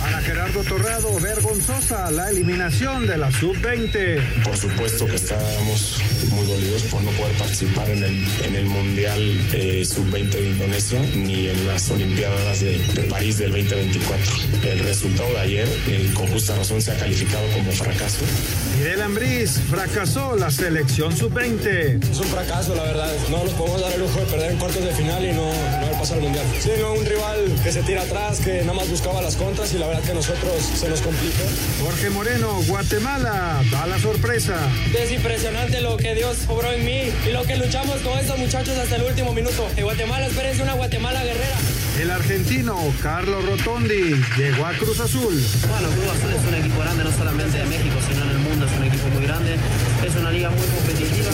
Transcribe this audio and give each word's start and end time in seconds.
Para 0.00 0.20
Gerardo 0.20 0.62
Torrado, 0.64 1.18
vergonzosa 1.20 2.10
la 2.10 2.30
eliminación 2.30 3.06
de 3.06 3.16
la 3.16 3.30
sub-20. 3.30 4.42
Por 4.42 4.56
supuesto 4.56 5.06
que 5.06 5.16
estábamos 5.16 6.00
muy 6.30 6.46
dolidos 6.46 6.82
por 6.84 7.02
no 7.02 7.10
poder 7.12 7.36
participar 7.36 7.88
en 7.90 8.02
el, 8.02 8.26
en 8.44 8.54
el 8.56 8.66
Mundial 8.66 9.20
eh, 9.52 9.84
sub-20 9.84 10.30
de 10.30 10.50
Indonesia 10.50 11.00
ni 11.14 11.48
en 11.48 11.66
las 11.66 11.90
Olimpiadas 11.90 12.60
de, 12.60 12.78
de, 12.78 13.02
París 13.04 13.38
del 13.38 13.52
2024. 13.52 14.32
El 14.64 14.78
resultado 14.80 15.30
de 15.30 15.40
ayer, 15.40 15.68
eh, 15.88 16.10
con 16.14 16.26
justa 16.28 16.54
razón, 16.56 16.82
se 16.82 16.92
ha 16.92 16.96
calificado 16.96 17.46
como 17.52 17.72
fracaso. 17.72 18.24
Miguel 18.78 19.02
Ambriz 19.02 19.60
fracasó 19.70 20.36
la 20.36 20.50
selección 20.50 21.16
sub-20. 21.16 22.10
Es 22.10 22.18
un 22.18 22.26
fracaso, 22.26 22.74
la 22.74 22.84
verdad. 22.84 23.12
No 23.30 23.44
nos 23.44 23.52
podemos 23.54 23.80
dar 23.80 23.92
el 23.92 24.00
lujo 24.00 24.20
de 24.20 24.26
perder 24.26 24.52
en 24.52 24.58
cuartos 24.58 24.84
de 24.84 24.92
final 24.92 25.24
y 25.24 25.32
no, 25.32 25.46
no 25.46 25.86
haber 25.86 25.98
pasado 25.98 26.16
al 26.16 26.22
Mundial. 26.22 26.46
Sí, 26.60 26.70
no, 26.78 26.94
un 26.94 27.06
rival 27.06 27.54
que 27.62 27.72
se 27.72 27.82
tira 27.82 28.02
atrás, 28.02 28.40
que 28.40 28.60
nada 28.60 28.74
más 28.74 28.88
buscaba 29.04 29.20
las 29.20 29.36
contras 29.36 29.70
y 29.74 29.78
la 29.78 29.86
verdad 29.86 30.02
que 30.02 30.12
a 30.12 30.14
nosotros 30.14 30.62
se 30.62 30.88
nos 30.88 31.02
complica. 31.02 31.44
Jorge 31.82 32.08
Moreno, 32.08 32.62
Guatemala, 32.66 33.62
da 33.70 33.86
la 33.86 33.98
sorpresa. 33.98 34.56
Es 34.98 35.12
impresionante 35.12 35.82
lo 35.82 35.98
que 35.98 36.14
Dios 36.14 36.38
obró 36.48 36.72
en 36.72 36.86
mí 36.86 37.12
y 37.26 37.32
lo 37.32 37.42
que 37.42 37.56
luchamos 37.56 38.00
con 38.00 38.18
estos 38.18 38.38
muchachos 38.38 38.78
hasta 38.78 38.96
el 38.96 39.02
último 39.02 39.34
minuto. 39.34 39.68
En 39.76 39.84
Guatemala, 39.84 40.26
espérense 40.26 40.62
una 40.62 40.72
Guatemala 40.72 41.22
guerrera. 41.22 41.56
El 42.00 42.10
argentino 42.10 42.78
Carlos 43.02 43.44
Rotondi 43.44 44.14
llegó 44.38 44.64
a 44.64 44.72
Cruz 44.72 44.98
Azul. 45.00 45.34
Bueno, 45.68 45.88
Cruz 45.90 46.08
Azul 46.08 46.32
es 46.32 46.48
un 46.48 46.54
equipo 46.54 46.80
grande 46.80 47.04
no 47.04 47.12
solamente 47.12 47.58
de 47.58 47.64
México, 47.66 47.96
sino 48.08 48.24
en 48.24 48.30
el 48.30 48.38
mundo. 48.38 48.64
Es 48.64 48.72
un 48.72 48.84
equipo 48.84 49.08
muy 49.08 49.26
grande. 49.26 49.56
Es 50.06 50.16
una 50.16 50.30
liga 50.30 50.48
muy 50.48 50.66
competitiva. 50.66 51.30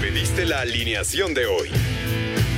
Pediste 0.00 0.46
la 0.46 0.60
alineación 0.60 1.34
de 1.34 1.44
hoy. 1.44 1.68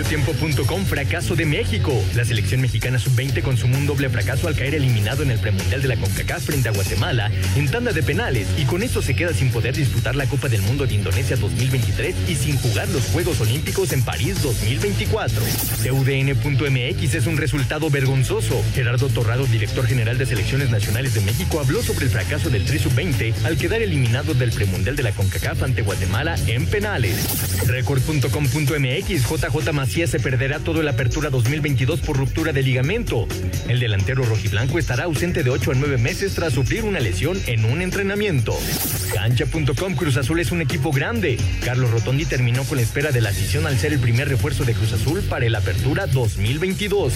Mediotiempo.com 0.00 0.86
fracaso 0.86 1.36
de 1.36 1.44
México. 1.44 1.92
La 2.14 2.24
selección 2.24 2.62
mexicana 2.62 2.98
sub-20 2.98 3.42
consumó 3.42 3.76
un 3.76 3.86
doble 3.86 4.08
fracaso 4.08 4.48
al 4.48 4.56
caer 4.56 4.74
eliminado 4.74 5.22
en 5.22 5.30
el 5.30 5.38
premundial 5.38 5.82
de 5.82 5.88
la 5.88 5.96
CONCACAF 5.96 6.42
frente 6.42 6.70
a 6.70 6.72
Guatemala 6.72 7.30
en 7.54 7.70
tanda 7.70 7.92
de 7.92 8.02
penales 8.02 8.48
y 8.56 8.64
con 8.64 8.82
esto 8.82 9.02
se 9.02 9.14
queda 9.14 9.34
sin 9.34 9.50
poder 9.50 9.76
disputar 9.76 10.16
la 10.16 10.24
Copa 10.24 10.48
del 10.48 10.62
Mundo 10.62 10.86
de 10.86 10.94
Indonesia 10.94 11.36
2023 11.36 12.14
y 12.28 12.34
sin 12.34 12.56
jugar 12.56 12.88
los 12.88 13.04
Juegos 13.08 13.42
Olímpicos 13.42 13.92
en 13.92 14.02
París 14.02 14.42
2024. 14.42 15.42
CUDN.mx 15.82 17.14
es 17.14 17.26
un 17.26 17.36
resultado 17.36 17.90
vergonzoso. 17.90 18.64
Gerardo 18.74 19.10
Torrado, 19.10 19.44
director 19.48 19.86
general 19.86 20.16
de 20.16 20.24
selecciones 20.24 20.70
nacionales 20.70 21.12
de 21.12 21.20
México, 21.20 21.60
habló 21.60 21.82
sobre 21.82 22.06
el 22.06 22.10
fracaso 22.10 22.48
del 22.48 22.64
Tri 22.64 22.78
sub-20 22.78 23.34
al 23.44 23.58
quedar 23.58 23.82
eliminado 23.82 24.32
del 24.32 24.50
premundial 24.50 24.96
de 24.96 25.02
la 25.02 25.12
CONCACAF 25.12 25.62
ante 25.62 25.82
Guatemala 25.82 26.36
en 26.46 26.64
penales. 26.64 27.66
Record.com.mx 27.66 29.28
JJ 29.28 29.72
Se 29.90 30.20
perderá 30.20 30.60
todo 30.60 30.80
el 30.80 30.88
Apertura 30.88 31.30
2022 31.30 32.00
por 32.00 32.16
ruptura 32.16 32.52
de 32.52 32.62
ligamento. 32.62 33.26
El 33.68 33.80
delantero 33.80 34.24
rojiblanco 34.24 34.78
estará 34.78 35.04
ausente 35.04 35.42
de 35.42 35.50
8 35.50 35.72
a 35.72 35.74
9 35.74 35.98
meses 35.98 36.36
tras 36.36 36.52
sufrir 36.52 36.84
una 36.84 37.00
lesión 37.00 37.36
en 37.48 37.64
un 37.64 37.82
entrenamiento. 37.82 38.56
Cancha.com 39.12 39.96
Cruz 39.96 40.16
Azul 40.16 40.38
es 40.38 40.52
un 40.52 40.62
equipo 40.62 40.92
grande. 40.92 41.38
Carlos 41.64 41.90
Rotondi 41.90 42.24
terminó 42.24 42.62
con 42.62 42.76
la 42.76 42.82
espera 42.82 43.10
de 43.10 43.20
la 43.20 43.30
decisión 43.30 43.66
al 43.66 43.78
ser 43.78 43.92
el 43.92 43.98
primer 43.98 44.28
refuerzo 44.28 44.64
de 44.64 44.74
Cruz 44.74 44.92
Azul 44.92 45.22
para 45.22 45.44
el 45.44 45.56
Apertura 45.56 46.06
2022. 46.06 47.12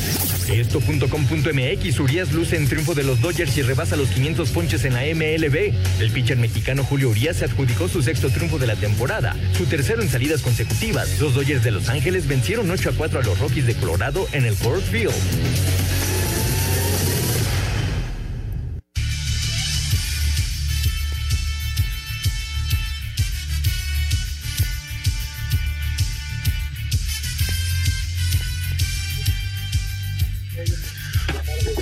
Esto.com.mx 0.50 2.00
Urias 2.00 2.32
luce 2.32 2.56
en 2.56 2.66
triunfo 2.66 2.94
de 2.94 3.04
los 3.04 3.20
Dodgers 3.20 3.56
y 3.56 3.62
rebasa 3.62 3.94
los 3.94 4.08
500 4.08 4.50
ponches 4.50 4.84
en 4.84 4.94
la 4.94 5.02
MLB. 5.02 5.72
El 6.00 6.10
pitcher 6.10 6.38
mexicano 6.38 6.82
Julio 6.82 7.10
Urias 7.10 7.36
se 7.36 7.44
adjudicó 7.44 7.88
su 7.88 8.02
sexto 8.02 8.30
triunfo 8.30 8.58
de 8.58 8.66
la 8.66 8.74
temporada, 8.74 9.36
su 9.56 9.64
tercero 9.66 10.02
en 10.02 10.08
salidas 10.08 10.42
consecutivas. 10.42 11.20
Los 11.20 11.34
Dodgers 11.34 11.62
de 11.62 11.70
Los 11.70 11.88
Ángeles 11.88 12.26
vencieron 12.26 12.63
8 12.70 12.90
a 12.90 12.92
4 12.92 13.20
a 13.20 13.22
los 13.22 13.38
Rockies 13.38 13.66
de 13.66 13.74
Colorado 13.74 14.26
en 14.32 14.44
el 14.46 14.54
Coors 14.56 14.84
Field. 14.84 15.12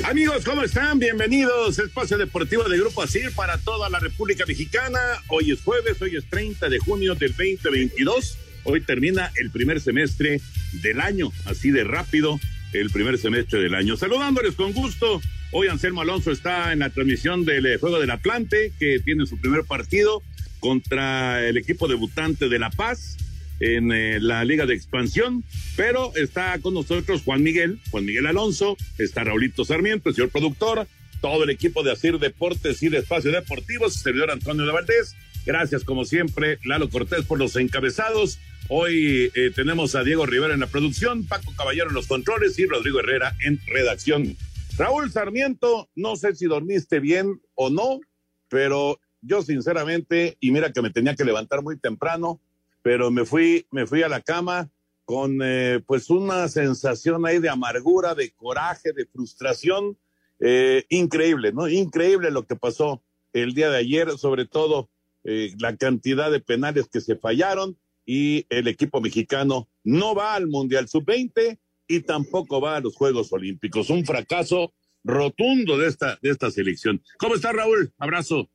Amigos, 0.05 0.45
¿cómo 0.45 0.63
están? 0.63 0.99
Bienvenidos 0.99 1.79
Espacio 1.79 2.19
Deportivo 2.19 2.65
del 2.65 2.81
Grupo 2.81 3.03
ASIR 3.03 3.33
para 3.35 3.57
toda 3.59 3.89
la 3.89 3.99
República 3.99 4.45
Mexicana. 4.47 4.99
Hoy 5.29 5.53
es 5.53 5.63
jueves, 5.63 6.03
hoy 6.03 6.17
es 6.17 6.29
30 6.29 6.69
de 6.69 6.79
junio 6.81 7.15
del 7.15 7.31
2022. 7.31 8.37
Hoy 8.65 8.81
termina 8.83 9.33
el 9.37 9.51
primer 9.51 9.81
semestre 9.81 10.41
del 10.73 11.01
año, 11.01 11.33
así 11.45 11.71
de 11.71 11.85
rápido, 11.85 12.41
el 12.73 12.91
primer 12.91 13.19
semestre 13.19 13.61
del 13.61 13.75
año. 13.75 13.97
Saludándoles 13.97 14.55
con 14.55 14.73
gusto. 14.73 15.21
Hoy 15.51 15.69
Anselmo 15.69 16.01
Alonso 16.01 16.31
está 16.31 16.73
en 16.73 16.79
la 16.79 16.91
transmisión 16.91 17.45
del 17.45 17.67
eh, 17.67 17.79
Juego 17.79 18.01
del 18.01 18.11
Atlante, 18.11 18.73
que 18.79 19.01
tiene 19.01 19.27
su 19.27 19.39
primer 19.39 19.65
partido 19.65 20.23
contra 20.61 21.47
el 21.47 21.59
equipo 21.59 21.89
debutante 21.89 22.49
de 22.49 22.59
La 22.59 22.71
Paz 22.71 23.19
en 23.61 23.93
eh, 23.93 24.19
la 24.21 24.45
Liga 24.45 24.67
de 24.67 24.75
Expansión, 24.75 25.45
pero 25.77 26.13
está 26.17 26.59
con 26.61 26.75
nosotros 26.75 27.23
Juan 27.23 27.43
Miguel, 27.43 27.79
Juan 27.91 28.05
Miguel 28.05 28.27
Alonso, 28.27 28.77
está 28.99 29.25
Raulito 29.25 29.65
Sarmiento, 29.65 30.09
el 30.09 30.15
señor 30.15 30.31
productor, 30.31 30.87
todo 31.21 31.45
el 31.45 31.51
equipo 31.51 31.83
de 31.83 31.93
Asir 31.93 32.19
Deportes 32.19 32.83
y 32.83 32.89
de 32.89 32.99
Espacio 32.99 33.31
Deportivo, 33.31 33.89
servidor 33.89 34.31
Antonio 34.31 34.67
de. 34.67 35.15
Gracias, 35.47 35.85
como 35.85 36.05
siempre, 36.05 36.59
Lalo 36.65 36.91
Cortés 36.91 37.25
por 37.25 37.39
los 37.39 37.57
encabezados. 37.57 38.39
Hoy 38.69 39.31
eh, 39.35 39.51
tenemos 39.55 39.95
a 39.95 40.05
Diego 40.05 40.25
Rivera 40.25 40.55
en 40.55 40.61
la 40.61 40.67
producción, 40.67 41.27
Paco 41.27 41.53
Caballero 41.57 41.89
en 41.89 41.95
los 41.95 42.07
controles 42.07 42.59
y 42.59 42.67
Rodrigo 42.67 43.01
Herrera 43.01 43.35
en 43.45 43.61
redacción. 43.67 44.37
Raúl 44.79 45.11
Sarmiento, 45.11 45.91
no 45.95 46.17
sé 46.17 46.35
si 46.35 46.47
dormiste 46.47 47.01
bien 47.01 47.43
o 47.55 47.71
no, 47.71 48.01
pero 48.49 48.99
yo 49.21 49.43
sinceramente, 49.43 50.37
y 50.41 50.53
mira 50.53 50.73
que 50.73 50.81
me 50.81 50.91
tenía 50.91 51.17
que 51.17 51.25
levantar 51.25 51.63
muy 51.63 51.79
temprano, 51.79 52.41
pero 52.83 53.11
me 53.11 53.25
fui, 53.25 53.67
me 53.71 53.87
fui 53.87 54.03
a 54.03 54.09
la 54.09 54.21
cama 54.21 54.71
con 55.05 55.41
eh, 55.43 55.81
pues 55.85 56.09
una 56.09 56.49
sensación 56.49 57.27
ahí 57.27 57.41
de 57.41 57.51
amargura, 57.51 58.15
de 58.15 58.31
coraje, 58.31 58.93
de 58.93 59.07
frustración, 59.07 59.99
eh, 60.41 60.85
increíble, 60.89 61.53
¿no? 61.53 61.69
Increíble 61.69 62.31
lo 62.31 62.47
que 62.47 62.57
pasó 62.57 63.03
el 63.33 63.55
día 63.55 63.71
de 63.71 63.79
ayer, 63.79 64.11
sobre 64.19 64.47
todo 64.47 64.89
la 65.25 65.77
cantidad 65.77 66.33
de 66.33 66.41
penales 66.41 66.89
que 66.89 67.01
se 67.01 67.15
fallaron 67.15 67.79
y 68.05 68.47
el 68.49 68.69
equipo 68.69 69.01
mexicano 69.01 69.69
no 69.85 70.15
va 70.15 70.35
al 70.35 70.49
Mundial 70.49 70.89
Sub-20 70.89 71.59
y 71.89 72.01
tampoco 72.01 72.61
va 72.61 72.77
a 72.77 72.81
los 72.81 72.97
Juegos 72.97 73.33
Olímpicos. 73.33 73.91
Un 73.91 74.05
fracaso 74.05 74.73
rotundo 75.05 75.79
de 75.79 75.89
esta, 75.89 76.19
de 76.23 76.31
esta 76.31 76.51
selección. 76.51 77.03
¿Cómo 77.19 77.35
está 77.35 77.53
Raúl? 77.53 77.93
Abrazo. 77.99 78.51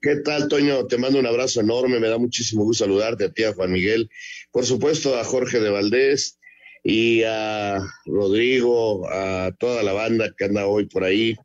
¿Qué 0.00 0.16
tal, 0.16 0.48
Toño? 0.48 0.86
Te 0.86 0.98
mando 0.98 1.18
un 1.18 1.26
abrazo 1.26 1.60
enorme, 1.60 1.98
me 1.98 2.08
da 2.08 2.18
muchísimo 2.18 2.64
gusto 2.64 2.84
saludarte 2.84 3.24
a 3.24 3.32
ti, 3.32 3.44
a 3.44 3.54
Juan 3.54 3.72
Miguel, 3.72 4.10
por 4.52 4.66
supuesto 4.66 5.18
a 5.18 5.24
Jorge 5.24 5.60
de 5.60 5.70
Valdés 5.70 6.38
y 6.82 7.22
a 7.22 7.80
Rodrigo, 8.04 9.08
a 9.08 9.52
toda 9.58 9.82
la 9.82 9.94
banda 9.94 10.34
que 10.36 10.44
anda 10.44 10.66
hoy 10.66 10.86
por 10.86 11.04
ahí 11.04 11.36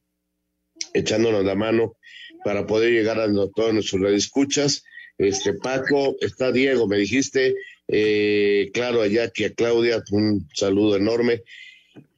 echándonos 0.93 1.45
la 1.45 1.55
mano 1.55 1.95
para 2.43 2.65
poder 2.67 2.91
llegar 2.91 3.19
a 3.19 3.27
todos 3.55 3.73
nuestros 3.73 4.11
escuchas. 4.11 4.83
Este 5.19 5.53
Paco, 5.53 6.15
está 6.21 6.51
Diego, 6.51 6.87
me 6.87 6.97
dijiste, 6.97 7.53
eh, 7.89 8.71
claro, 8.73 9.01
a 9.01 9.07
Jackie, 9.07 9.43
a 9.43 9.53
Claudia, 9.53 10.01
un 10.11 10.47
saludo 10.55 10.95
enorme. 10.95 11.43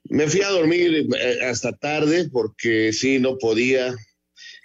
Me 0.07 0.27
fui 0.27 0.41
a 0.41 0.49
dormir 0.49 1.07
eh, 1.17 1.39
hasta 1.43 1.75
tarde 1.75 2.29
porque 2.31 2.93
sí, 2.93 3.19
no 3.19 3.37
podía, 3.39 3.95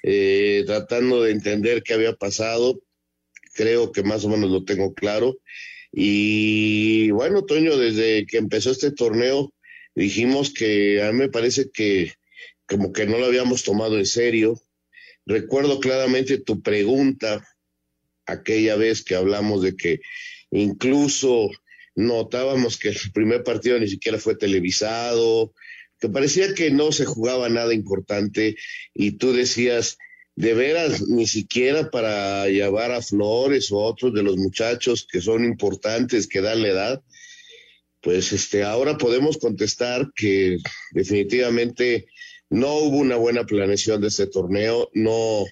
eh, 0.02 0.64
tratando 0.66 1.22
de 1.22 1.32
entender 1.32 1.82
qué 1.82 1.94
había 1.94 2.12
pasado. 2.14 2.82
Creo 3.54 3.90
que 3.90 4.02
más 4.02 4.24
o 4.24 4.28
menos 4.28 4.50
lo 4.50 4.64
tengo 4.64 4.92
claro. 4.92 5.38
Y 5.90 7.10
bueno, 7.12 7.44
Toño, 7.46 7.78
desde 7.78 8.26
que 8.26 8.36
empezó 8.36 8.70
este 8.70 8.90
torneo, 8.90 9.54
dijimos 9.94 10.52
que 10.52 11.02
a 11.02 11.10
mí 11.10 11.20
me 11.20 11.30
parece 11.30 11.70
que 11.70 12.12
como 12.66 12.92
que 12.92 13.06
no 13.06 13.16
lo 13.16 13.26
habíamos 13.26 13.62
tomado 13.62 13.96
en 13.96 14.04
serio. 14.04 14.60
Recuerdo 15.24 15.80
claramente 15.80 16.38
tu 16.38 16.60
pregunta 16.60 17.42
aquella 18.26 18.76
vez 18.76 19.02
que 19.02 19.14
hablamos 19.14 19.62
de 19.62 19.76
que 19.76 20.00
incluso 20.50 21.50
notábamos 21.94 22.78
que 22.78 22.90
el 22.90 22.96
primer 23.12 23.42
partido 23.42 23.78
ni 23.78 23.88
siquiera 23.88 24.18
fue 24.18 24.36
televisado, 24.36 25.52
que 25.98 26.08
parecía 26.08 26.54
que 26.54 26.70
no 26.70 26.92
se 26.92 27.06
jugaba 27.06 27.48
nada 27.48 27.72
importante 27.72 28.56
y 28.94 29.12
tú 29.12 29.32
decías, 29.32 29.96
de 30.36 30.52
veras, 30.52 31.08
ni 31.08 31.26
siquiera 31.26 31.90
para 31.90 32.46
llevar 32.48 32.92
a 32.92 33.00
Flores 33.00 33.72
o 33.72 33.78
otros 33.78 34.12
de 34.12 34.22
los 34.22 34.36
muchachos 34.36 35.06
que 35.10 35.22
son 35.22 35.44
importantes, 35.44 36.28
que 36.28 36.42
dan 36.42 36.60
la 36.60 36.68
edad, 36.68 37.02
pues 38.02 38.32
este, 38.32 38.62
ahora 38.62 38.98
podemos 38.98 39.38
contestar 39.38 40.12
que 40.14 40.58
definitivamente 40.92 42.06
no 42.50 42.74
hubo 42.76 42.98
una 42.98 43.16
buena 43.16 43.44
planeación 43.46 44.02
de 44.02 44.08
este 44.08 44.26
torneo, 44.26 44.90
no, 44.92 45.44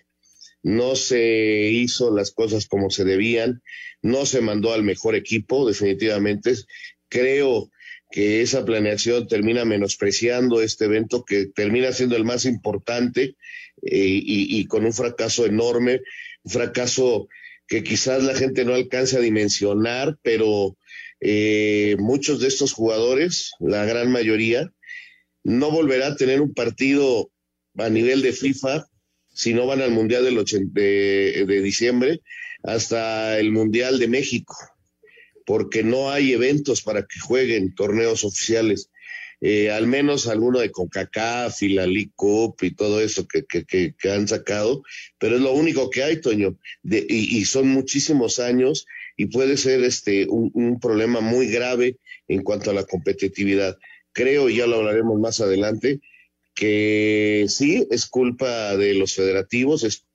no 0.65 0.97
se 0.97 1.69
hizo 1.71 2.11
las 2.11 2.31
cosas 2.31 2.67
como 2.67 2.89
se 2.89 3.05
debían, 3.05 3.63
no 4.01 4.25
se 4.25 4.41
mandó 4.41 4.73
al 4.73 4.83
mejor 4.83 5.15
equipo, 5.15 5.69
definitivamente. 5.69 6.55
Creo 7.11 7.71
que 8.11 8.41
esa 8.41 8.65
planeación 8.65 9.29
termina 9.29 9.67
menospreciando 9.67 10.63
este 10.63 10.87
evento 10.87 11.23
que 11.23 11.47
termina 11.47 11.93
siendo 11.93 12.17
el 12.17 12.25
más 12.25 12.47
importante 12.47 13.37
eh, 13.83 14.21
y, 14.25 14.65
con 14.67 14.87
un 14.87 14.95
fracaso 14.95 15.45
enorme, 15.45 16.01
un 16.45 16.51
fracaso 16.51 17.29
que 17.69 17.83
quizás 17.83 18.25
la 18.25 18.35
gente 18.35 18.65
no 18.65 18.73
alcance 18.73 19.19
a 19.19 19.21
dimensionar, 19.21 20.17
pero 20.23 20.79
eh, 21.21 21.97
muchos 21.99 22.41
de 22.41 22.49
estos 22.49 22.73
jugadores, 22.73 23.53
la 23.61 23.85
gran 23.85 24.11
mayoría, 24.11 24.73
no 25.43 25.71
volverá 25.71 26.07
a 26.07 26.17
tener 26.17 26.41
un 26.41 26.55
partido 26.55 27.31
a 27.77 27.91
nivel 27.91 28.23
de 28.23 28.33
FIFA 28.33 28.87
si 29.35 29.53
no 29.53 29.67
van 29.67 29.83
al 29.83 29.91
Mundial 29.91 30.25
del 30.25 30.43
de 30.73 31.61
diciembre 31.63 32.23
hasta 32.63 33.39
el 33.39 33.53
Mundial 33.53 33.99
de 33.99 34.09
México, 34.09 34.57
porque 35.45 35.83
no 35.83 36.11
hay 36.11 36.33
eventos 36.33 36.81
para 36.81 37.03
que 37.03 37.21
jueguen 37.21 37.75
torneos 37.75 38.25
oficiales. 38.25 38.91
Eh, 39.41 39.71
al 39.71 39.87
menos 39.87 40.27
alguno 40.27 40.61
de 40.61 40.71
CONCACAF 40.71 41.63
y 41.63 41.71
la 41.71 41.87
League 41.87 42.13
y 42.63 42.71
todo 42.71 43.03
eso 43.03 43.27
que, 43.29 43.45
que, 43.45 44.11
han 44.11 44.27
sacado, 44.27 44.83
pero 45.19 45.37
es 45.37 45.43
lo 45.43 45.53
único 45.53 45.91
que 45.91 46.03
hay, 46.03 46.21
Toño, 46.21 46.57
de, 46.83 47.05
y, 47.07 47.45
son 47.45 47.69
muchísimos 47.69 48.39
años 48.39 48.87
y 49.19 49.27
puede 49.27 49.59
ser 49.59 49.85
este 49.85 50.27
un, 50.29 50.51
un, 50.55 50.81
problema 50.81 51.21
muy 51.21 51.49
grave 51.49 51.99
en 52.27 52.43
cuanto 52.43 52.71
a 52.71 52.75
la 52.75 52.85
competitividad. 52.85 53.77
Creo, 54.13 54.49
y 54.49 54.57
ya 54.57 54.67
lo 54.67 54.77
hablaremos 54.77 55.21
más 55.21 55.41
adelante, 55.43 56.01
que 56.55 57.47
sí, 57.49 57.87
es 57.91 58.07
culpa 58.07 58.77
de 58.77 58.95
los 58.95 59.15
federativos, 59.15 59.85
es 59.85 60.07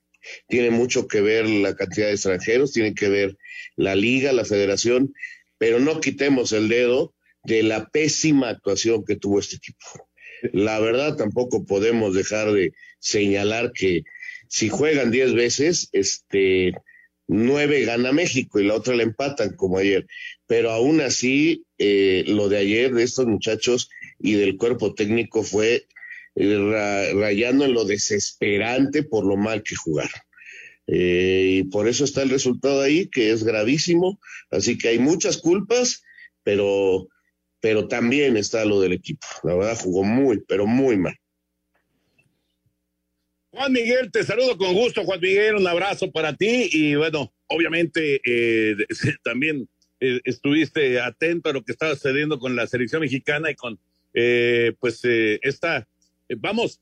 tiene 0.48 0.70
mucho 0.70 1.08
que 1.08 1.22
ver 1.22 1.48
la 1.48 1.76
cantidad 1.76 2.08
de 2.08 2.14
extranjeros, 2.14 2.74
tiene 2.74 2.94
que 2.94 3.10
ver 3.10 3.38
la 3.76 3.96
liga, 3.96 4.34
la 4.34 4.46
federación, 4.46 5.14
pero 5.58 5.80
no 5.80 6.00
quitemos 6.00 6.52
el 6.52 6.68
dedo 6.68 7.14
de 7.44 7.64
la 7.64 7.90
pésima 7.90 8.50
actuación 8.50 9.06
que 9.06 9.16
tuvo 9.16 9.40
este 9.40 9.58
equipo. 9.58 10.10
La 10.54 10.80
verdad, 10.80 11.16
tampoco 11.16 11.66
podemos 11.66 12.14
dejar 12.14 12.52
de 12.52 12.74
señalar 13.00 13.72
que 13.74 14.04
si 14.48 14.70
juegan 14.70 15.12
diez 15.12 15.34
veces, 15.34 15.90
este, 15.92 16.74
nueve 17.28 17.86
gana 17.86 18.12
México 18.12 18.60
y 18.60 18.66
la 18.66 18.76
otra 18.76 18.96
la 18.96 19.04
empatan 19.04 19.56
como 19.56 19.78
ayer. 19.78 20.08
Pero 20.48 20.72
aún 20.72 21.02
así, 21.02 21.64
eh, 21.78 22.24
lo 22.28 22.50
de 22.50 22.58
ayer 22.58 22.94
de 22.94 23.04
estos 23.04 23.28
muchachos 23.28 23.90
y 24.20 24.34
del 24.34 24.58
cuerpo 24.58 24.94
técnico 24.94 25.44
fue 25.44 25.86
rayando 26.40 27.66
en 27.66 27.74
lo 27.74 27.86
desesperante 27.86 29.04
por 29.04 29.26
lo 29.26 29.36
mal 29.38 29.64
que 29.64 29.76
jugaron. 29.76 30.22
Eh, 30.88 31.60
y 31.60 31.64
por 31.66 31.88
eso 31.88 32.04
está 32.04 32.24
el 32.24 32.30
resultado 32.30 32.82
ahí, 32.82 33.08
que 33.08 33.32
es 33.32 33.44
gravísimo. 33.44 34.20
Así 34.50 34.78
que 34.78 34.90
hay 34.90 35.00
muchas 35.00 35.38
culpas, 35.38 36.04
pero, 36.44 37.08
pero 37.60 37.88
también 37.88 38.38
está 38.38 38.66
lo 38.66 38.82
del 38.82 38.94
equipo. 38.94 39.28
La 39.44 39.56
verdad 39.56 39.78
jugó 39.80 40.04
muy, 40.04 40.42
pero 40.48 40.66
muy 40.66 40.98
mal. 40.98 41.16
Juan 43.52 43.74
Miguel, 43.74 44.12
te 44.12 44.24
saludo 44.24 44.58
con 44.58 44.74
gusto, 44.74 45.04
Juan 45.04 45.20
Miguel, 45.20 45.56
un 45.56 45.68
abrazo 45.68 46.12
para 46.12 46.36
ti 46.36 46.70
y 46.72 46.96
bueno, 46.96 47.34
obviamente 47.48 48.22
eh, 48.24 48.76
también 49.24 49.68
eh, 50.00 50.20
estuviste 50.24 51.00
atento 51.02 51.50
a 51.50 51.54
lo 51.54 51.64
que 51.64 51.72
estaba 51.72 51.96
sucediendo 51.96 52.38
con 52.38 52.56
la 52.56 52.68
selección 52.68 53.02
mexicana 53.02 53.52
y 53.52 53.56
con 53.56 53.80
pues 54.80 55.02
esta 55.04 55.78
eh, 55.80 55.86
vamos, 56.38 56.81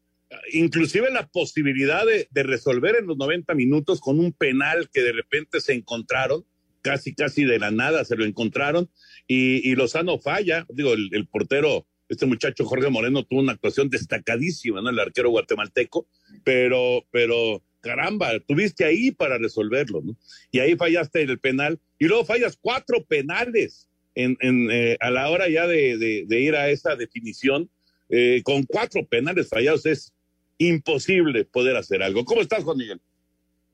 inclusive 0.51 1.09
la 1.11 1.27
posibilidad 1.27 2.05
de, 2.05 2.43
resolver 2.43 2.95
en 2.95 3.07
los 3.07 3.17
90 3.17 3.53
minutos 3.55 3.99
con 3.99 4.19
un 4.19 4.33
penal 4.33 4.89
que 4.91 5.01
de 5.01 5.13
repente 5.13 5.61
se 5.61 5.73
encontraron, 5.73 6.45
casi, 6.81 7.13
casi 7.13 7.43
de 7.43 7.59
la 7.59 7.71
nada 7.71 8.05
se 8.05 8.15
lo 8.15 8.25
encontraron, 8.25 8.89
y, 9.27 9.75
Lozano 9.75 10.19
falla, 10.19 10.65
digo, 10.69 10.93
el, 10.93 11.27
portero, 11.27 11.85
este 12.07 12.25
muchacho 12.25 12.65
Jorge 12.65 12.89
Moreno 12.89 13.25
tuvo 13.25 13.41
una 13.41 13.53
actuación 13.53 13.89
destacadísima, 13.89 14.81
¿no? 14.81 14.89
El 14.89 14.99
arquero 14.99 15.29
guatemalteco, 15.29 16.07
pero, 16.45 17.05
pero, 17.11 17.61
caramba, 17.81 18.39
tuviste 18.39 18.85
ahí 18.85 19.11
para 19.11 19.37
resolverlo, 19.37 20.01
¿no? 20.01 20.17
Y 20.51 20.59
ahí 20.59 20.75
fallaste 20.75 21.21
el 21.21 21.39
penal, 21.39 21.79
y 21.99 22.05
luego 22.05 22.25
fallas 22.25 22.57
cuatro 22.59 23.03
penales 23.05 23.89
en, 24.15 24.37
eh, 24.41 24.97
a 24.99 25.11
la 25.11 25.29
hora 25.29 25.47
ya 25.47 25.67
de 25.67 26.25
ir 26.29 26.55
a 26.55 26.69
esa 26.69 26.95
definición, 26.95 27.69
eh, 28.09 28.41
con 28.43 28.63
cuatro 28.63 29.05
penales 29.05 29.49
fallados 29.49 29.85
es 29.85 30.13
imposible 30.57 31.45
poder 31.45 31.75
hacer 31.75 32.01
algo. 32.01 32.25
¿Cómo 32.25 32.41
estás, 32.41 32.63
Juan 32.63 32.77
Miguel? 32.77 33.01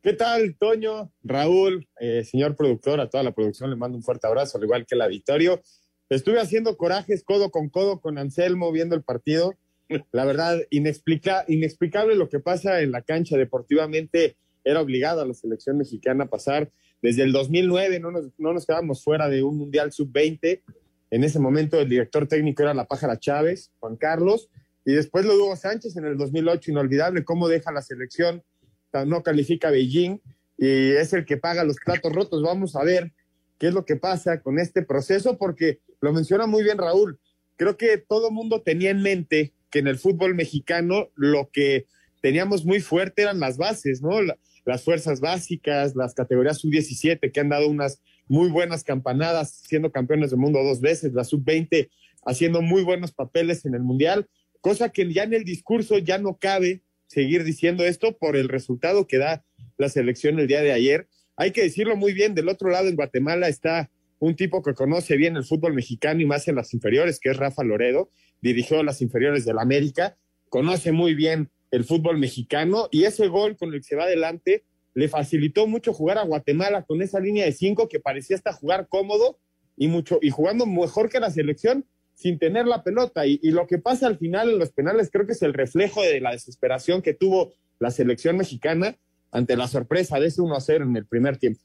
¿Qué 0.01 0.13
tal, 0.13 0.55
Toño, 0.57 1.11
Raúl, 1.23 1.87
eh, 1.99 2.25
señor 2.25 2.57
productor, 2.57 2.99
a 2.99 3.09
toda 3.09 3.23
la 3.23 3.31
producción 3.33 3.69
le 3.69 3.77
mando 3.77 3.97
un 3.97 4.03
fuerte 4.03 4.27
abrazo, 4.27 4.57
al 4.57 4.65
igual 4.65 4.85
que 4.85 4.97
la 4.97 5.07
Victorio. 5.07 5.61
Estuve 6.09 6.41
haciendo 6.41 6.75
corajes 6.75 7.23
codo 7.23 7.51
con 7.51 7.69
codo 7.69 8.01
con 8.01 8.17
Anselmo 8.17 8.71
viendo 8.71 8.95
el 8.95 9.03
partido. 9.03 9.53
La 10.11 10.25
verdad, 10.25 10.59
inexplica, 10.71 11.45
inexplicable 11.47 12.15
lo 12.15 12.27
que 12.27 12.39
pasa 12.39 12.81
en 12.81 12.91
la 12.91 13.01
cancha 13.01 13.37
deportivamente. 13.37 14.35
Era 14.65 14.81
obligada 14.81 15.25
la 15.25 15.33
selección 15.33 15.77
mexicana 15.77 16.25
a 16.25 16.29
pasar. 16.29 16.69
Desde 17.01 17.23
el 17.23 17.31
2009 17.31 17.99
no 17.99 18.11
nos, 18.11 18.25
no 18.37 18.53
nos 18.53 18.65
quedamos 18.65 19.03
fuera 19.03 19.29
de 19.29 19.43
un 19.43 19.57
Mundial 19.57 19.91
Sub-20 19.91 20.61
en 21.13 21.23
ese 21.23 21.37
momento 21.37 21.79
el 21.79 21.87
director 21.87 22.27
técnico 22.27 22.63
era 22.63 22.73
la 22.73 22.85
Pájara 22.85 23.19
Chávez, 23.19 23.71
Juan 23.79 23.97
Carlos, 23.97 24.49
y 24.83 24.93
después 24.93 25.25
lo 25.25 25.35
Hugo 25.35 25.55
Sánchez 25.55 25.95
en 25.95 26.05
el 26.05 26.17
2008, 26.17 26.71
inolvidable 26.71 27.23
cómo 27.23 27.47
deja 27.47 27.71
la 27.71 27.83
selección, 27.83 28.43
no 29.05 29.21
califica 29.21 29.67
a 29.67 29.71
Beijing 29.71 30.19
y 30.57 30.89
es 30.93 31.13
el 31.13 31.23
que 31.25 31.37
paga 31.37 31.63
los 31.65 31.77
platos 31.77 32.11
rotos. 32.11 32.41
Vamos 32.41 32.75
a 32.75 32.83
ver 32.83 33.11
qué 33.59 33.67
es 33.67 33.75
lo 33.75 33.85
que 33.85 33.95
pasa 33.95 34.41
con 34.41 34.57
este 34.57 34.81
proceso, 34.81 35.37
porque 35.37 35.81
lo 36.01 36.13
menciona 36.13 36.47
muy 36.47 36.63
bien 36.63 36.79
Raúl. 36.79 37.19
Creo 37.57 37.77
que 37.77 37.99
todo 37.99 38.31
mundo 38.31 38.63
tenía 38.63 38.89
en 38.89 39.03
mente 39.03 39.53
que 39.69 39.79
en 39.79 39.87
el 39.87 39.99
fútbol 39.99 40.33
mexicano 40.33 41.09
lo 41.15 41.51
que 41.53 41.85
teníamos 42.21 42.65
muy 42.65 42.79
fuerte 42.79 43.21
eran 43.21 43.39
las 43.39 43.57
bases, 43.57 44.01
¿no? 44.01 44.17
Las 44.65 44.83
fuerzas 44.83 45.19
básicas, 45.19 45.95
las 45.95 46.13
categorías 46.13 46.59
sub-17 46.59 47.31
que 47.31 47.39
han 47.39 47.49
dado 47.49 47.67
unas 47.67 48.01
muy 48.27 48.49
buenas 48.49 48.83
campanadas, 48.83 49.61
siendo 49.67 49.91
campeones 49.91 50.31
del 50.31 50.39
mundo 50.39 50.63
dos 50.63 50.81
veces, 50.81 51.13
la 51.13 51.23
sub-20 51.23 51.89
haciendo 52.25 52.61
muy 52.61 52.83
buenos 52.83 53.11
papeles 53.11 53.65
en 53.65 53.75
el 53.75 53.81
Mundial, 53.81 54.27
cosa 54.61 54.89
que 54.89 55.11
ya 55.11 55.23
en 55.23 55.33
el 55.33 55.43
discurso 55.43 55.97
ya 55.97 56.17
no 56.17 56.37
cabe 56.37 56.83
seguir 57.07 57.43
diciendo 57.43 57.83
esto 57.83 58.17
por 58.17 58.35
el 58.35 58.47
resultado 58.47 59.07
que 59.07 59.17
da 59.17 59.43
la 59.77 59.89
selección 59.89 60.39
el 60.39 60.47
día 60.47 60.61
de 60.61 60.71
ayer. 60.71 61.07
Hay 61.35 61.51
que 61.51 61.63
decirlo 61.63 61.95
muy 61.97 62.13
bien, 62.13 62.33
del 62.33 62.49
otro 62.49 62.69
lado 62.69 62.87
en 62.87 62.95
Guatemala 62.95 63.49
está 63.49 63.91
un 64.19 64.35
tipo 64.35 64.63
que 64.63 64.73
conoce 64.73 65.17
bien 65.17 65.35
el 65.35 65.43
fútbol 65.43 65.73
mexicano 65.73 66.21
y 66.21 66.25
más 66.25 66.47
en 66.47 66.55
las 66.55 66.73
inferiores, 66.73 67.19
que 67.19 67.29
es 67.29 67.37
Rafa 67.37 67.63
Loredo, 67.63 68.09
dirigió 68.41 68.81
las 68.83 69.01
inferiores 69.01 69.43
del 69.43 69.59
América, 69.59 70.17
conoce 70.49 70.91
muy 70.91 71.13
bien 71.13 71.49
el 71.73 71.85
fútbol 71.85 72.19
mexicano 72.19 72.87
y 72.91 73.05
ese 73.05 73.27
gol 73.29 73.57
con 73.57 73.73
el 73.73 73.79
que 73.79 73.87
se 73.87 73.95
va 73.95 74.03
adelante 74.03 74.63
le 74.93 75.09
facilitó 75.09 75.65
mucho 75.65 75.91
jugar 75.91 76.19
a 76.19 76.23
Guatemala 76.23 76.83
con 76.83 77.01
esa 77.01 77.19
línea 77.19 77.45
de 77.45 77.51
cinco 77.51 77.89
que 77.89 77.99
parecía 77.99 78.35
hasta 78.35 78.53
jugar 78.53 78.87
cómodo 78.87 79.39
y 79.75 79.87
mucho 79.87 80.19
y 80.21 80.29
jugando 80.29 80.67
mejor 80.67 81.09
que 81.09 81.19
la 81.19 81.31
selección 81.31 81.83
sin 82.13 82.37
tener 82.37 82.67
la 82.67 82.83
pelota 82.83 83.25
y, 83.25 83.39
lo 83.49 83.65
que 83.65 83.79
pasa 83.79 84.05
al 84.05 84.19
final 84.19 84.51
en 84.51 84.59
los 84.59 84.71
penales 84.71 85.09
creo 85.11 85.25
que 85.25 85.31
es 85.31 85.41
el 85.41 85.55
reflejo 85.55 86.03
de 86.03 86.21
la 86.21 86.33
desesperación 86.33 87.01
que 87.01 87.15
tuvo 87.15 87.53
la 87.79 87.89
selección 87.89 88.37
mexicana 88.37 88.95
ante 89.31 89.57
la 89.57 89.67
sorpresa 89.67 90.19
de 90.19 90.27
ese 90.27 90.43
1 90.43 90.55
a 90.55 90.61
0 90.61 90.85
en 90.85 90.95
el 90.95 91.07
primer 91.07 91.37
tiempo. 91.37 91.59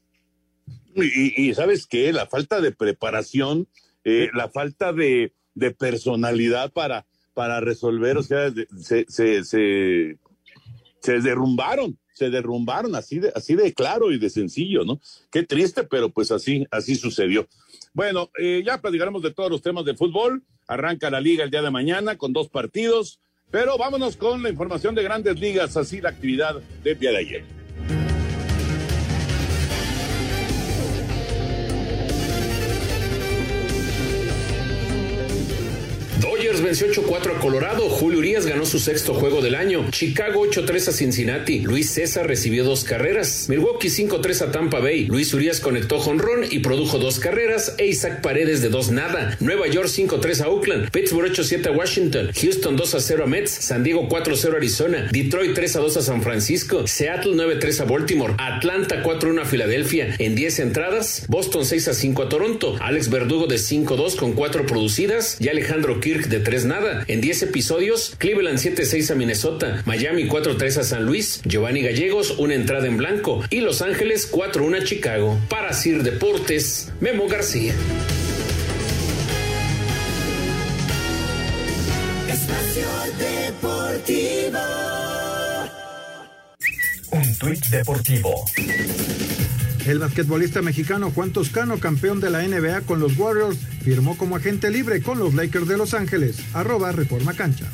Y, 0.95 1.53
sabes 1.53 1.85
qué, 1.85 2.11
la 2.11 2.25
falta 2.25 2.61
de 2.61 2.71
preparación, 2.71 3.67
eh, 4.03 4.29
la 4.33 4.49
falta 4.49 4.91
de, 4.91 5.33
de 5.53 5.69
personalidad 5.69 6.73
para, 6.73 7.05
para 7.39 7.61
resolver, 7.61 8.17
o 8.17 8.21
sea, 8.21 8.51
se, 8.77 9.05
se, 9.07 9.45
se, 9.45 11.19
derrumbaron, 11.21 11.97
se 12.11 12.29
derrumbaron 12.29 12.95
así 12.95 13.19
de, 13.19 13.31
así 13.33 13.55
de 13.55 13.73
claro 13.73 14.11
y 14.11 14.19
de 14.19 14.29
sencillo, 14.29 14.83
¿no? 14.83 14.99
Qué 15.31 15.43
triste, 15.43 15.85
pero 15.85 16.09
pues 16.09 16.33
así, 16.33 16.67
así 16.69 16.95
sucedió. 16.95 17.47
Bueno, 17.93 18.29
eh, 18.37 18.61
ya 18.65 18.81
platicaremos 18.81 19.23
de 19.23 19.31
todos 19.33 19.49
los 19.49 19.61
temas 19.61 19.85
de 19.85 19.95
fútbol. 19.95 20.43
Arranca 20.67 21.09
la 21.09 21.21
liga 21.21 21.45
el 21.45 21.49
día 21.49 21.61
de 21.61 21.71
mañana 21.71 22.17
con 22.17 22.33
dos 22.33 22.49
partidos, 22.49 23.21
pero 23.49 23.77
vámonos 23.77 24.17
con 24.17 24.43
la 24.43 24.49
información 24.49 24.93
de 24.93 25.03
grandes 25.03 25.39
ligas, 25.39 25.77
así 25.77 26.01
la 26.01 26.09
actividad 26.09 26.59
del 26.83 26.99
día 26.99 27.11
de 27.11 27.17
ayer. 27.19 27.58
Dodgers 36.39 36.61
venció 36.61 36.87
8-4 36.87 37.35
a 37.35 37.39
Colorado. 37.41 37.89
Julio 37.89 38.19
Urias 38.19 38.45
ganó 38.45 38.65
su 38.65 38.79
sexto 38.79 39.13
juego 39.13 39.41
del 39.41 39.55
año. 39.55 39.91
Chicago 39.91 40.45
8-3 40.45 40.87
a 40.87 40.91
Cincinnati. 40.93 41.59
Luis 41.59 41.89
César 41.89 42.27
recibió 42.27 42.63
dos 42.63 42.85
carreras. 42.85 43.49
Milwaukee 43.49 43.89
5-3 43.89 44.43
a 44.43 44.51
Tampa 44.53 44.79
Bay. 44.79 45.07
Luis 45.07 45.33
Urias 45.33 45.59
conectó 45.59 45.99
jonrón 45.99 46.45
y 46.49 46.59
produjo 46.59 46.97
dos 46.97 47.19
carreras. 47.19 47.75
E 47.77 47.87
Isaac 47.87 48.21
Paredes 48.21 48.61
de 48.61 48.69
dos 48.69 48.89
nada. 48.89 49.35
Nueva 49.41 49.67
York 49.67 49.89
5-3 49.89 50.39
a 50.39 50.47
Oakland. 50.47 50.91
Pittsburgh 50.91 51.29
8-7 51.29 51.67
a 51.67 51.71
Washington. 51.71 52.31
Houston 52.33 52.77
2-0 52.77 53.21
a 53.21 53.25
Mets. 53.25 53.51
San 53.51 53.83
Diego 53.83 54.07
4-0 54.07 54.53
a 54.53 54.55
Arizona. 54.55 55.09
Detroit 55.11 55.57
3-2 55.57 55.97
a 55.97 56.01
San 56.01 56.21
Francisco. 56.21 56.87
Seattle 56.87 57.33
9-3 57.33 57.81
a 57.81 57.83
Baltimore. 57.83 58.35
Atlanta 58.37 59.03
4-1 59.03 59.41
a 59.41 59.45
Filadelfia. 59.45 60.15
En 60.19 60.35
10 60.35 60.59
entradas, 60.59 61.25
Boston 61.27 61.63
6-5 61.63 62.25
a 62.25 62.29
Toronto. 62.29 62.77
Alex 62.79 63.09
Verdugo 63.09 63.45
de 63.45 63.57
5-2 63.57 64.15
con 64.15 64.31
4 64.31 64.65
producidas. 64.65 65.35
Y 65.41 65.49
Alejandro 65.49 65.99
Kirk 65.99 66.28
de 66.29 66.39
3 66.39 66.65
nada. 66.65 67.03
En 67.07 67.21
10 67.21 67.43
episodios, 67.43 68.15
Cleveland 68.17 68.59
7-6 68.59 69.11
a 69.11 69.15
Minnesota, 69.15 69.83
Miami 69.85 70.27
4-3 70.27 70.77
a 70.77 70.83
San 70.83 71.05
Luis, 71.05 71.41
Giovanni 71.45 71.81
Gallegos 71.81 72.35
una 72.37 72.53
entrada 72.55 72.87
en 72.87 72.97
blanco 72.97 73.43
y 73.49 73.61
Los 73.61 73.81
Ángeles 73.81 74.31
4-1 74.31 74.81
a 74.81 74.83
Chicago. 74.83 75.37
Para 75.49 75.73
Sir 75.73 76.03
Deportes, 76.03 76.91
Memo 76.99 77.27
García. 77.27 77.73
Espacio 82.29 82.87
Deportivo. 83.17 84.59
Un 87.11 87.37
tuit 87.37 87.65
deportivo. 87.67 88.45
El 89.85 89.99
basquetbolista 89.99 90.61
mexicano 90.61 91.11
Juan 91.11 91.31
Toscano, 91.31 91.79
campeón 91.79 92.19
de 92.19 92.29
la 92.29 92.41
NBA 92.41 92.81
con 92.81 92.99
los 92.99 93.17
Warriors, 93.17 93.57
firmó 93.83 94.17
como 94.17 94.35
agente 94.35 94.69
libre 94.69 95.01
con 95.01 95.19
los 95.19 95.33
Lakers 95.33 95.67
de 95.67 95.77
Los 95.77 95.93
Ángeles. 95.93 96.37
Arroba 96.53 96.91
Reforma 96.91 97.33
Cancha. 97.33 97.65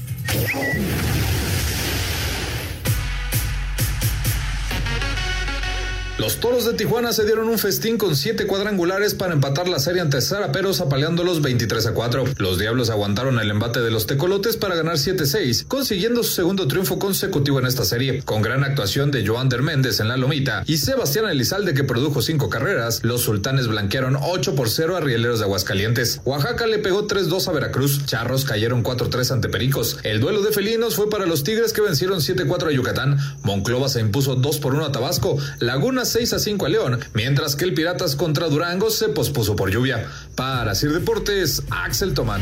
Los 6.18 6.38
Toros 6.38 6.64
de 6.64 6.74
Tijuana 6.74 7.12
se 7.12 7.26
dieron 7.26 7.50
un 7.50 7.60
festín 7.60 7.98
con 7.98 8.16
siete 8.16 8.48
cuadrangulares 8.48 9.14
para 9.14 9.34
empatar 9.34 9.68
la 9.68 9.80
serie 9.80 10.02
ante 10.02 10.22
Zaraperos 10.22 10.80
apaleándolos 10.80 11.42
23 11.42 11.88
a 11.88 11.94
4. 11.94 12.24
Los 12.38 12.58
Diablos 12.58 12.90
aguantaron 12.90 13.38
el 13.38 13.52
embate 13.52 13.82
de 13.82 13.92
los 13.92 14.08
Tecolotes 14.08 14.56
para 14.56 14.76
ganar 14.76 14.96
7-6, 14.96 15.66
consiguiendo 15.68 16.24
su 16.24 16.32
segundo 16.32 16.70
triunfo 16.70 17.00
consecutivo 17.00 17.60
en 17.60 17.66
esta 17.66 17.84
serie. 17.84 18.24
Con 18.24 18.42
gran 18.42 18.64
actuación 18.64 19.12
de 19.12 19.28
Joander 19.28 19.62
Méndez 19.62 20.00
en 20.00 20.08
la 20.08 20.16
lomita 20.16 20.64
y 20.66 20.78
Sebastián 20.78 21.26
Elizalde 21.26 21.74
que 21.74 21.84
produjo 21.84 22.22
cinco 22.22 22.50
carreras, 22.50 23.02
los 23.04 23.22
sultanes 23.24 23.68
blanquearon 23.68 24.16
8 24.16 24.56
por 24.56 24.70
0 24.70 24.96
a 24.96 25.02
Rieleros 25.02 25.40
de 25.40 25.46
Aguascalientes. 25.46 26.22
Oaxaca 26.24 26.66
le 26.66 26.80
pegó 26.80 27.10
3-2 27.10 27.50
a 27.50 27.52
Veracruz, 27.52 28.06
Charros 28.06 28.46
cayeron 28.46 28.86
4-3 28.86 29.32
ante 29.32 29.50
Pericos. 29.50 29.98
El 30.04 30.22
duelo 30.22 30.42
de 30.44 30.54
felinos 30.54 30.96
fue 30.96 31.10
para 31.10 31.26
los 31.26 31.44
Tigres 31.44 31.74
que 31.74 31.82
vencieron 31.82 32.20
7-4 32.22 32.70
a 32.70 32.72
Yucatán. 32.72 33.18
Monclova 33.44 33.90
se 33.90 34.00
impuso 34.00 34.36
2 34.36 34.60
por 34.60 34.76
1 34.76 34.86
a 34.86 34.92
Tabasco. 34.94 35.38
Laguna 35.60 36.05
6 36.06 36.34
a 36.34 36.40
5 36.40 36.66
a 36.66 36.70
León, 36.70 37.00
mientras 37.14 37.56
que 37.56 37.66
el 37.66 37.74
Piratas 37.74 38.16
contra 38.16 38.48
Durango 38.48 38.90
se 38.90 39.10
pospuso 39.10 39.56
por 39.56 39.72
lluvia. 39.72 40.10
Para 40.36 40.76
Sir 40.76 40.92
Deportes, 40.94 41.64
Axel 41.70 42.14
Tomán. 42.14 42.42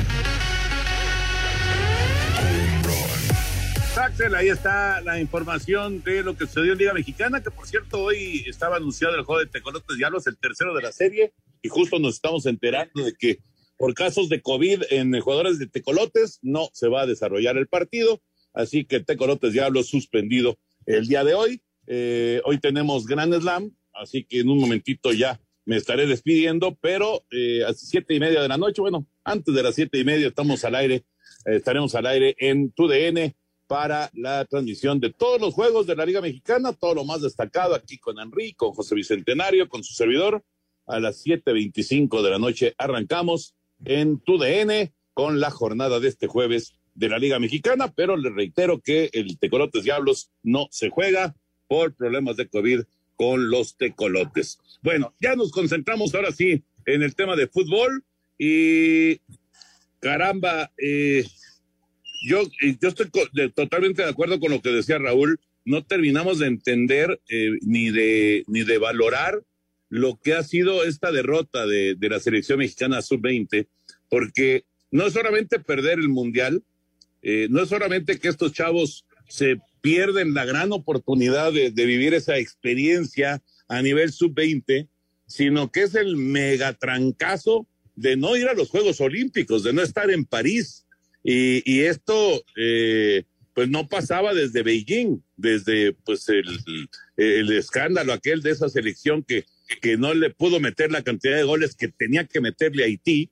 Axel, 3.95 4.35
ahí 4.35 4.49
está 4.49 5.01
la 5.01 5.19
información 5.19 6.03
de 6.03 6.23
lo 6.23 6.35
que 6.35 6.45
sucedió 6.45 6.73
en 6.73 6.79
Liga 6.79 6.93
Mexicana, 6.93 7.41
que 7.41 7.51
por 7.51 7.67
cierto 7.67 8.01
hoy 8.01 8.43
estaba 8.47 8.75
anunciado 8.75 9.15
el 9.15 9.23
juego 9.23 9.39
de 9.39 9.47
Tecolotes 9.47 9.97
Diablos, 9.97 10.27
el 10.27 10.37
tercero 10.37 10.75
de 10.75 10.81
la 10.81 10.91
serie, 10.91 11.31
y 11.61 11.69
justo 11.69 11.99
nos 11.99 12.15
estamos 12.15 12.45
enterando 12.45 13.03
de 13.03 13.13
que 13.13 13.39
por 13.77 13.93
casos 13.93 14.29
de 14.29 14.41
COVID 14.41 14.83
en 14.89 15.17
jugadores 15.21 15.57
de 15.57 15.67
Tecolotes 15.67 16.39
no 16.41 16.69
se 16.73 16.89
va 16.89 17.03
a 17.03 17.05
desarrollar 17.05 17.57
el 17.57 17.67
partido, 17.67 18.21
así 18.53 18.83
que 18.83 18.99
Tecolotes 18.99 19.53
Diablos 19.53 19.87
suspendido 19.87 20.57
el 20.85 21.07
día 21.07 21.23
de 21.23 21.33
hoy. 21.33 21.62
Eh, 21.87 22.41
hoy 22.45 22.59
tenemos 22.59 23.05
Gran 23.05 23.33
Slam, 23.33 23.71
así 23.93 24.23
que 24.23 24.39
en 24.39 24.49
un 24.49 24.59
momentito 24.59 25.11
ya 25.11 25.39
me 25.65 25.77
estaré 25.77 26.05
despidiendo, 26.05 26.77
pero 26.81 27.23
eh, 27.31 27.63
a 27.63 27.69
las 27.69 27.79
siete 27.79 28.13
y 28.13 28.19
media 28.19 28.41
de 28.41 28.47
la 28.47 28.57
noche, 28.57 28.81
bueno, 28.81 29.05
antes 29.23 29.53
de 29.53 29.63
las 29.63 29.75
siete 29.75 29.99
y 29.99 30.03
media 30.03 30.27
estamos 30.27 30.63
al 30.65 30.75
aire, 30.75 30.95
eh, 31.45 31.55
estaremos 31.55 31.95
al 31.95 32.05
aire 32.05 32.35
en 32.39 32.71
TUDN 32.71 33.33
para 33.67 34.11
la 34.13 34.45
transmisión 34.45 34.99
de 34.99 35.11
todos 35.11 35.39
los 35.39 35.53
juegos 35.53 35.87
de 35.87 35.95
la 35.95 36.05
Liga 36.05 36.21
Mexicana, 36.21 36.73
todo 36.73 36.95
lo 36.95 37.05
más 37.05 37.21
destacado 37.21 37.75
aquí 37.75 37.97
con 37.97 38.19
Enrique, 38.19 38.55
con 38.57 38.71
José 38.71 38.95
Bicentenario, 38.95 39.69
con 39.69 39.83
su 39.83 39.93
servidor. 39.93 40.43
A 40.85 40.99
las 40.99 41.21
siete 41.21 41.53
veinticinco 41.53 42.21
de 42.21 42.29
la 42.29 42.39
noche 42.39 42.75
arrancamos 42.77 43.55
en 43.85 44.19
TUDN 44.19 44.93
con 45.13 45.39
la 45.39 45.49
jornada 45.49 46.01
de 46.01 46.09
este 46.09 46.27
jueves 46.27 46.73
de 46.93 47.07
la 47.07 47.19
Liga 47.19 47.39
Mexicana, 47.39 47.91
pero 47.95 48.17
le 48.17 48.29
reitero 48.29 48.81
que 48.81 49.09
el 49.13 49.39
Tecolotes 49.39 49.83
Diablos 49.83 50.29
no 50.43 50.67
se 50.71 50.89
juega 50.89 51.35
por 51.73 51.95
problemas 51.95 52.37
de 52.37 52.47
COVID 52.47 52.81
con 53.15 53.49
los 53.49 53.77
tecolotes. 53.77 54.59
Bueno, 54.83 55.15
ya 55.19 55.35
nos 55.35 55.51
concentramos 55.51 56.13
ahora 56.13 56.31
sí 56.31 56.63
en 56.85 57.01
el 57.01 57.15
tema 57.15 57.35
de 57.35 57.47
fútbol 57.47 58.03
y 58.37 59.19
caramba, 59.99 60.71
eh, 60.77 61.25
yo, 62.27 62.43
eh, 62.61 62.77
yo 62.79 62.89
estoy 62.89 63.09
totalmente 63.55 64.03
de 64.03 64.09
acuerdo 64.09 64.39
con 64.39 64.51
lo 64.51 64.61
que 64.61 64.69
decía 64.69 64.99
Raúl, 64.99 65.39
no 65.65 65.83
terminamos 65.83 66.37
de 66.37 66.45
entender 66.45 67.19
eh, 67.27 67.49
ni, 67.61 67.89
de, 67.89 68.43
ni 68.45 68.63
de 68.63 68.77
valorar 68.77 69.41
lo 69.89 70.19
que 70.23 70.35
ha 70.35 70.43
sido 70.43 70.83
esta 70.83 71.11
derrota 71.11 71.65
de, 71.65 71.95
de 71.95 72.09
la 72.09 72.19
selección 72.19 72.59
mexicana 72.59 73.01
sub-20, 73.01 73.65
porque 74.09 74.63
no 74.91 75.07
es 75.07 75.13
solamente 75.13 75.57
perder 75.57 75.97
el 75.97 76.09
mundial, 76.09 76.63
no 77.49 77.63
es 77.63 77.69
solamente 77.69 78.19
que 78.19 78.27
estos 78.27 78.53
chavos 78.53 79.07
se 79.27 79.57
pierden 79.83 80.33
la 80.33 80.45
gran 80.45 80.71
oportunidad 80.71 81.51
de, 81.51 81.69
vivir 81.69 82.13
esa 82.13 82.37
experiencia 82.37 83.43
a 83.67 83.81
nivel 83.81 84.13
sub-20, 84.13 84.87
sino 85.27 85.73
que 85.73 85.83
es 85.83 85.95
el 85.95 86.15
megatrancazo 86.15 87.67
de 87.93 88.15
no 88.15 88.37
ir 88.37 88.47
a 88.47 88.53
los 88.53 88.69
Juegos 88.69 89.01
Olímpicos, 89.01 89.61
de 89.61 89.73
no 89.73 89.81
estar 89.81 90.09
en 90.09 90.23
París. 90.23 90.85
Y, 91.21 91.81
esto, 91.81 92.13
eh, 92.55 93.23
pues 93.53 93.67
no 93.67 93.89
pasaba 93.89 94.33
desde 94.33 94.63
Beijing, 94.63 95.21
desde 95.35 95.91
pues 95.91 96.29
el, 96.29 97.51
escándalo 97.51 98.13
aquel 98.13 98.41
de 98.41 98.51
esa 98.51 98.69
selección 98.69 99.21
que, 99.21 99.43
que 99.81 99.97
no 99.97 100.13
le 100.13 100.29
pudo 100.29 100.61
meter 100.61 100.93
la 100.93 101.03
cantidad 101.03 101.35
de 101.35 101.43
goles 101.43 101.75
que 101.75 101.89
tenía 101.89 102.25
que 102.25 102.39
meterle 102.39 102.83
a 102.83 102.85
Haití 102.87 103.31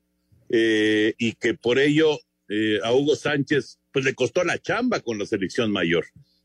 eh, 0.50 1.14
y 1.16 1.32
que 1.32 1.54
por 1.54 1.78
ello 1.78 2.18
eh, 2.50 2.78
a 2.84 2.92
Hugo 2.92 3.16
Sánchez 3.16 3.78
pues 3.90 4.04
le 4.04 4.14
costó 4.14 4.44
la 4.44 4.58
chamba 4.58 5.00
con 5.00 5.18
la 5.18 5.24
selección 5.24 5.72
mayor. 5.72 6.04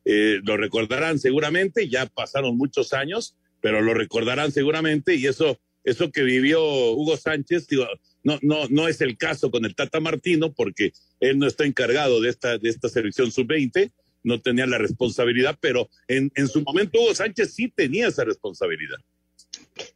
Eh, 0.10 0.40
lo 0.42 0.56
recordarán 0.56 1.20
seguramente, 1.20 1.90
ya 1.90 2.06
pasaron 2.06 2.56
muchos 2.56 2.94
años, 2.94 3.36
pero 3.60 3.82
lo 3.82 3.94
recordarán 3.94 4.54
seguramente 4.54 5.16
y 5.16 5.28
eso, 5.28 5.60
eso 5.84 6.14
que 6.14 6.24
vivió 6.24 6.64
Hugo 6.94 7.18
Sánchez, 7.18 7.68
digo, 7.68 7.86
no, 8.24 8.40
no, 8.42 8.70
no 8.70 8.88
es 8.88 9.02
el 9.02 9.18
caso 9.18 9.52
con 9.52 9.66
el 9.66 9.76
Tata 9.76 10.00
Martino, 10.00 10.54
porque 10.54 10.94
él 11.20 11.38
no 11.38 11.46
está 11.46 11.66
encargado 11.66 12.22
de 12.22 12.30
esta, 12.30 12.58
de 12.58 12.70
esta 12.70 12.88
selección 12.88 13.32
sub-20, 13.34 13.92
no 14.24 14.40
tenía 14.40 14.66
la 14.66 14.78
responsabilidad, 14.78 15.58
pero 15.60 15.90
en, 16.08 16.32
en 16.36 16.48
su 16.48 16.62
momento 16.62 17.02
Hugo 17.02 17.14
Sánchez 17.14 17.54
sí 17.54 17.70
tenía 17.76 18.08
esa 18.08 18.24
responsabilidad. 18.24 19.00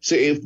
Sí, 0.02 0.42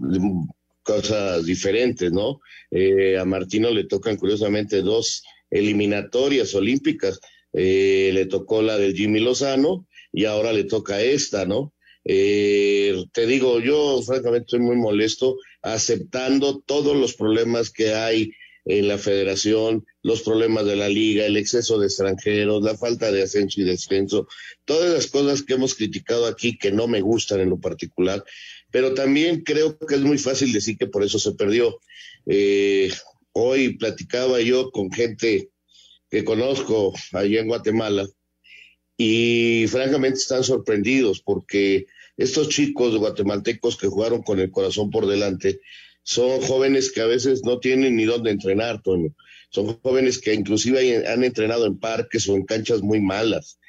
cosas 0.84 1.44
diferentes, 1.44 2.12
¿no? 2.12 2.40
Eh, 2.70 3.18
a 3.18 3.26
Martino 3.26 3.72
le 3.72 3.86
tocan 3.86 4.18
curiosamente 4.18 4.84
dos 4.84 5.24
eliminatorias 5.50 6.54
olímpicas 6.54 7.20
eh, 7.58 8.12
le 8.14 8.26
tocó 8.26 8.62
la 8.62 8.78
del 8.78 8.96
Jimmy 8.96 9.22
Lozano 9.22 9.88
y 10.12 10.26
ahora 10.26 10.52
le 10.52 10.66
toca 10.66 11.02
esta, 11.02 11.46
¿no? 11.46 11.74
Eh, 12.04 13.06
te 13.14 13.26
digo, 13.26 13.60
yo 13.62 14.02
francamente 14.04 14.46
estoy 14.46 14.60
muy 14.60 14.76
molesto 14.76 15.38
aceptando 15.62 16.60
todos 16.60 16.96
los 16.96 17.16
problemas 17.16 17.72
que 17.72 17.94
hay 17.94 18.32
en 18.66 18.88
la 18.88 18.98
federación, 18.98 19.86
los 20.04 20.22
problemas 20.22 20.66
de 20.66 20.76
la 20.76 20.90
liga, 20.90 21.26
el 21.26 21.38
exceso 21.38 21.80
de 21.80 21.86
extranjeros, 21.86 22.64
la 22.64 22.76
falta 22.76 23.12
de 23.12 23.24
ascenso 23.24 23.62
y 23.62 23.64
descenso, 23.64 24.28
todas 24.66 24.94
las 24.94 25.08
cosas 25.08 25.44
que 25.44 25.54
hemos 25.54 25.76
criticado 25.76 26.26
aquí 26.26 26.58
que 26.58 26.72
no 26.72 26.88
me 26.88 27.02
gustan 27.02 27.40
en 27.40 27.50
lo 27.50 27.60
particular, 27.60 28.24
pero 28.72 28.94
también 28.94 29.44
creo 29.44 29.78
que 29.78 29.96
es 29.96 30.02
muy 30.02 30.18
fácil 30.18 30.52
decir 30.52 30.78
que 30.78 30.88
por 30.88 31.04
eso 31.04 31.20
se 31.20 31.34
perdió. 31.34 31.80
Eh, 32.26 32.92
hoy 33.32 33.78
platicaba 33.78 34.42
yo 34.42 34.72
con 34.72 34.92
gente 34.92 35.52
que 36.16 36.24
conozco 36.24 36.94
allá 37.12 37.42
en 37.42 37.48
Guatemala 37.50 38.08
y 38.96 39.66
francamente 39.68 40.20
están 40.20 40.46
sorprendidos 40.46 41.20
porque 41.20 41.88
estos 42.16 42.48
chicos 42.48 42.96
guatemaltecos 42.96 43.76
que 43.76 43.88
jugaron 43.88 44.24
con 44.24 44.40
el 44.40 44.50
corazón 44.50 44.92
por 44.92 45.08
delante 45.08 45.60
son 46.04 46.40
jóvenes 46.40 46.94
que 46.94 47.02
a 47.02 47.06
veces 47.06 47.44
no 47.44 47.60
tienen 47.60 47.98
ni 47.98 48.06
dónde 48.06 48.32
entrenar, 48.32 48.82
Toño. 48.82 49.14
Son 49.50 49.78
jóvenes 49.82 50.20
que 50.20 50.34
inclusive 50.34 51.06
han 51.06 51.26
entrenado 51.26 51.66
en 51.66 51.80
parques 51.80 52.30
o 52.30 52.36
en 52.38 52.46
canchas 52.46 52.82
muy 52.82 53.02
malas, 53.02 53.60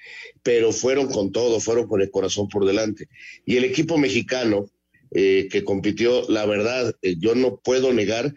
pero 0.44 0.70
fueron 0.70 1.08
con 1.08 1.32
todo, 1.32 1.58
fueron 1.58 1.88
con 1.88 2.00
el 2.00 2.12
corazón 2.12 2.48
por 2.48 2.64
delante. 2.64 3.08
Y 3.44 3.56
el 3.56 3.64
equipo 3.64 3.98
mexicano 3.98 4.70
eh, 5.12 5.48
que 5.50 5.64
compitió, 5.64 6.28
la 6.28 6.46
verdad, 6.46 6.94
eh, 7.02 7.16
yo 7.18 7.34
no 7.34 7.58
puedo 7.58 7.92
negar 7.92 8.34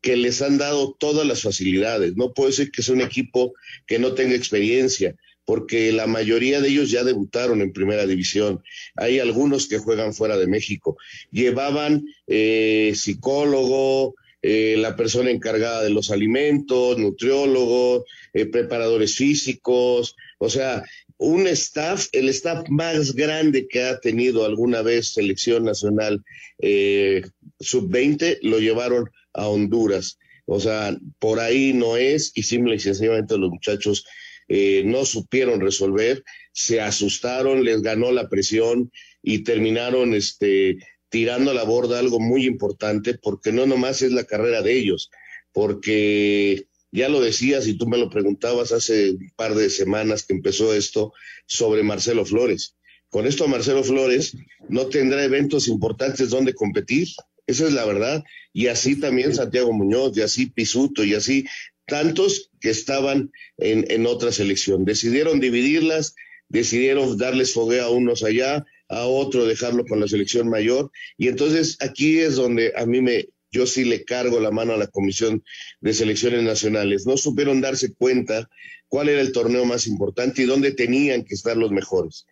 que 0.00 0.16
les 0.16 0.42
han 0.42 0.58
dado 0.58 0.96
todas 0.98 1.26
las 1.26 1.42
facilidades. 1.42 2.16
No 2.16 2.32
puede 2.32 2.52
ser 2.52 2.70
que 2.70 2.82
sea 2.82 2.94
un 2.94 3.00
equipo 3.00 3.54
que 3.86 3.98
no 3.98 4.12
tenga 4.14 4.34
experiencia 4.34 5.14
porque 5.50 5.90
la 5.90 6.06
mayoría 6.06 6.60
de 6.60 6.68
ellos 6.68 6.92
ya 6.92 7.02
debutaron 7.02 7.60
en 7.60 7.72
primera 7.72 8.06
división. 8.06 8.62
Hay 8.94 9.18
algunos 9.18 9.66
que 9.66 9.78
juegan 9.78 10.14
fuera 10.14 10.36
de 10.36 10.46
México. 10.46 10.96
Llevaban 11.32 12.04
eh, 12.28 12.92
psicólogo, 12.94 14.14
eh, 14.42 14.76
la 14.78 14.96
persona 14.96 15.30
encargada 15.30 15.82
de 15.82 15.90
los 15.90 16.10
alimentos, 16.10 16.98
nutriólogos, 16.98 18.04
eh, 18.32 18.46
preparadores 18.46 19.16
físicos, 19.16 20.14
o 20.38 20.48
sea, 20.48 20.84
un 21.20 21.46
staff, 21.46 22.08
el 22.12 22.28
staff 22.30 22.68
más 22.68 23.14
grande 23.14 23.68
que 23.68 23.84
ha 23.84 24.00
tenido 24.00 24.44
alguna 24.44 24.82
vez 24.82 25.12
selección 25.12 25.64
nacional 25.64 26.24
sub-20, 26.58 28.38
lo 28.42 28.58
llevaron 28.58 29.10
a 29.34 29.46
Honduras. 29.46 30.18
O 30.46 30.58
sea, 30.58 30.96
por 31.18 31.38
ahí 31.38 31.72
no 31.72 31.96
es 31.96 32.32
y 32.34 32.42
simple 32.42 32.74
y 32.74 32.80
sencillamente 32.80 33.38
los 33.38 33.50
muchachos 33.50 34.04
eh, 34.48 34.82
no 34.84 35.04
supieron 35.04 35.60
resolver, 35.60 36.24
se 36.52 36.80
asustaron, 36.80 37.64
les 37.64 37.82
ganó 37.82 38.10
la 38.10 38.28
presión 38.28 38.90
y 39.22 39.44
terminaron 39.44 40.12
este, 40.14 40.78
tirando 41.08 41.52
a 41.52 41.54
la 41.54 41.62
borda 41.62 42.00
algo 42.00 42.18
muy 42.18 42.46
importante, 42.46 43.14
porque 43.14 43.52
no 43.52 43.66
nomás 43.66 44.02
es 44.02 44.10
la 44.10 44.24
carrera 44.24 44.62
de 44.62 44.76
ellos, 44.76 45.10
porque 45.52 46.66
ya 46.92 47.08
lo 47.08 47.20
decías 47.20 47.66
y 47.66 47.74
tú 47.74 47.86
me 47.86 47.98
lo 47.98 48.10
preguntabas 48.10 48.72
hace 48.72 49.10
un 49.10 49.32
par 49.36 49.54
de 49.54 49.70
semanas 49.70 50.24
que 50.24 50.34
empezó 50.34 50.74
esto 50.74 51.12
sobre 51.46 51.82
Marcelo 51.82 52.24
Flores. 52.24 52.76
Con 53.08 53.26
esto 53.26 53.48
Marcelo 53.48 53.82
Flores 53.82 54.36
no 54.68 54.86
tendrá 54.86 55.24
eventos 55.24 55.68
importantes 55.68 56.30
donde 56.30 56.54
competir, 56.54 57.08
esa 57.46 57.66
es 57.66 57.72
la 57.72 57.84
verdad. 57.84 58.24
Y 58.52 58.68
así 58.68 58.98
también 58.98 59.34
Santiago 59.34 59.72
Muñoz, 59.72 60.16
y 60.16 60.22
así 60.22 60.46
Pisuto, 60.46 61.04
y 61.04 61.14
así 61.14 61.44
tantos 61.86 62.50
que 62.60 62.70
estaban 62.70 63.32
en, 63.58 63.84
en 63.90 64.06
otra 64.06 64.30
selección. 64.30 64.84
Decidieron 64.84 65.40
dividirlas, 65.40 66.14
decidieron 66.48 67.18
darles 67.18 67.52
fogueo 67.52 67.84
a 67.86 67.90
unos 67.90 68.22
allá, 68.22 68.64
a 68.88 69.06
otro 69.06 69.46
dejarlo 69.46 69.84
con 69.86 69.98
la 70.00 70.06
selección 70.06 70.48
mayor. 70.48 70.90
Y 71.16 71.28
entonces 71.28 71.76
aquí 71.80 72.18
es 72.18 72.36
donde 72.36 72.72
a 72.76 72.86
mí 72.86 73.00
me, 73.00 73.26
yo 73.50 73.66
sí 73.66 73.84
le 73.84 74.04
cargo 74.04 74.40
la 74.40 74.50
mano 74.50 74.74
a 74.74 74.78
la 74.78 74.86
Comisión 74.86 75.42
de 75.80 75.92
Selecciones 75.92 76.42
Nacionales. 76.42 77.06
No 77.06 77.16
supieron 77.16 77.60
darse 77.60 77.92
cuenta 77.94 78.48
cuál 78.88 79.08
era 79.08 79.20
el 79.20 79.32
torneo 79.32 79.64
más 79.64 79.86
importante 79.86 80.42
y 80.42 80.46
dónde 80.46 80.72
tenían 80.72 81.24
que 81.24 81.34
estar 81.34 81.56
los 81.56 81.70
mejores. 81.70 82.26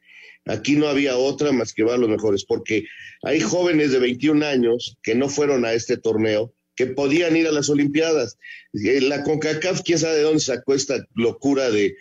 Aquí 0.46 0.76
no 0.76 0.88
había 0.88 1.16
otra 1.16 1.52
más 1.52 1.72
que 1.74 1.82
va 1.82 1.96
los 1.96 2.08
mejores, 2.08 2.44
porque 2.44 2.84
hay 3.22 3.40
jóvenes 3.40 3.92
de 3.92 3.98
21 3.98 4.46
años 4.46 4.96
que 5.02 5.14
no 5.14 5.28
fueron 5.28 5.64
a 5.64 5.72
este 5.72 5.96
torneo 5.96 6.54
que 6.74 6.86
podían 6.86 7.36
ir 7.36 7.48
a 7.48 7.52
las 7.52 7.68
Olimpiadas. 7.68 8.38
Eh, 8.72 9.00
la 9.00 9.24
CONCACAF, 9.24 9.82
quién 9.82 9.98
sabe 9.98 10.16
de 10.16 10.22
dónde 10.22 10.40
sacó 10.40 10.74
esta 10.74 11.04
locura 11.14 11.70
de, 11.70 11.96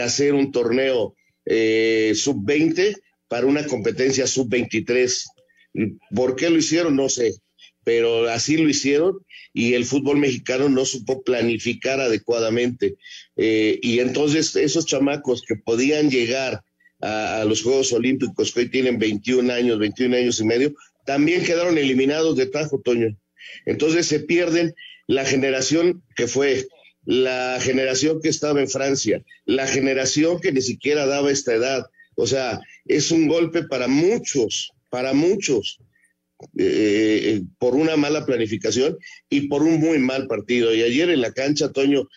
hacer 0.00 0.32
un 0.34 0.52
torneo 0.52 1.14
eh, 1.44 2.12
sub-20 2.14 2.96
para 3.28 3.46
una 3.46 3.66
competencia 3.66 4.26
sub-23. 4.26 5.24
¿Por 6.14 6.34
qué 6.34 6.50
lo 6.50 6.56
hicieron? 6.56 6.96
No 6.96 7.08
sé, 7.08 7.34
pero 7.84 8.28
así 8.28 8.56
lo 8.56 8.68
hicieron 8.68 9.18
y 9.52 9.74
el 9.74 9.84
fútbol 9.84 10.18
mexicano 10.18 10.68
no 10.68 10.84
supo 10.84 11.22
planificar 11.22 12.00
adecuadamente. 12.00 12.96
Eh, 13.36 13.78
y 13.82 13.98
entonces 14.00 14.56
esos 14.56 14.86
chamacos 14.86 15.42
que 15.46 15.56
podían 15.56 16.10
llegar 16.10 16.62
a, 17.00 17.44
los 17.46 17.62
Juegos 17.62 17.92
Olímpicos, 17.92 18.52
que 18.52 18.60
hoy 18.60 18.68
tienen 18.68 18.98
21 18.98 19.52
años, 19.52 19.78
21 19.78 20.16
años 20.16 20.40
y 20.40 20.44
medio, 20.44 20.74
también 21.04 21.44
quedaron 21.44 21.76
eliminados 21.76 22.36
de 22.36 22.46
Tajo, 22.46 22.80
Toño. 22.80 23.16
Entonces 23.66 24.06
se 24.06 24.20
pierden 24.20 24.74
la 25.08 25.24
generación 25.24 26.02
que 26.14 26.28
fue, 26.28 26.66
la 27.04 27.58
generación 27.60 28.20
que 28.22 28.28
estaba 28.28 28.60
en 28.60 28.68
Francia, 28.68 29.22
la 29.44 29.66
generación 29.66 30.40
que 30.40 30.52
ni 30.52 30.62
siquiera 30.62 31.06
daba 31.06 31.32
esta 31.32 31.54
edad. 31.54 31.86
O 32.14 32.26
sea, 32.26 32.60
es 32.86 33.10
un 33.10 33.26
golpe 33.26 33.64
para 33.64 33.88
muchos, 33.88 34.72
para 34.88 35.12
muchos, 35.12 35.80
eh, 36.56 37.20
eh, 37.24 37.42
por 37.58 37.74
una 37.74 37.96
mala 37.96 38.26
planificación 38.26 38.98
y 39.28 39.48
por 39.48 39.62
un 39.62 39.80
muy 39.80 39.98
mal 39.98 40.26
partido. 40.26 40.74
Y 40.74 40.82
ayer 40.82 41.10
en 41.10 41.20
la 41.20 41.32
cancha, 41.32 41.72
Toño, 41.72 42.08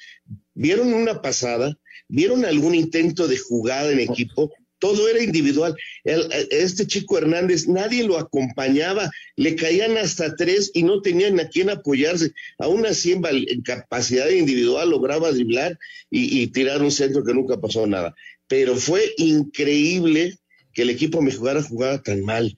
¿vieron 0.53 0.93
una 0.93 1.21
pasada? 1.21 1.77
¿Vieron 2.07 2.45
algún 2.45 2.75
intento 2.75 3.27
de 3.27 3.37
jugada 3.37 3.91
en 3.91 3.99
equipo? 3.99 4.51
todo 4.79 5.09
era 5.09 5.23
individual. 5.23 5.75
este 6.03 6.85
chico 6.85 7.17
Hernández, 7.17 7.67
nadie 7.67 8.03
lo 8.03 8.19
acompañaba, 8.19 9.09
le 9.35 9.55
caían 9.55 9.97
hasta 9.97 10.35
tres 10.35 10.69
y 10.75 10.83
no 10.83 11.01
tenían 11.01 11.39
a 11.39 11.49
quién 11.49 11.69
apoyarse. 11.71 12.33
Aún 12.59 12.85
así, 12.85 13.13
en, 13.13 13.61
capacidad 13.63 14.29
individual, 14.29 14.91
lograba 14.91 15.31
driblar 15.31 15.79
y, 16.11 16.41
y, 16.41 16.47
tirar 16.47 16.83
un 16.83 16.91
centro 16.91 17.23
que 17.23 17.33
nunca 17.33 17.59
pasó 17.59 17.87
nada. 17.87 18.13
Pero 18.47 18.75
fue 18.75 19.13
increíble 19.17 20.37
que 20.73 20.83
el 20.83 20.91
equipo 20.91 21.21
me 21.21 21.31
jugara 21.31 21.63
jugada 21.63 22.03
tan 22.03 22.21
mal 22.21 22.55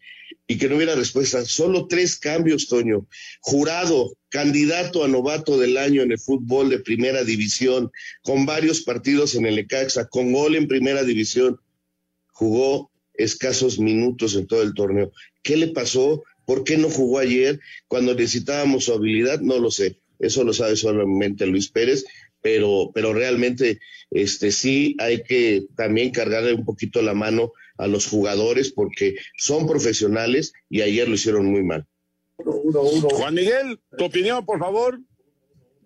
y 0.47 0.57
que 0.57 0.69
no 0.69 0.77
hubiera 0.77 0.95
respuesta. 0.95 1.43
Solo 1.45 1.87
tres 1.87 2.17
cambios, 2.17 2.67
Toño. 2.67 3.05
Jurado, 3.41 4.15
candidato 4.29 5.03
a 5.03 5.07
novato 5.07 5.57
del 5.57 5.77
año 5.77 6.01
en 6.01 6.11
el 6.11 6.19
fútbol 6.19 6.69
de 6.69 6.79
primera 6.79 7.23
división, 7.23 7.91
con 8.21 8.45
varios 8.45 8.81
partidos 8.81 9.35
en 9.35 9.45
el 9.45 9.59
ECAXA, 9.59 10.07
con 10.07 10.31
gol 10.31 10.55
en 10.55 10.67
primera 10.67 11.03
división 11.03 11.59
jugó 12.37 12.91
escasos 13.15 13.79
minutos 13.79 14.35
en 14.35 14.45
todo 14.45 14.61
el 14.61 14.75
torneo. 14.75 15.11
¿Qué 15.41 15.57
le 15.57 15.69
pasó? 15.69 16.23
¿Por 16.45 16.63
qué 16.63 16.77
no 16.77 16.87
jugó 16.87 17.17
ayer 17.17 17.59
cuando 17.87 18.13
necesitábamos 18.13 18.85
su 18.85 18.93
habilidad? 18.93 19.39
No 19.41 19.57
lo 19.57 19.71
sé. 19.71 19.99
Eso 20.19 20.43
lo 20.43 20.53
sabe 20.53 20.75
solamente 20.75 21.47
Luis 21.47 21.69
Pérez, 21.69 22.05
pero, 22.43 22.91
pero 22.93 23.11
realmente 23.11 23.79
este, 24.11 24.51
sí 24.51 24.95
hay 24.99 25.23
que 25.23 25.65
también 25.75 26.11
cargarle 26.11 26.53
un 26.53 26.63
poquito 26.63 27.01
la 27.01 27.15
mano 27.15 27.53
a 27.77 27.87
los 27.87 28.07
jugadores 28.07 28.71
porque 28.71 29.15
son 29.37 29.67
profesionales 29.67 30.53
y 30.69 30.81
ayer 30.81 31.07
lo 31.07 31.15
hicieron 31.15 31.45
muy 31.45 31.63
mal. 31.63 31.85
Juan 32.37 33.33
Miguel, 33.33 33.79
tu 33.97 34.05
opinión, 34.05 34.45
por 34.45 34.59
favor. 34.59 34.99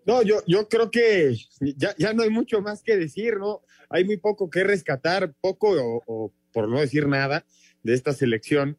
No, 0.05 0.23
yo, 0.23 0.41
yo 0.47 0.67
creo 0.67 0.89
que 0.89 1.35
ya, 1.77 1.95
ya 1.97 2.13
no 2.13 2.23
hay 2.23 2.29
mucho 2.29 2.61
más 2.61 2.81
que 2.81 2.97
decir, 2.97 3.37
¿no? 3.37 3.61
Hay 3.89 4.03
muy 4.03 4.17
poco 4.17 4.49
que 4.49 4.63
rescatar, 4.63 5.33
poco 5.41 5.71
o, 5.71 6.03
o 6.07 6.33
por 6.51 6.67
no 6.67 6.79
decir 6.79 7.07
nada, 7.07 7.45
de 7.83 7.93
esta 7.93 8.13
selección, 8.13 8.77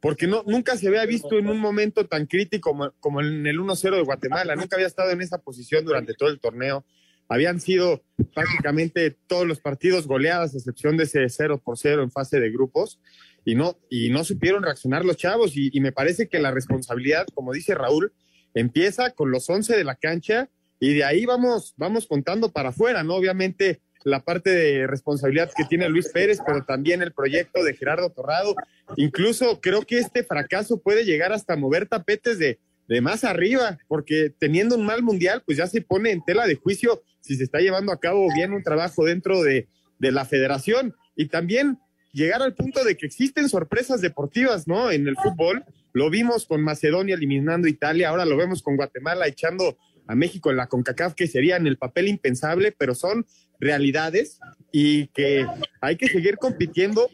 porque 0.00 0.26
no, 0.26 0.42
nunca 0.46 0.76
se 0.76 0.88
había 0.88 1.06
visto 1.06 1.38
en 1.38 1.48
un 1.48 1.58
momento 1.58 2.06
tan 2.06 2.26
crítico 2.26 2.70
como, 2.70 2.92
como 2.98 3.20
en 3.20 3.46
el 3.46 3.60
1-0 3.60 3.96
de 3.96 4.02
Guatemala, 4.02 4.56
nunca 4.56 4.76
había 4.76 4.88
estado 4.88 5.10
en 5.10 5.20
esa 5.20 5.38
posición 5.38 5.84
durante 5.84 6.14
todo 6.14 6.28
el 6.28 6.40
torneo. 6.40 6.84
Habían 7.32 7.60
sido 7.60 8.02
prácticamente 8.34 9.10
todos 9.26 9.46
los 9.46 9.60
partidos 9.60 10.06
goleadas, 10.06 10.54
a 10.54 10.58
excepción 10.58 10.96
de 10.96 11.04
ese 11.04 11.26
0 11.28 11.62
por 11.64 11.78
0 11.78 12.02
en 12.02 12.10
fase 12.10 12.40
de 12.40 12.50
grupos, 12.50 13.00
y 13.44 13.54
no, 13.54 13.78
y 13.88 14.10
no 14.10 14.22
supieron 14.22 14.62
reaccionar 14.62 15.04
los 15.04 15.16
chavos. 15.16 15.56
Y, 15.56 15.70
y 15.72 15.80
me 15.80 15.92
parece 15.92 16.28
que 16.28 16.38
la 16.38 16.50
responsabilidad, 16.50 17.26
como 17.34 17.52
dice 17.52 17.74
Raúl, 17.74 18.12
empieza 18.54 19.12
con 19.12 19.30
los 19.30 19.48
11 19.48 19.76
de 19.76 19.84
la 19.84 19.94
cancha 19.94 20.50
y 20.78 20.94
de 20.94 21.04
ahí 21.04 21.24
vamos, 21.24 21.72
vamos 21.76 22.06
contando 22.06 22.52
para 22.52 22.68
afuera, 22.68 23.02
¿no? 23.02 23.14
Obviamente 23.14 23.80
la 24.04 24.20
parte 24.24 24.50
de 24.50 24.86
responsabilidad 24.86 25.50
que 25.56 25.64
tiene 25.64 25.88
Luis 25.88 26.08
Pérez, 26.08 26.38
pero 26.44 26.64
también 26.64 27.02
el 27.02 27.12
proyecto 27.12 27.62
de 27.62 27.74
Gerardo 27.74 28.10
Torrado. 28.10 28.54
Incluso 28.96 29.60
creo 29.60 29.82
que 29.82 29.98
este 29.98 30.24
fracaso 30.24 30.82
puede 30.82 31.04
llegar 31.04 31.32
hasta 31.32 31.56
mover 31.56 31.86
tapetes 31.86 32.38
de, 32.38 32.58
de 32.88 33.00
más 33.00 33.24
arriba, 33.24 33.78
porque 33.88 34.34
teniendo 34.38 34.76
un 34.76 34.84
mal 34.84 35.02
mundial, 35.02 35.42
pues 35.46 35.58
ya 35.58 35.66
se 35.66 35.80
pone 35.80 36.10
en 36.10 36.24
tela 36.24 36.46
de 36.46 36.56
juicio 36.56 37.02
si 37.22 37.36
se 37.36 37.44
está 37.44 37.60
llevando 37.60 37.92
a 37.92 38.00
cabo 38.00 38.28
bien 38.34 38.52
un 38.52 38.62
trabajo 38.62 39.06
dentro 39.06 39.42
de, 39.42 39.68
de 39.98 40.12
la 40.12 40.26
federación. 40.26 40.94
Y 41.16 41.28
también 41.28 41.78
llegar 42.12 42.42
al 42.42 42.54
punto 42.54 42.84
de 42.84 42.96
que 42.96 43.06
existen 43.06 43.48
sorpresas 43.48 44.00
deportivas, 44.00 44.68
¿no? 44.68 44.90
En 44.90 45.08
el 45.08 45.16
fútbol. 45.16 45.64
Lo 45.94 46.10
vimos 46.10 46.46
con 46.46 46.62
Macedonia 46.62 47.14
eliminando 47.14 47.66
a 47.66 47.70
Italia, 47.70 48.10
ahora 48.10 48.24
lo 48.24 48.36
vemos 48.36 48.62
con 48.62 48.76
Guatemala 48.76 49.26
echando 49.26 49.78
a 50.06 50.14
México 50.14 50.50
en 50.50 50.56
la 50.56 50.66
CONCACAF, 50.66 51.14
que 51.14 51.26
sería 51.26 51.56
en 51.56 51.66
el 51.66 51.78
papel 51.78 52.08
impensable, 52.08 52.74
pero 52.76 52.94
son 52.94 53.26
realidades 53.60 54.40
y 54.72 55.06
que 55.08 55.46
hay 55.80 55.96
que 55.96 56.08
seguir 56.08 56.36
compitiendo 56.38 57.08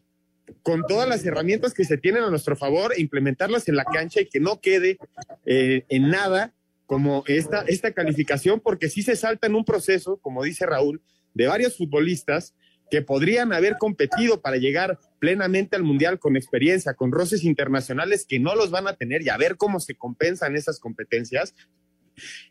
con 0.63 0.83
todas 0.87 1.09
las 1.09 1.25
herramientas 1.27 1.75
que 1.75 1.85
se 1.85 1.99
tienen 1.99 2.23
a 2.23 2.31
nuestro 2.31 2.57
favor, 2.57 2.93
implementarlas 2.97 3.69
en 3.69 3.77
la 3.77 3.85
cancha 3.85 4.21
y 4.21 4.29
que 4.29 4.41
no 4.41 4.61
quede 4.61 4.99
eh, 5.45 5.85
en 5.89 6.09
nada 6.09 6.55
como 6.89 7.23
esta, 7.27 7.65
esta 7.67 7.93
calificación, 7.93 8.61
porque 8.61 8.89
sí 8.89 9.03
se 9.03 9.15
salta 9.15 9.47
en 9.47 9.55
un 9.55 9.67
proceso, 9.67 10.17
como 10.23 10.43
dice 10.43 10.65
Raúl, 10.65 11.03
de 11.35 11.47
varios 11.47 11.77
futbolistas 11.77 12.55
que 12.91 13.03
podrían 13.03 13.53
haber 13.53 13.77
competido 13.77 14.41
para 14.41 14.57
llegar 14.57 14.99
plenamente 15.19 15.77
al 15.77 15.83
Mundial 15.83 16.19
con 16.19 16.35
experiencia, 16.35 16.95
con 16.95 17.13
roces 17.13 17.45
internacionales 17.45 18.25
que 18.27 18.41
no 18.41 18.55
los 18.55 18.71
van 18.71 18.89
a 18.89 18.95
tener 18.95 19.21
y 19.21 19.29
a 19.29 19.37
ver 19.37 19.59
cómo 19.59 19.81
se 19.81 19.97
compensan 19.97 20.57
esas 20.57 20.81
competencias. 20.81 21.55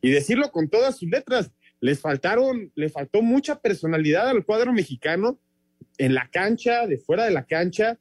Y 0.03 0.11
decirlo 0.11 0.51
con 0.51 0.69
todas 0.69 0.99
sus 0.99 1.09
letras, 1.09 1.51
les 1.81 1.99
faltaron, 1.99 2.71
le 2.75 2.89
faltó 2.89 3.23
mucha 3.23 3.59
personalidad 3.59 4.29
al 4.29 4.45
cuadro 4.45 4.71
mexicano 4.71 5.39
en 5.97 6.13
la 6.13 6.29
cancha, 6.29 6.85
de 6.85 6.99
fuera 6.99 7.25
de 7.25 7.31
la 7.31 7.47
cancha. 7.47 7.97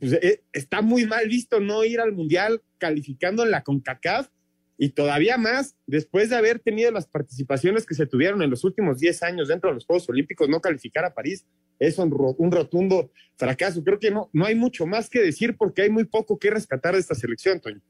Pues, 0.00 0.14
eh, 0.14 0.42
está 0.54 0.80
muy 0.80 1.04
mal 1.04 1.28
visto 1.28 1.60
no 1.60 1.84
ir 1.84 2.00
al 2.00 2.12
Mundial 2.12 2.62
calificando 2.78 3.44
en 3.44 3.50
la 3.50 3.62
CONCACAF 3.62 4.30
y 4.76 4.90
todavía 4.90 5.38
más 5.38 5.76
después 5.86 6.30
de 6.30 6.36
haber 6.36 6.58
tenido 6.58 6.90
las 6.90 7.06
participaciones 7.06 7.86
que 7.86 7.94
se 7.94 8.06
tuvieron 8.06 8.42
en 8.42 8.50
los 8.50 8.64
últimos 8.64 8.98
10 8.98 9.22
años 9.22 9.48
dentro 9.48 9.70
de 9.70 9.74
los 9.74 9.86
Juegos 9.86 10.08
Olímpicos, 10.08 10.48
no 10.48 10.60
calificar 10.60 11.04
a 11.04 11.14
París 11.14 11.46
es 11.78 11.98
un, 11.98 12.10
rotundo 12.10 13.10
fracaso. 13.36 13.82
Creo 13.82 13.98
que 13.98 14.10
no, 14.10 14.30
no 14.32 14.46
hay 14.46 14.54
mucho 14.54 14.86
más 14.86 15.10
que 15.10 15.20
decir 15.20 15.56
porque 15.56 15.82
hay 15.82 15.90
muy 15.90 16.04
poco 16.04 16.38
que 16.38 16.50
rescatar 16.50 16.94
de 16.94 17.00
esta 17.00 17.14
selección, 17.14 17.60
Toño. 17.60 17.80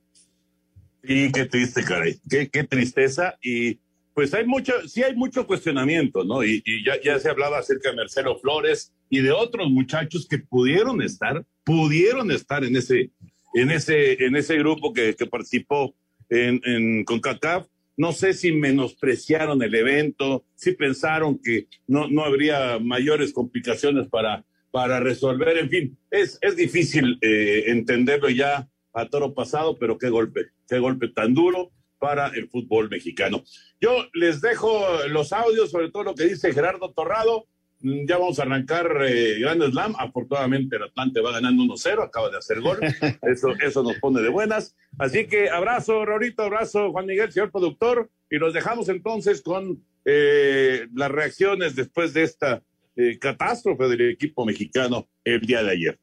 Y 1.03 1.31
qué 1.33 1.45
triste, 1.45 1.85
caray, 1.85 2.19
qué, 2.29 2.65
tristeza. 2.65 3.37
Y 3.43 3.79
pues 4.15 4.33
hay 4.33 4.47
mucho, 4.47 4.73
sí 4.89 5.03
hay 5.03 5.15
mucho 5.15 5.47
cuestionamiento, 5.47 6.25
¿no? 6.25 6.43
Y, 6.43 6.63
ya, 6.85 7.01
ya 7.03 7.19
se 7.19 7.29
hablaba 7.29 7.59
acerca 7.59 7.91
de 7.91 7.97
Marcelo 7.97 8.39
Flores 8.39 8.93
y 9.11 9.21
de 9.21 9.33
otros 9.33 9.71
muchachos 9.71 10.27
que 10.27 10.39
pudieron 10.39 11.03
estar, 11.03 11.45
pudieron 11.63 12.31
estar 12.31 12.65
en 12.65 12.77
ese, 12.77 13.11
en 13.55 13.71
ese, 13.71 14.25
en 14.25 14.35
ese 14.37 14.57
grupo 14.57 14.95
que 14.95 15.15
participó 15.31 15.95
en, 16.35 16.61
en 16.65 17.05
CONCACAF. 17.05 17.67
No 17.97 18.13
sé 18.13 18.35
si 18.35 18.51
menospreciaron 18.53 19.63
el 19.63 19.75
evento, 19.75 20.45
si 20.57 20.73
pensaron 20.73 21.39
que 21.39 21.69
no, 21.87 22.09
no 22.09 22.25
habría 22.25 22.79
mayores 22.81 23.33
complicaciones 23.33 24.09
para, 24.09 24.45
para 24.73 24.99
resolver. 24.99 25.57
En 25.59 25.71
fin, 25.71 25.99
es, 26.11 26.39
es 26.41 26.57
difícil 26.57 27.19
eh, 27.21 27.65
entenderlo 27.69 28.29
ya 28.31 28.69
a 28.93 29.09
toro 29.09 29.33
pasado, 29.33 29.79
pero 29.79 29.97
qué 29.97 30.09
golpe, 30.09 30.47
qué 30.69 30.79
golpe 30.81 31.09
tan 31.09 31.35
duro 31.35 31.71
para 31.99 32.29
el 32.29 32.49
fútbol 32.49 32.91
mexicano. 32.91 33.45
Yo 33.81 34.07
les 34.13 34.41
dejo 34.41 34.85
los 35.09 35.33
audios, 35.33 35.71
sobre 35.71 35.91
todo 35.91 36.03
lo 36.03 36.15
que 36.15 36.25
dice 36.25 36.53
Gerardo 36.53 36.93
Torrado. 36.93 37.47
Mm, 37.85 38.07
ya 38.09 38.17
vamos 38.17 38.39
a 38.39 38.43
arrancar 38.43 38.91
eh, 39.07 39.39
Grand 39.39 39.63
Slam. 39.63 39.95
Afortunadamente 39.99 40.77
el 40.77 40.85
Atlante 40.85 41.21
va 41.21 41.33
ganando 41.33 41.63
1-0, 41.65 42.03
acaba 42.03 42.31
de 42.31 42.39
hacer 42.39 42.63
gol. 42.63 42.79
Eso, 43.23 43.49
eso 43.61 43.83
nos 43.83 43.99
pone 43.99 44.23
de 44.23 44.31
buenas. 44.31 44.75
Así 44.99 45.27
que 45.27 45.51
abrazo, 45.51 46.05
Rorito, 46.05 46.43
abrazo, 46.43 46.91
Juan 46.93 47.07
Miguel, 47.07 47.31
señor 47.31 47.53
productor. 47.53 48.11
Y 48.31 48.39
los 48.39 48.55
dejamos 48.55 48.89
entonces 48.89 49.43
con 49.43 49.85
eh, 50.07 50.87
las 50.95 51.11
reacciones 51.11 51.77
después 51.77 52.15
de 52.15 52.23
esta 52.23 52.63
eh, 52.97 53.19
catástrofe 53.19 53.85
del 53.89 54.13
equipo 54.13 54.47
mexicano 54.47 55.07
el 55.23 55.41
día 55.43 55.63
de 55.63 55.71
ayer. 55.71 55.99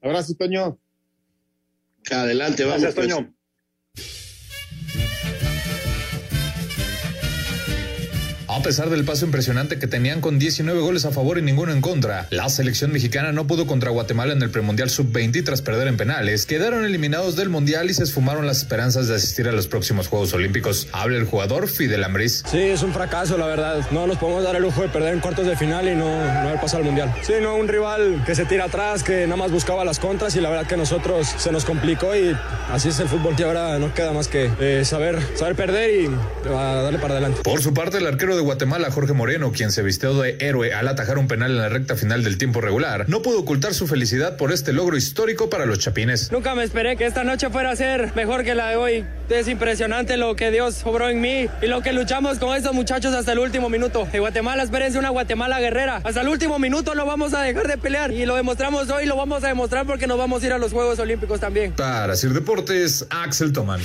Abrazo, 0.00 0.34
Toño. 0.34 0.78
Adelante, 2.10 2.64
vamos. 2.64 2.80
Gracias, 2.80 3.06
Toño. 3.06 3.34
A 8.54 8.60
pesar 8.60 8.90
del 8.90 9.06
paso 9.06 9.24
impresionante 9.24 9.78
que 9.78 9.86
tenían 9.86 10.20
con 10.20 10.38
19 10.38 10.78
goles 10.80 11.06
a 11.06 11.10
favor 11.10 11.38
y 11.38 11.42
ninguno 11.42 11.72
en 11.72 11.80
contra, 11.80 12.26
la 12.28 12.50
selección 12.50 12.92
mexicana 12.92 13.32
no 13.32 13.46
pudo 13.46 13.66
contra 13.66 13.88
Guatemala 13.90 14.34
en 14.34 14.42
el 14.42 14.50
premundial 14.50 14.90
sub-20 14.90 15.36
y 15.36 15.42
tras 15.42 15.62
perder 15.62 15.88
en 15.88 15.96
penales, 15.96 16.44
quedaron 16.44 16.84
eliminados 16.84 17.34
del 17.34 17.48
mundial 17.48 17.88
y 17.88 17.94
se 17.94 18.02
esfumaron 18.02 18.46
las 18.46 18.58
esperanzas 18.58 19.08
de 19.08 19.14
asistir 19.14 19.48
a 19.48 19.52
los 19.52 19.68
próximos 19.68 20.08
Juegos 20.08 20.34
Olímpicos. 20.34 20.86
Habla 20.92 21.16
el 21.16 21.24
jugador 21.24 21.66
Fidel 21.66 22.04
Ambris. 22.04 22.44
Sí, 22.46 22.58
es 22.58 22.82
un 22.82 22.92
fracaso, 22.92 23.38
la 23.38 23.46
verdad. 23.46 23.86
No 23.90 24.06
nos 24.06 24.18
podemos 24.18 24.44
dar 24.44 24.54
el 24.54 24.62
lujo 24.62 24.82
de 24.82 24.90
perder 24.90 25.14
en 25.14 25.20
cuartos 25.20 25.46
de 25.46 25.56
final 25.56 25.88
y 25.88 25.94
no, 25.94 26.04
no 26.04 26.48
haber 26.48 26.60
pasado 26.60 26.80
al 26.80 26.84
mundial. 26.84 27.10
Sí, 27.22 27.32
no, 27.40 27.56
un 27.56 27.68
rival 27.68 28.22
que 28.26 28.34
se 28.34 28.44
tira 28.44 28.66
atrás, 28.66 29.02
que 29.02 29.22
nada 29.22 29.36
más 29.36 29.50
buscaba 29.50 29.82
las 29.82 29.98
contras 29.98 30.36
y 30.36 30.42
la 30.42 30.50
verdad 30.50 30.66
que 30.66 30.74
a 30.74 30.78
nosotros 30.78 31.26
se 31.38 31.52
nos 31.52 31.64
complicó 31.64 32.14
y 32.14 32.36
así 32.70 32.90
es 32.90 33.00
el 33.00 33.08
fútbol 33.08 33.34
que 33.34 33.44
ahora 33.44 33.78
no 33.78 33.94
queda 33.94 34.12
más 34.12 34.28
que 34.28 34.50
eh, 34.60 34.84
saber, 34.84 35.18
saber 35.36 35.56
perder 35.56 36.02
y 36.02 36.50
a 36.50 36.82
darle 36.82 36.98
para 36.98 37.14
adelante. 37.14 37.40
Por 37.42 37.62
su 37.62 37.72
parte, 37.72 37.96
el 37.96 38.06
arquero 38.06 38.36
de 38.36 38.41
Guatemala, 38.42 38.90
Jorge 38.90 39.12
Moreno, 39.12 39.52
quien 39.52 39.72
se 39.72 39.82
vistió 39.82 40.14
de 40.14 40.36
héroe 40.40 40.74
al 40.74 40.88
atajar 40.88 41.18
un 41.18 41.28
penal 41.28 41.52
en 41.52 41.58
la 41.58 41.68
recta 41.68 41.96
final 41.96 42.22
del 42.24 42.38
tiempo 42.38 42.60
regular, 42.60 43.08
no 43.08 43.22
pudo 43.22 43.40
ocultar 43.40 43.74
su 43.74 43.86
felicidad 43.86 44.36
por 44.36 44.52
este 44.52 44.72
logro 44.72 44.96
histórico 44.96 45.50
para 45.50 45.66
los 45.66 45.78
chapines. 45.78 46.30
Nunca 46.30 46.54
me 46.54 46.64
esperé 46.64 46.96
que 46.96 47.06
esta 47.06 47.24
noche 47.24 47.50
fuera 47.50 47.70
a 47.70 47.76
ser 47.76 48.14
mejor 48.14 48.44
que 48.44 48.54
la 48.54 48.68
de 48.68 48.76
hoy. 48.76 49.06
Es 49.28 49.48
impresionante 49.48 50.16
lo 50.16 50.36
que 50.36 50.50
Dios 50.50 50.82
obró 50.84 51.08
en 51.08 51.20
mí 51.20 51.48
y 51.62 51.66
lo 51.66 51.80
que 51.80 51.92
luchamos 51.92 52.38
con 52.38 52.54
estos 52.54 52.74
muchachos 52.74 53.14
hasta 53.14 53.32
el 53.32 53.38
último 53.38 53.70
minuto. 53.70 54.06
En 54.12 54.20
Guatemala, 54.20 54.62
espérense 54.62 54.98
una 54.98 55.08
Guatemala 55.08 55.58
guerrera. 55.58 56.02
Hasta 56.04 56.20
el 56.20 56.28
último 56.28 56.58
minuto 56.58 56.94
no 56.94 57.06
vamos 57.06 57.32
a 57.32 57.40
dejar 57.40 57.66
de 57.66 57.78
pelear 57.78 58.12
y 58.12 58.26
lo 58.26 58.36
demostramos 58.36 58.90
hoy, 58.90 59.06
lo 59.06 59.16
vamos 59.16 59.42
a 59.44 59.48
demostrar 59.48 59.86
porque 59.86 60.06
nos 60.06 60.18
vamos 60.18 60.42
a 60.42 60.46
ir 60.46 60.52
a 60.52 60.58
los 60.58 60.72
Juegos 60.72 60.98
Olímpicos 60.98 61.40
también. 61.40 61.72
Para 61.72 62.14
Sir 62.14 62.32
Deportes, 62.32 63.06
Axel 63.10 63.52
Toman. 63.52 63.80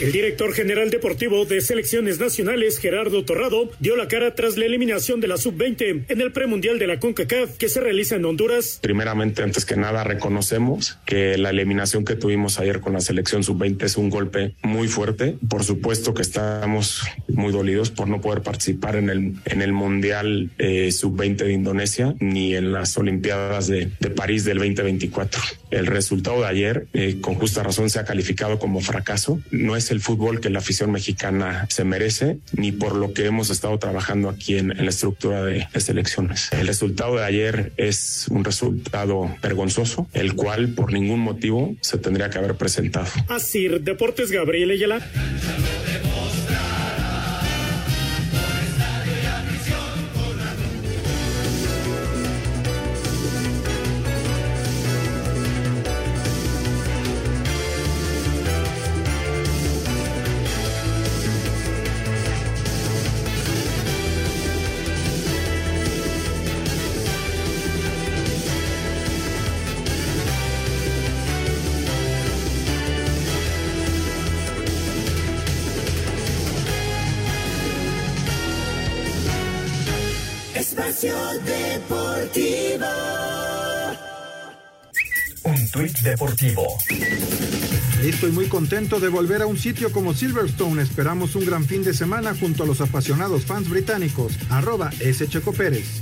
El 0.00 0.12
director 0.12 0.52
general 0.52 0.90
deportivo 0.90 1.44
de 1.44 1.60
selecciones 1.60 2.20
nacionales, 2.20 2.78
Gerardo 2.78 3.24
Torrado, 3.24 3.68
dio 3.80 3.96
la 3.96 4.06
cara 4.06 4.32
tras 4.36 4.56
la 4.56 4.64
eliminación 4.64 5.20
de 5.20 5.26
la 5.26 5.36
sub-20 5.36 6.04
en 6.08 6.20
el 6.20 6.30
premundial 6.30 6.78
de 6.78 6.86
la 6.86 7.00
CONCACAF 7.00 7.56
que 7.56 7.68
se 7.68 7.80
realiza 7.80 8.14
en 8.14 8.24
Honduras. 8.24 8.78
Primeramente, 8.80 9.42
antes 9.42 9.64
que 9.64 9.74
nada, 9.74 10.04
reconocemos 10.04 10.98
que 11.04 11.36
la 11.36 11.50
eliminación 11.50 12.04
que 12.04 12.14
tuvimos 12.14 12.60
ayer 12.60 12.78
con 12.78 12.92
la 12.92 13.00
selección 13.00 13.42
sub-20 13.42 13.82
es 13.82 13.96
un 13.96 14.08
golpe 14.08 14.54
muy 14.62 14.86
fuerte. 14.86 15.36
Por 15.48 15.64
supuesto 15.64 16.14
que 16.14 16.22
estamos 16.22 17.02
muy 17.26 17.50
dolidos 17.50 17.90
por 17.90 18.06
no 18.06 18.20
poder 18.20 18.42
participar 18.42 18.94
en 18.94 19.10
el, 19.10 19.34
en 19.46 19.62
el 19.62 19.72
Mundial 19.72 20.50
eh, 20.58 20.92
sub-20 20.92 21.38
de 21.38 21.52
Indonesia 21.52 22.14
ni 22.20 22.54
en 22.54 22.70
las 22.72 22.96
Olimpiadas 22.96 23.66
de, 23.66 23.90
de, 23.98 24.10
París 24.10 24.44
del 24.44 24.58
2024. 24.58 25.42
El 25.72 25.86
resultado 25.86 26.42
de 26.42 26.46
ayer, 26.46 26.86
eh, 26.92 27.18
con 27.20 27.34
justa 27.34 27.64
razón, 27.64 27.90
se 27.90 27.98
ha 27.98 28.04
calificado 28.04 28.60
como 28.60 28.80
fracaso. 28.80 29.40
No 29.50 29.76
es 29.76 29.87
el 29.90 30.00
fútbol 30.00 30.40
que 30.40 30.50
la 30.50 30.58
afición 30.58 30.90
mexicana 30.92 31.66
se 31.68 31.84
merece, 31.84 32.38
ni 32.52 32.72
por 32.72 32.94
lo 32.96 33.12
que 33.12 33.26
hemos 33.26 33.50
estado 33.50 33.78
trabajando 33.78 34.28
aquí 34.28 34.58
en, 34.58 34.68
la 34.68 34.90
estructura 34.90 35.44
de, 35.44 35.66
de, 35.72 35.80
selecciones. 35.80 36.50
El 36.52 36.66
resultado 36.66 37.16
de 37.16 37.24
ayer 37.24 37.72
es 37.76 38.26
un 38.30 38.44
resultado 38.44 39.34
vergonzoso, 39.42 40.08
el 40.12 40.34
cual 40.34 40.68
por 40.70 40.92
ningún 40.92 41.20
motivo 41.20 41.74
se 41.80 41.98
tendría 41.98 42.30
que 42.30 42.38
haber 42.38 42.54
presentado. 42.56 43.08
Así, 43.28 43.68
Deportes 43.68 44.30
Gabriel 44.30 44.70
Ayala. 44.70 45.00
Deportivo. 86.10 86.66
Listo 88.02 88.28
y 88.28 88.30
muy 88.30 88.46
contento 88.46 89.00
de 89.00 89.08
volver 89.08 89.42
a 89.42 89.46
un 89.46 89.58
sitio 89.58 89.92
como 89.92 90.14
Silverstone. 90.14 90.82
Esperamos 90.82 91.34
un 91.34 91.44
gran 91.44 91.64
fin 91.64 91.82
de 91.82 91.92
semana 91.92 92.34
junto 92.34 92.62
a 92.62 92.66
los 92.66 92.80
apasionados 92.80 93.44
fans 93.44 93.68
británicos. 93.68 94.38
Arroba 94.50 94.90
S. 95.00 95.28
Checo 95.28 95.52
Pérez. 95.52 96.00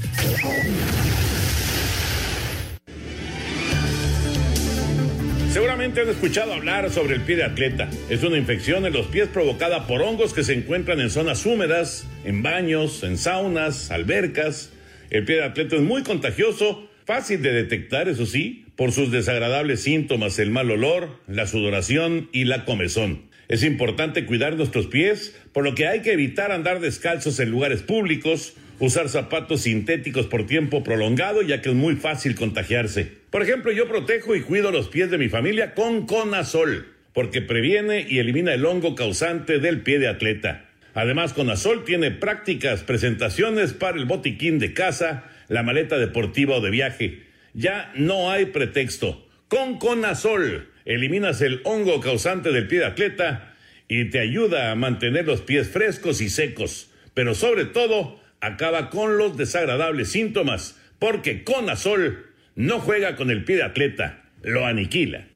Seguramente 5.50 6.02
han 6.02 6.08
escuchado 6.10 6.52
hablar 6.52 6.90
sobre 6.90 7.14
el 7.14 7.22
pie 7.22 7.36
de 7.36 7.44
atleta. 7.44 7.88
Es 8.10 8.22
una 8.22 8.36
infección 8.36 8.84
en 8.84 8.92
los 8.92 9.06
pies 9.06 9.28
provocada 9.28 9.86
por 9.86 10.02
hongos 10.02 10.34
que 10.34 10.44
se 10.44 10.52
encuentran 10.52 11.00
en 11.00 11.08
zonas 11.08 11.46
húmedas, 11.46 12.06
en 12.24 12.42
baños, 12.42 13.02
en 13.02 13.16
saunas, 13.16 13.90
albercas. 13.90 14.70
El 15.08 15.24
pie 15.24 15.36
de 15.36 15.44
atleta 15.44 15.76
es 15.76 15.82
muy 15.82 16.02
contagioso, 16.02 16.90
fácil 17.06 17.40
de 17.40 17.52
detectar, 17.52 18.06
eso 18.08 18.26
sí, 18.26 18.65
por 18.76 18.92
sus 18.92 19.10
desagradables 19.10 19.82
síntomas, 19.82 20.38
el 20.38 20.50
mal 20.50 20.70
olor, 20.70 21.20
la 21.26 21.46
sudoración 21.46 22.28
y 22.32 22.44
la 22.44 22.64
comezón. 22.64 23.22
Es 23.48 23.62
importante 23.62 24.26
cuidar 24.26 24.56
nuestros 24.56 24.86
pies, 24.86 25.34
por 25.52 25.64
lo 25.64 25.74
que 25.74 25.86
hay 25.86 26.02
que 26.02 26.12
evitar 26.12 26.52
andar 26.52 26.80
descalzos 26.80 27.40
en 27.40 27.50
lugares 27.50 27.82
públicos 27.82 28.54
usar 28.78 29.08
zapatos 29.08 29.62
sintéticos 29.62 30.26
por 30.26 30.46
tiempo 30.46 30.84
prolongado 30.84 31.42
ya 31.42 31.62
que 31.62 31.70
es 31.70 31.74
muy 31.74 31.96
fácil 31.96 32.34
contagiarse. 32.34 33.10
Por 33.30 33.42
ejemplo, 33.42 33.72
yo 33.72 33.88
protejo 33.88 34.34
y 34.34 34.42
cuido 34.42 34.70
los 34.70 34.88
pies 34.88 35.10
de 35.10 35.18
mi 35.18 35.28
familia 35.28 35.74
con 35.74 36.06
Conazol, 36.06 36.88
porque 37.12 37.42
previene 37.42 38.06
y 38.08 38.18
elimina 38.18 38.54
el 38.54 38.66
hongo 38.66 38.94
causante 38.94 39.58
del 39.58 39.80
pie 39.80 39.98
de 39.98 40.08
atleta. 40.08 40.66
Además, 40.94 41.32
Conazol 41.32 41.84
tiene 41.84 42.10
prácticas 42.10 42.82
presentaciones 42.82 43.72
para 43.72 43.98
el 43.98 44.06
botiquín 44.06 44.58
de 44.58 44.72
casa, 44.72 45.24
la 45.48 45.62
maleta 45.62 45.98
deportiva 45.98 46.56
o 46.56 46.60
de 46.60 46.70
viaje. 46.70 47.25
Ya 47.56 47.90
no 47.94 48.30
hay 48.30 48.44
pretexto. 48.44 49.26
Con 49.48 49.78
Conazol 49.78 50.68
eliminas 50.84 51.40
el 51.40 51.62
hongo 51.64 52.00
causante 52.00 52.52
del 52.52 52.68
pie 52.68 52.80
de 52.80 52.84
atleta 52.84 53.54
y 53.88 54.10
te 54.10 54.20
ayuda 54.20 54.70
a 54.70 54.74
mantener 54.74 55.24
los 55.24 55.40
pies 55.40 55.70
frescos 55.70 56.20
y 56.20 56.28
secos, 56.28 56.90
pero 57.14 57.34
sobre 57.34 57.64
todo 57.64 58.20
acaba 58.42 58.90
con 58.90 59.16
los 59.16 59.38
desagradables 59.38 60.10
síntomas, 60.10 60.78
porque 60.98 61.44
Conazol 61.44 62.26
no 62.56 62.78
juega 62.78 63.16
con 63.16 63.30
el 63.30 63.42
pie 63.44 63.56
de 63.56 63.62
atleta, 63.62 64.22
lo 64.42 64.66
aniquila. 64.66 65.26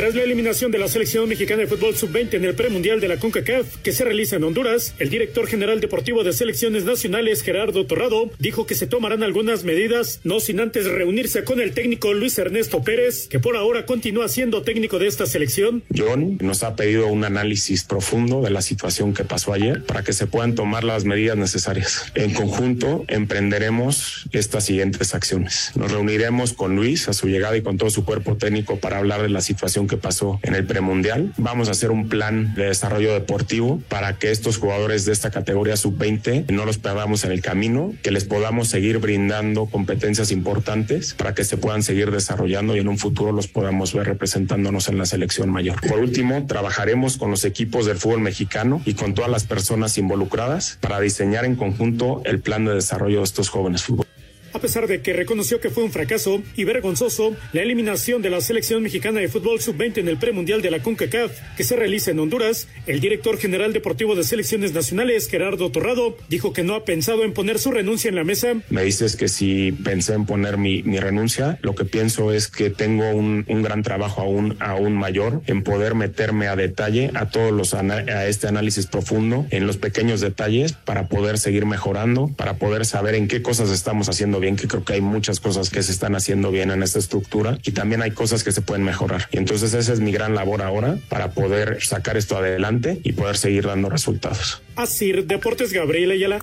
Tras 0.00 0.14
la 0.14 0.22
eliminación 0.22 0.70
de 0.70 0.78
la 0.78 0.88
selección 0.88 1.28
mexicana 1.28 1.60
de 1.60 1.66
fútbol 1.66 1.94
sub-20 1.94 2.32
en 2.32 2.46
el 2.46 2.54
premundial 2.54 3.00
de 3.00 3.08
la 3.08 3.18
CONCACAF 3.18 3.82
que 3.82 3.92
se 3.92 4.02
realiza 4.02 4.36
en 4.36 4.44
Honduras, 4.44 4.94
el 4.98 5.10
director 5.10 5.46
general 5.46 5.78
deportivo 5.78 6.24
de 6.24 6.32
selecciones 6.32 6.86
nacionales, 6.86 7.42
Gerardo 7.42 7.84
Torrado, 7.84 8.30
dijo 8.38 8.64
que 8.64 8.74
se 8.74 8.86
tomarán 8.86 9.22
algunas 9.22 9.62
medidas, 9.62 10.20
no 10.24 10.40
sin 10.40 10.58
antes 10.60 10.86
reunirse 10.86 11.44
con 11.44 11.60
el 11.60 11.74
técnico 11.74 12.14
Luis 12.14 12.38
Ernesto 12.38 12.82
Pérez, 12.82 13.28
que 13.28 13.40
por 13.40 13.58
ahora 13.58 13.84
continúa 13.84 14.30
siendo 14.30 14.62
técnico 14.62 14.98
de 14.98 15.06
esta 15.06 15.26
selección. 15.26 15.82
John 15.94 16.38
nos 16.40 16.62
ha 16.62 16.76
pedido 16.76 17.06
un 17.08 17.24
análisis 17.24 17.84
profundo 17.84 18.40
de 18.40 18.48
la 18.48 18.62
situación 18.62 19.12
que 19.12 19.24
pasó 19.24 19.52
ayer 19.52 19.84
para 19.84 20.02
que 20.02 20.14
se 20.14 20.26
puedan 20.26 20.54
tomar 20.54 20.82
las 20.82 21.04
medidas 21.04 21.36
necesarias. 21.36 22.10
En 22.14 22.32
conjunto, 22.32 23.04
emprenderemos 23.08 24.24
estas 24.32 24.64
siguientes 24.64 25.14
acciones. 25.14 25.72
Nos 25.74 25.92
reuniremos 25.92 26.54
con 26.54 26.74
Luis 26.74 27.06
a 27.10 27.12
su 27.12 27.28
llegada 27.28 27.58
y 27.58 27.60
con 27.60 27.76
todo 27.76 27.90
su 27.90 28.06
cuerpo 28.06 28.38
técnico 28.38 28.78
para 28.78 28.96
hablar 28.96 29.20
de 29.20 29.28
la 29.28 29.42
situación 29.42 29.89
que 29.90 29.98
pasó 29.98 30.38
en 30.42 30.54
el 30.54 30.64
premundial. 30.64 31.34
Vamos 31.36 31.68
a 31.68 31.72
hacer 31.72 31.90
un 31.90 32.08
plan 32.08 32.54
de 32.54 32.66
desarrollo 32.66 33.12
deportivo 33.12 33.82
para 33.88 34.16
que 34.16 34.30
estos 34.30 34.56
jugadores 34.56 35.04
de 35.04 35.12
esta 35.12 35.30
categoría 35.30 35.76
sub-20 35.76 36.50
no 36.50 36.64
los 36.64 36.78
perdamos 36.78 37.24
en 37.24 37.32
el 37.32 37.42
camino, 37.42 37.92
que 38.02 38.10
les 38.10 38.24
podamos 38.24 38.68
seguir 38.68 38.98
brindando 38.98 39.66
competencias 39.66 40.30
importantes 40.30 41.14
para 41.14 41.34
que 41.34 41.44
se 41.44 41.56
puedan 41.56 41.82
seguir 41.82 42.10
desarrollando 42.10 42.76
y 42.76 42.78
en 42.78 42.88
un 42.88 42.98
futuro 42.98 43.32
los 43.32 43.48
podamos 43.48 43.92
ver 43.92 44.06
representándonos 44.06 44.88
en 44.88 44.96
la 44.96 45.06
selección 45.06 45.50
mayor. 45.50 45.80
Por 45.86 45.98
último, 45.98 46.46
trabajaremos 46.46 47.16
con 47.16 47.30
los 47.30 47.44
equipos 47.44 47.86
del 47.86 47.98
fútbol 47.98 48.20
mexicano 48.20 48.80
y 48.86 48.94
con 48.94 49.14
todas 49.14 49.30
las 49.30 49.44
personas 49.44 49.98
involucradas 49.98 50.78
para 50.80 51.00
diseñar 51.00 51.44
en 51.44 51.56
conjunto 51.56 52.22
el 52.24 52.40
plan 52.40 52.64
de 52.64 52.74
desarrollo 52.74 53.18
de 53.18 53.24
estos 53.24 53.48
jóvenes 53.48 53.82
futbolistas. 53.82 54.09
A 54.52 54.58
pesar 54.58 54.86
de 54.86 55.00
que 55.00 55.12
reconoció 55.12 55.60
que 55.60 55.70
fue 55.70 55.84
un 55.84 55.92
fracaso 55.92 56.42
y 56.56 56.64
vergonzoso 56.64 57.36
la 57.52 57.62
eliminación 57.62 58.20
de 58.22 58.30
la 58.30 58.40
selección 58.40 58.82
mexicana 58.82 59.20
de 59.20 59.28
fútbol 59.28 59.60
sub-20 59.60 59.98
en 59.98 60.08
el 60.08 60.18
premundial 60.18 60.60
de 60.60 60.70
la 60.70 60.80
CONCACAF 60.80 61.32
que 61.56 61.64
se 61.64 61.76
realiza 61.76 62.10
en 62.10 62.18
Honduras, 62.18 62.68
el 62.86 63.00
director 63.00 63.38
general 63.38 63.72
deportivo 63.72 64.16
de 64.16 64.24
selecciones 64.24 64.72
nacionales, 64.72 65.28
Gerardo 65.28 65.70
Torrado, 65.70 66.16
dijo 66.28 66.52
que 66.52 66.64
no 66.64 66.74
ha 66.74 66.84
pensado 66.84 67.22
en 67.24 67.32
poner 67.32 67.58
su 67.58 67.70
renuncia 67.70 68.08
en 68.08 68.16
la 68.16 68.24
mesa. 68.24 68.54
Me 68.70 68.82
dices 68.82 69.16
que 69.16 69.28
si 69.28 69.72
pensé 69.72 70.14
en 70.14 70.26
poner 70.26 70.58
mi, 70.58 70.82
mi 70.82 70.98
renuncia, 70.98 71.58
lo 71.62 71.74
que 71.74 71.84
pienso 71.84 72.32
es 72.32 72.48
que 72.48 72.70
tengo 72.70 73.10
un, 73.10 73.44
un, 73.48 73.62
gran 73.62 73.82
trabajo 73.82 74.20
aún, 74.22 74.56
aún 74.60 74.94
mayor 74.94 75.42
en 75.46 75.62
poder 75.62 75.94
meterme 75.94 76.48
a 76.48 76.56
detalle 76.56 77.10
a 77.14 77.28
todos 77.30 77.52
los 77.52 77.74
a 77.74 78.26
este 78.26 78.48
análisis 78.48 78.86
profundo 78.86 79.46
en 79.50 79.66
los 79.66 79.76
pequeños 79.76 80.20
detalles 80.20 80.72
para 80.72 81.08
poder 81.08 81.38
seguir 81.38 81.66
mejorando, 81.66 82.28
para 82.36 82.54
poder 82.54 82.84
saber 82.84 83.14
en 83.14 83.28
qué 83.28 83.42
cosas 83.42 83.70
estamos 83.70 84.08
haciendo 84.08 84.39
bien, 84.40 84.56
que 84.56 84.66
creo 84.66 84.84
que 84.84 84.94
hay 84.94 85.00
muchas 85.00 85.40
cosas 85.40 85.70
que 85.70 85.82
se 85.82 85.92
están 85.92 86.14
haciendo 86.14 86.50
bien 86.50 86.70
en 86.70 86.82
esta 86.82 86.98
estructura 86.98 87.58
y 87.64 87.72
también 87.72 88.02
hay 88.02 88.10
cosas 88.10 88.42
que 88.42 88.52
se 88.52 88.62
pueden 88.62 88.84
mejorar. 88.84 89.28
Y 89.30 89.38
entonces 89.38 89.74
esa 89.74 89.92
es 89.92 90.00
mi 90.00 90.12
gran 90.12 90.34
labor 90.34 90.62
ahora 90.62 90.98
para 91.08 91.32
poder 91.32 91.82
sacar 91.82 92.16
esto 92.16 92.36
adelante 92.36 93.00
y 93.04 93.12
poder 93.12 93.36
seguir 93.36 93.66
dando 93.66 93.88
resultados. 93.90 94.62
Así, 94.76 95.12
Deportes 95.12 95.72
Gabriel 95.72 96.10
Ayala. 96.12 96.40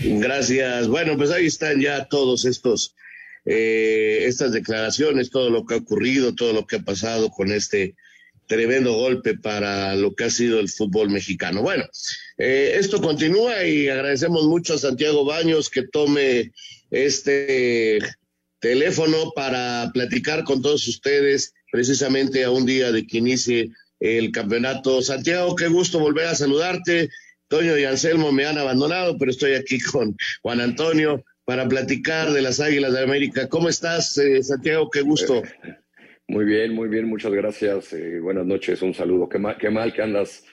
Gracias. 0.00 0.88
Bueno, 0.88 1.16
pues 1.16 1.30
ahí 1.30 1.46
están 1.46 1.80
ya 1.80 2.04
todos 2.04 2.44
estos, 2.44 2.94
eh, 3.44 4.24
estas 4.26 4.52
declaraciones, 4.52 5.30
todo 5.30 5.50
lo 5.50 5.66
que 5.66 5.74
ha 5.74 5.78
ocurrido, 5.78 6.34
todo 6.34 6.52
lo 6.52 6.66
que 6.66 6.76
ha 6.76 6.82
pasado 6.82 7.30
con 7.30 7.52
este 7.52 7.94
tremendo 8.48 8.94
golpe 8.94 9.38
para 9.38 9.94
lo 9.94 10.14
que 10.14 10.24
ha 10.24 10.30
sido 10.30 10.58
el 10.58 10.68
fútbol 10.68 11.10
mexicano. 11.10 11.62
Bueno, 11.62 11.84
eh, 12.38 12.74
esto 12.76 13.00
continúa 13.00 13.64
y 13.64 13.88
agradecemos 13.88 14.46
mucho 14.46 14.74
a 14.74 14.78
Santiago 14.78 15.24
Baños 15.24 15.70
que 15.70 15.86
tome 15.86 16.52
este 16.90 17.98
teléfono 18.58 19.32
para 19.36 19.90
platicar 19.92 20.42
con 20.42 20.62
todos 20.62 20.88
ustedes 20.88 21.52
precisamente 21.70 22.42
a 22.42 22.50
un 22.50 22.66
día 22.66 22.90
de 22.90 23.06
que 23.06 23.18
inicie 23.18 23.70
el 24.00 24.32
campeonato. 24.32 25.02
Santiago, 25.02 25.54
qué 25.54 25.68
gusto 25.68 25.98
volver 25.98 26.26
a 26.26 26.34
saludarte. 26.34 27.10
Toño 27.48 27.78
y 27.78 27.84
Anselmo 27.84 28.32
me 28.32 28.46
han 28.46 28.58
abandonado, 28.58 29.16
pero 29.18 29.30
estoy 29.30 29.54
aquí 29.54 29.78
con 29.80 30.16
Juan 30.42 30.60
Antonio 30.60 31.24
para 31.44 31.68
platicar 31.68 32.32
de 32.32 32.42
las 32.42 32.60
Águilas 32.60 32.92
de 32.92 33.02
América. 33.02 33.48
¿Cómo 33.48 33.68
estás, 33.68 34.16
eh, 34.18 34.42
Santiago? 34.42 34.90
Qué 34.90 35.02
gusto. 35.02 35.42
Muy 36.30 36.44
bien, 36.44 36.74
muy 36.74 36.90
bien, 36.90 37.08
muchas 37.08 37.32
gracias. 37.32 37.94
Eh, 37.94 38.20
buenas 38.20 38.44
noches, 38.44 38.82
un 38.82 38.92
saludo. 38.92 39.30
Qué 39.30 39.38
mal, 39.38 39.56
qué 39.58 39.70
mal 39.70 39.94
que 39.94 40.02
andas, 40.02 40.44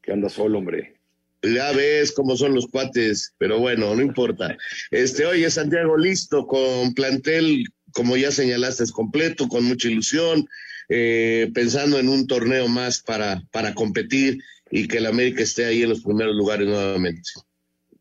que 0.00 0.12
andas 0.12 0.32
solo, 0.32 0.58
hombre. 0.58 0.94
Ya 1.42 1.72
ves 1.72 2.12
cómo 2.12 2.36
son 2.36 2.54
los 2.54 2.66
cuates, 2.66 3.34
pero 3.36 3.58
bueno, 3.58 3.94
no 3.94 4.00
importa. 4.00 4.56
Este, 4.90 5.26
oye, 5.26 5.50
Santiago, 5.50 5.98
listo, 5.98 6.46
con 6.46 6.94
plantel, 6.94 7.66
como 7.92 8.16
ya 8.16 8.30
señalaste, 8.30 8.84
es 8.84 8.92
completo, 8.92 9.46
con 9.46 9.64
mucha 9.64 9.88
ilusión, 9.88 10.46
eh, 10.88 11.50
pensando 11.52 11.98
en 11.98 12.08
un 12.08 12.26
torneo 12.26 12.66
más 12.68 13.02
para, 13.02 13.42
para 13.52 13.74
competir 13.74 14.38
y 14.70 14.88
que 14.88 14.98
el 14.98 15.06
América 15.06 15.42
esté 15.42 15.66
ahí 15.66 15.82
en 15.82 15.90
los 15.90 16.02
primeros 16.02 16.34
lugares 16.34 16.66
nuevamente. 16.66 17.28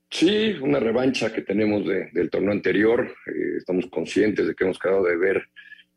Sí, 0.09 0.55
una 0.61 0.79
revancha 0.79 1.33
que 1.33 1.41
tenemos 1.41 1.85
de, 1.85 2.09
del 2.13 2.29
torneo 2.29 2.53
anterior. 2.53 3.13
Eh, 3.27 3.57
estamos 3.57 3.87
conscientes 3.87 4.47
de 4.47 4.55
que 4.55 4.63
hemos 4.63 4.79
quedado 4.79 5.03
de 5.03 5.17
ver 5.17 5.43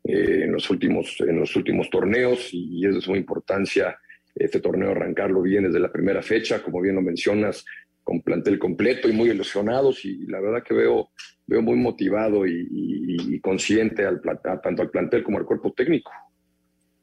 eh, 0.03 0.41
en, 0.43 0.51
los 0.51 0.69
últimos, 0.69 1.15
en 1.21 1.39
los 1.39 1.55
últimos 1.55 1.89
torneos 1.89 2.49
y 2.51 2.85
es 2.85 2.95
de 2.95 3.01
suma 3.01 3.17
importancia 3.17 3.97
este 4.35 4.59
torneo 4.59 4.91
arrancarlo 4.91 5.41
bien 5.41 5.65
desde 5.65 5.79
la 5.79 5.91
primera 5.91 6.21
fecha, 6.21 6.63
como 6.63 6.81
bien 6.81 6.95
lo 6.95 7.01
mencionas, 7.01 7.63
con 8.03 8.21
plantel 8.21 8.59
completo 8.59 9.07
y 9.07 9.13
muy 9.13 9.29
ilusionados 9.29 10.03
y 10.03 10.25
la 10.25 10.41
verdad 10.41 10.63
que 10.63 10.73
veo, 10.73 11.11
veo 11.47 11.61
muy 11.61 11.77
motivado 11.77 12.45
y, 12.45 13.39
consciente 13.41 14.05
al, 14.05 14.21
tanto 14.21 14.81
al 14.81 14.89
plantel 14.89 15.23
como 15.23 15.37
al 15.37 15.45
cuerpo 15.45 15.73
técnico. 15.73 16.11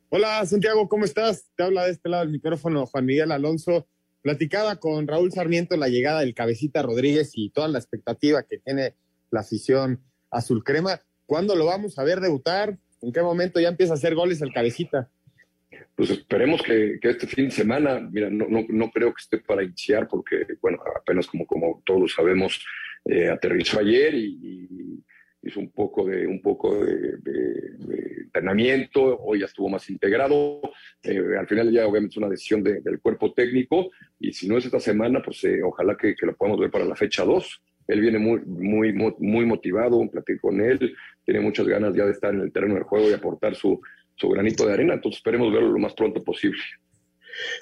Hola 0.09 0.45
Santiago, 0.45 0.89
¿cómo 0.89 1.05
estás? 1.05 1.51
Te 1.55 1.63
habla 1.63 1.85
de 1.85 1.93
este 1.93 2.09
lado 2.09 2.25
del 2.25 2.33
micrófono 2.33 2.87
Juan 2.87 3.07
Miguel 3.07 3.33
Alonso. 3.33 3.87
Platicada 4.23 4.77
con 4.77 5.07
Raúl 5.07 5.33
Sarmiento 5.33 5.77
la 5.77 5.89
llegada 5.89 6.21
del 6.21 6.35
Cabecita 6.35 6.83
Rodríguez 6.83 7.33
y 7.35 7.51
toda 7.51 7.69
la 7.69 7.79
expectativa 7.79 8.43
que 8.43 8.59
tiene 8.59 8.95
la 9.31 9.41
afición 9.41 10.01
azul 10.31 10.65
crema. 10.65 11.01
¿Cuándo 11.27 11.55
lo 11.55 11.67
vamos 11.67 11.99
a 11.99 12.05
ver 12.05 12.21
debutar? 12.21 12.77
¿En 13.03 13.13
qué 13.13 13.23
momento 13.23 13.61
ya 13.61 13.69
empieza 13.69 13.95
a 13.95 13.97
hacer 13.97 14.15
goles 14.15 14.43
el 14.43 14.53
Cabecita? 14.53 15.09
Pues 15.95 16.11
esperemos 16.11 16.63
que, 16.63 16.99
que, 17.01 17.11
este 17.11 17.27
fin 17.27 17.47
de 17.47 17.51
semana, 17.51 18.01
mira, 18.01 18.31
no, 18.31 18.47
no, 18.49 18.65
no, 18.69 18.91
creo 18.91 19.13
que 19.13 19.21
esté 19.21 19.39
para 19.39 19.63
iniciar 19.63 20.09
porque, 20.09 20.47
bueno, 20.61 20.79
apenas 20.97 21.27
como, 21.27 21.47
como 21.47 21.83
todos 21.85 22.13
sabemos, 22.15 22.65
eh, 23.05 23.29
aterrizó 23.29 23.81
ayer 23.81 24.15
y, 24.15 24.39
y, 24.43 25.05
hizo 25.43 25.61
un 25.61 25.71
poco 25.71 26.05
de, 26.05 26.27
un 26.27 26.43
poco 26.43 26.85
de, 26.85 27.17
de, 27.19 27.71
de 27.79 28.23
entrenamiento, 28.25 29.19
hoy 29.21 29.41
ya 29.41 29.47
estuvo 29.47 29.69
más 29.69 29.89
integrado, 29.89 30.61
eh, 31.03 31.19
al 31.39 31.47
final 31.47 31.71
ya 31.73 31.87
obviamente 31.87 32.15
es 32.15 32.19
una 32.19 32.29
decisión 32.29 32.63
del 32.63 33.01
cuerpo 33.01 33.33
técnico 33.33 33.91
y 34.19 34.33
si 34.33 34.49
no 34.49 34.59
es 34.59 34.67
esta 34.67 34.81
semana, 34.81 35.23
pues 35.23 35.43
eh, 35.45 35.63
ojalá 35.63 35.97
que, 35.97 36.15
que, 36.15 36.27
lo 36.27 36.37
podamos 36.37 36.61
ver 36.61 36.71
para 36.71 36.85
la 36.85 36.95
fecha 36.95 37.25
2. 37.25 37.63
Él 37.89 38.01
viene 38.01 38.19
muy, 38.19 38.41
muy, 38.47 38.93
muy 38.93 39.47
motivado, 39.47 40.09
platiqué 40.11 40.39
con 40.39 40.61
él, 40.61 40.95
tiene 41.31 41.45
muchas 41.45 41.69
ganas 41.69 41.95
ya 41.95 42.07
de 42.07 42.11
estar 42.11 42.35
en 42.35 42.40
el 42.40 42.51
terreno 42.51 42.75
del 42.75 42.83
juego 42.83 43.09
y 43.09 43.12
aportar 43.12 43.55
su, 43.55 43.81
su 44.16 44.29
granito 44.31 44.66
de 44.66 44.73
arena, 44.73 44.95
entonces 44.95 45.19
esperemos 45.19 45.53
verlo 45.53 45.71
lo 45.71 45.79
más 45.79 45.95
pronto 45.95 46.25
posible. 46.25 46.59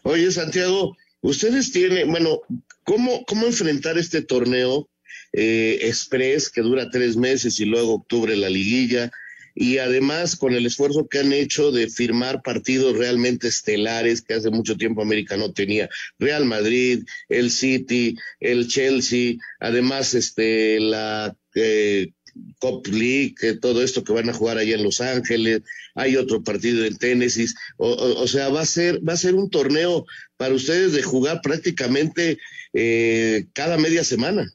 Oye, 0.04 0.31
Santiago, 0.31 0.96
ustedes 1.20 1.70
tienen, 1.70 2.11
bueno, 2.11 2.40
¿cómo, 2.85 3.26
cómo 3.26 3.44
enfrentar 3.44 3.98
este 3.98 4.22
torneo 4.22 4.88
eh, 5.35 5.81
express 5.83 6.48
que 6.48 6.62
dura 6.62 6.88
tres 6.88 7.18
meses 7.18 7.61
y 7.61 7.66
luego 7.66 7.96
octubre 7.96 8.35
la 8.37 8.48
liguilla? 8.48 9.11
Y 9.54 9.76
además 9.76 10.35
con 10.37 10.54
el 10.54 10.64
esfuerzo 10.64 11.07
que 11.07 11.18
han 11.18 11.35
hecho 11.35 11.70
de 11.70 11.90
firmar 11.90 12.40
partidos 12.40 12.96
realmente 12.96 13.48
estelares 13.48 14.22
que 14.22 14.33
hace 14.33 14.48
mucho 14.48 14.78
tiempo 14.78 15.02
América 15.02 15.37
no 15.37 15.52
tenía. 15.52 15.90
Real 16.18 16.46
Madrid, 16.46 17.04
el 17.28 17.50
City, 17.50 18.16
el 18.40 18.66
Chelsea, 18.66 19.35
además 19.61 20.14
este, 20.14 20.81
la... 20.81 21.37
Eh, 21.54 22.12
Cup 22.61 22.87
League, 22.87 23.35
todo 23.61 23.83
esto 23.83 24.05
que 24.05 24.12
van 24.12 24.29
a 24.29 24.33
jugar 24.33 24.59
allá 24.59 24.74
en 24.74 24.85
Los 24.85 25.01
Ángeles, 25.01 25.62
hay 25.94 26.16
otro 26.16 26.42
partido 26.42 26.85
en 26.85 26.96
Tennessee, 26.96 27.46
o, 27.77 28.27
sea, 28.27 28.48
va 28.48 28.62
a 28.62 28.66
ser, 28.66 29.01
va 29.07 29.14
a 29.14 29.16
ser 29.16 29.35
un 29.35 29.51
torneo 29.51 30.05
para 30.37 30.55
ustedes 30.55 30.92
de 30.92 31.03
jugar 31.03 31.40
prácticamente 31.42 32.38
eh, 32.72 33.46
cada 33.53 33.77
media 33.79 34.05
semana. 34.05 34.46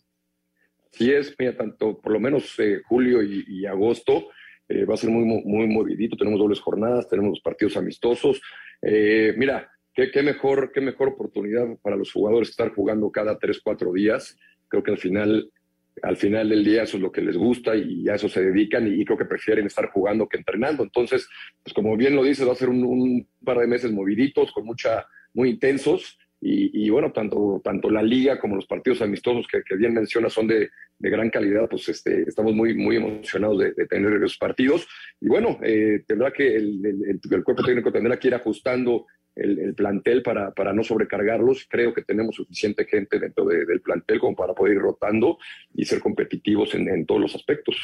Sí 0.91 1.11
es, 1.11 1.33
mira, 1.39 1.57
tanto 1.57 1.99
por 1.99 2.13
lo 2.13 2.19
menos 2.19 2.53
eh, 2.59 2.81
julio 2.87 3.23
y, 3.23 3.65
agosto 3.65 4.27
eh, 4.69 4.85
va 4.85 4.93
a 4.93 4.97
ser 4.97 5.09
muy, 5.09 5.25
muy 5.25 5.67
movidito, 5.67 6.15
tenemos 6.15 6.39
dobles 6.39 6.59
jornadas, 6.59 7.07
tenemos 7.09 7.39
partidos 7.41 7.77
amistosos. 7.77 8.41
mira, 8.81 9.69
qué, 9.93 10.23
mejor, 10.23 10.71
qué 10.73 10.81
mejor 10.81 11.09
oportunidad 11.09 11.65
para 11.81 11.95
los 11.95 12.11
jugadores 12.11 12.49
estar 12.49 12.73
jugando 12.73 13.11
cada 13.11 13.37
tres, 13.37 13.59
cuatro 13.63 13.93
días. 13.93 14.37
Creo 14.67 14.83
que 14.83 14.91
al 14.91 14.97
final 14.97 15.51
al 16.01 16.17
final 16.17 16.49
del 16.49 16.63
día 16.63 16.83
eso 16.83 16.97
es 16.97 17.03
lo 17.03 17.11
que 17.11 17.21
les 17.21 17.37
gusta 17.37 17.75
y 17.75 18.07
a 18.09 18.15
eso 18.15 18.27
se 18.27 18.43
dedican 18.43 18.87
y, 18.87 19.05
creo 19.05 19.17
que 19.17 19.25
prefieren 19.25 19.65
estar 19.67 19.89
jugando 19.89 20.27
que 20.27 20.37
entrenando. 20.37 20.83
Entonces, 20.83 21.29
pues 21.63 21.73
como 21.73 21.95
bien 21.95 22.15
lo 22.15 22.23
dices, 22.23 22.47
va 22.47 22.53
a 22.53 22.55
ser 22.55 22.69
un, 22.69 23.27
par 23.43 23.59
de 23.59 23.67
meses 23.67 23.91
moviditos, 23.91 24.51
con 24.51 24.65
mucha, 24.65 25.05
muy 25.33 25.49
intensos. 25.49 26.17
Y, 26.45 26.89
bueno, 26.89 27.13
tanto, 27.13 27.61
tanto 27.63 27.89
la 27.89 28.03
liga 28.03 28.37
como 28.37 28.57
los 28.57 28.65
partidos 28.65 29.01
amistosos 29.01 29.47
que, 29.47 29.61
bien 29.77 29.93
menciona 29.93 30.29
son 30.29 30.47
de, 30.47 30.69
gran 30.99 31.29
calidad, 31.29 31.69
pues 31.69 31.87
este, 31.87 32.23
estamos 32.23 32.53
muy, 32.53 32.73
muy 32.73 32.97
emocionados 32.97 33.59
de, 33.59 33.87
tener 33.87 34.13
esos 34.15 34.37
partidos. 34.37 34.85
Y 35.21 35.29
bueno, 35.29 35.57
eh, 35.63 36.03
tendrá 36.05 36.31
que 36.31 36.53
el, 36.53 36.81
el, 36.85 37.43
cuerpo 37.45 37.63
técnico 37.63 37.93
tendrá 37.93 38.19
que 38.19 38.27
ir 38.27 38.35
ajustando 38.35 39.05
el, 39.35 39.73
plantel 39.75 40.21
para, 40.21 40.51
para, 40.51 40.73
no 40.73 40.83
sobrecargarlos. 40.83 41.65
Creo 41.69 41.93
que 41.93 42.03
tenemos 42.03 42.35
suficiente 42.35 42.85
gente 42.85 43.19
dentro 43.19 43.45
del 43.45 43.81
plantel 43.81 44.19
como 44.19 44.35
para 44.35 44.53
poder 44.53 44.75
ir 44.75 44.81
rotando 44.81 45.37
y 45.73 45.85
ser 45.85 45.99
competitivos 45.99 46.73
en, 46.75 47.05
todos 47.05 47.21
los 47.21 47.35
aspectos. 47.35 47.75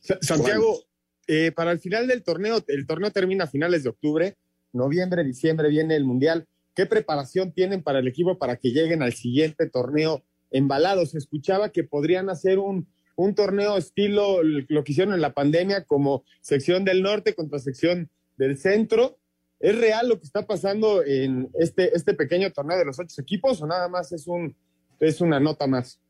Santiago, 0.00 0.84
eh, 1.26 1.52
para 1.52 1.72
el 1.72 1.80
final 1.80 2.06
del 2.06 2.22
torneo, 2.22 2.62
el 2.66 2.86
torneo 2.86 3.10
termina 3.10 3.44
a 3.44 3.48
finales 3.48 3.82
de 3.82 3.90
octubre, 3.90 4.36
noviembre, 4.72 5.24
diciembre 5.24 5.68
viene 5.68 5.96
el 5.96 6.04
Mundial. 6.04 6.46
¿Qué 6.74 6.86
preparación 6.86 7.52
tienen 7.52 7.82
para 7.82 7.98
el 7.98 8.08
equipo 8.08 8.38
para 8.38 8.56
que 8.56 8.70
lleguen 8.70 9.02
al 9.02 9.12
siguiente 9.12 9.68
torneo 9.68 10.24
embalados? 10.50 11.14
Escuchaba 11.14 11.72
que 11.72 11.84
podrían 11.84 12.30
hacer 12.30 12.58
un, 12.58 12.88
un 13.16 13.34
torneo 13.34 13.76
estilo 13.76 14.42
lo 14.42 14.84
que 14.84 14.92
hicieron 14.92 15.14
en 15.14 15.20
la 15.20 15.34
pandemia 15.34 15.84
como 15.84 16.24
sección 16.40 16.84
del 16.84 17.02
norte 17.02 17.34
contra 17.34 17.58
sección 17.58 18.10
del 18.40 18.56
centro. 18.56 19.18
¿Es 19.60 19.78
real 19.78 20.08
lo 20.08 20.18
que 20.18 20.24
está 20.24 20.46
pasando 20.46 21.04
en 21.04 21.50
este, 21.58 21.94
este 21.94 22.14
pequeño 22.14 22.50
torneo 22.50 22.78
de 22.78 22.86
los 22.86 22.98
ocho 22.98 23.20
equipos 23.20 23.60
o 23.60 23.66
nada 23.66 23.88
más 23.88 24.10
es, 24.12 24.26
un, 24.26 24.56
es 24.98 25.20
una 25.20 25.38
nota 25.38 25.66
más? 25.66 26.00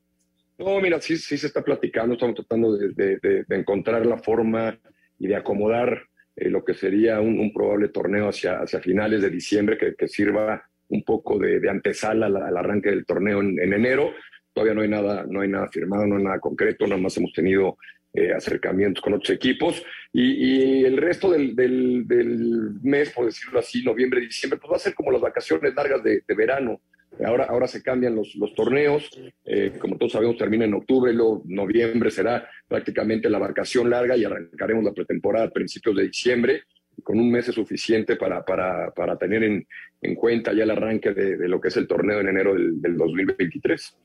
No, 0.56 0.80
mira, 0.80 1.00
sí, 1.00 1.16
sí 1.16 1.36
se 1.36 1.48
está 1.48 1.62
platicando, 1.62 2.14
estamos 2.14 2.36
tratando 2.36 2.76
de, 2.76 3.44
encontrar 3.48 4.06
la 4.06 4.18
forma 4.18 4.78
y 5.18 5.26
de 5.26 5.34
acomodar 5.34 6.02
eh, 6.36 6.48
lo 6.48 6.64
que 6.64 6.74
sería 6.74 7.20
un, 7.20 7.52
probable 7.52 7.88
torneo 7.88 8.28
hacia, 8.28 8.60
hacia 8.60 8.78
finales 8.80 9.22
de 9.22 9.30
diciembre 9.30 9.76
que, 9.76 10.08
sirva 10.08 10.62
un 10.88 11.02
poco 11.02 11.38
de, 11.38 11.68
antesala 11.68 12.26
al, 12.26 12.56
arranque 12.56 12.90
del 12.90 13.04
torneo 13.04 13.40
en, 13.40 13.58
en, 13.58 13.72
enero. 13.72 14.12
Todavía 14.52 14.74
no 14.74 14.82
hay 14.82 14.88
nada, 14.88 15.24
no 15.28 15.40
hay 15.40 15.48
nada 15.48 15.68
firmado, 15.68 16.06
no 16.06 16.18
hay 16.18 16.24
nada 16.24 16.38
concreto, 16.38 16.86
nada 16.86 17.00
más 17.00 17.16
hemos 17.16 17.32
tenido 17.32 17.76
eh, 18.12 18.32
acercamientos 18.32 19.02
con 19.02 19.14
otros 19.14 19.30
equipos. 19.30 19.82
Y, 20.12 20.84
el 20.84 20.96
resto 20.96 21.30
del, 21.30 21.54
del, 21.54 22.74
mes, 22.82 23.10
por 23.10 23.26
decirlo 23.26 23.60
así, 23.60 23.84
noviembre, 23.84 24.20
diciembre, 24.20 24.58
pues 24.58 24.72
va 24.72 24.76
a 24.76 24.80
ser 24.80 24.94
como 24.94 25.12
las 25.12 25.20
vacaciones 25.20 25.72
largas 25.74 26.02
de, 26.02 26.22
verano. 26.36 26.80
Ahora, 27.24 27.44
ahora 27.44 27.68
se 27.68 27.82
cambian 27.82 28.14
los, 28.16 28.34
los 28.36 28.54
torneos, 28.54 29.10
eh, 29.44 29.72
como 29.78 29.96
todos 29.96 30.12
sabemos, 30.12 30.36
termina 30.36 30.64
en 30.64 30.74
octubre, 30.74 31.12
luego 31.12 31.42
noviembre 31.44 32.10
será 32.10 32.48
prácticamente 32.66 33.28
la 33.28 33.38
vacación 33.38 33.90
larga 33.90 34.16
y 34.16 34.24
arrancaremos 34.24 34.84
la 34.84 34.92
pretemporada 34.92 35.46
a 35.46 35.50
principios 35.50 35.96
de 35.96 36.04
diciembre, 36.04 36.62
con 37.02 37.18
un 37.18 37.30
mes 37.30 37.48
es 37.48 37.54
suficiente 37.54 38.16
para, 38.16 38.44
para, 38.44 38.90
para 38.92 39.16
tener 39.16 39.42
en, 39.42 39.66
en, 40.02 40.14
cuenta 40.14 40.52
ya 40.52 40.64
el 40.64 40.70
arranque 40.70 41.12
de, 41.12 41.36
de, 41.36 41.48
lo 41.48 41.60
que 41.60 41.68
es 41.68 41.76
el 41.76 41.86
torneo 41.86 42.20
en 42.20 42.28
enero 42.28 42.54
del, 42.54 42.80
del 42.80 42.96
2023. 42.96 43.96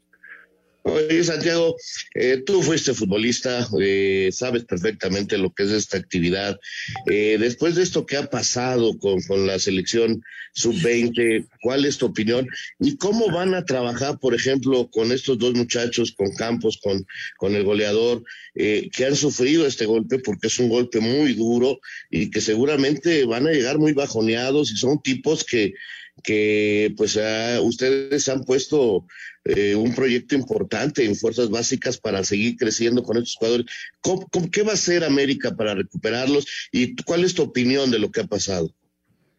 Oye, 0.88 1.24
Santiago, 1.24 1.76
eh, 2.14 2.44
tú 2.46 2.62
fuiste 2.62 2.94
futbolista, 2.94 3.68
eh, 3.82 4.30
sabes 4.32 4.66
perfectamente 4.66 5.36
lo 5.36 5.52
que 5.52 5.64
es 5.64 5.72
esta 5.72 5.98
actividad. 5.98 6.60
Eh, 7.08 7.38
después 7.40 7.74
de 7.74 7.82
esto 7.82 8.06
que 8.06 8.18
ha 8.18 8.30
pasado 8.30 8.96
con, 9.00 9.20
con 9.24 9.48
la 9.48 9.58
selección 9.58 10.22
sub-20, 10.54 11.48
¿cuál 11.64 11.86
es 11.86 11.98
tu 11.98 12.06
opinión? 12.06 12.48
¿Y 12.80 12.98
cómo 12.98 13.32
van 13.32 13.56
a 13.56 13.66
trabajar, 13.66 14.20
por 14.20 14.36
ejemplo, 14.36 14.88
con 14.92 15.12
estos 15.12 15.40
dos 15.40 15.56
muchachos, 15.56 16.12
con 16.12 16.32
Campos, 16.36 16.78
con, 16.84 17.04
con 17.38 17.56
el 17.56 17.64
goleador, 17.64 18.24
que 18.54 19.06
han 19.06 19.16
sufrido 19.16 19.66
este 19.66 19.86
golpe, 19.86 20.20
porque 20.20 20.48
es 20.48 20.60
un 20.60 20.70
golpe 20.70 21.00
muy 21.00 21.34
duro 21.34 21.80
y 22.12 22.30
que 22.30 22.42
seguramente 22.42 23.26
van 23.26 23.48
a 23.48 23.52
llegar 23.52 23.80
muy 23.80 23.94
bajoneados 23.94 24.72
y 24.72 24.78
son 24.78 25.02
tipos 25.02 25.44
que 25.44 25.74
que 26.24 26.94
pues 26.98 27.20
ustedes 27.62 28.30
han 28.30 28.44
puesto 28.44 29.06
eh, 29.44 29.76
un 29.76 29.94
proyecto 29.94 30.36
importante 30.36 31.06
en 31.06 31.16
fuerzas 31.16 31.50
básicas 31.50 32.00
para 32.00 32.24
seguir 32.24 32.56
creciendo 32.58 33.04
con 33.04 33.18
estos 33.18 33.36
jugadores. 33.36 33.66
¿Cómo, 34.02 34.28
qué 34.52 34.64
va 34.64 34.72
a 34.72 34.74
hacer 34.74 35.04
América 35.04 35.56
para 35.56 35.76
recuperarlos 35.76 36.70
y 36.72 36.96
cuál 37.04 37.24
es 37.24 37.36
tu 37.36 37.44
opinión 37.44 37.92
de 37.92 38.00
lo 38.00 38.10
que 38.10 38.22
ha 38.22 38.26
pasado? 38.26 38.72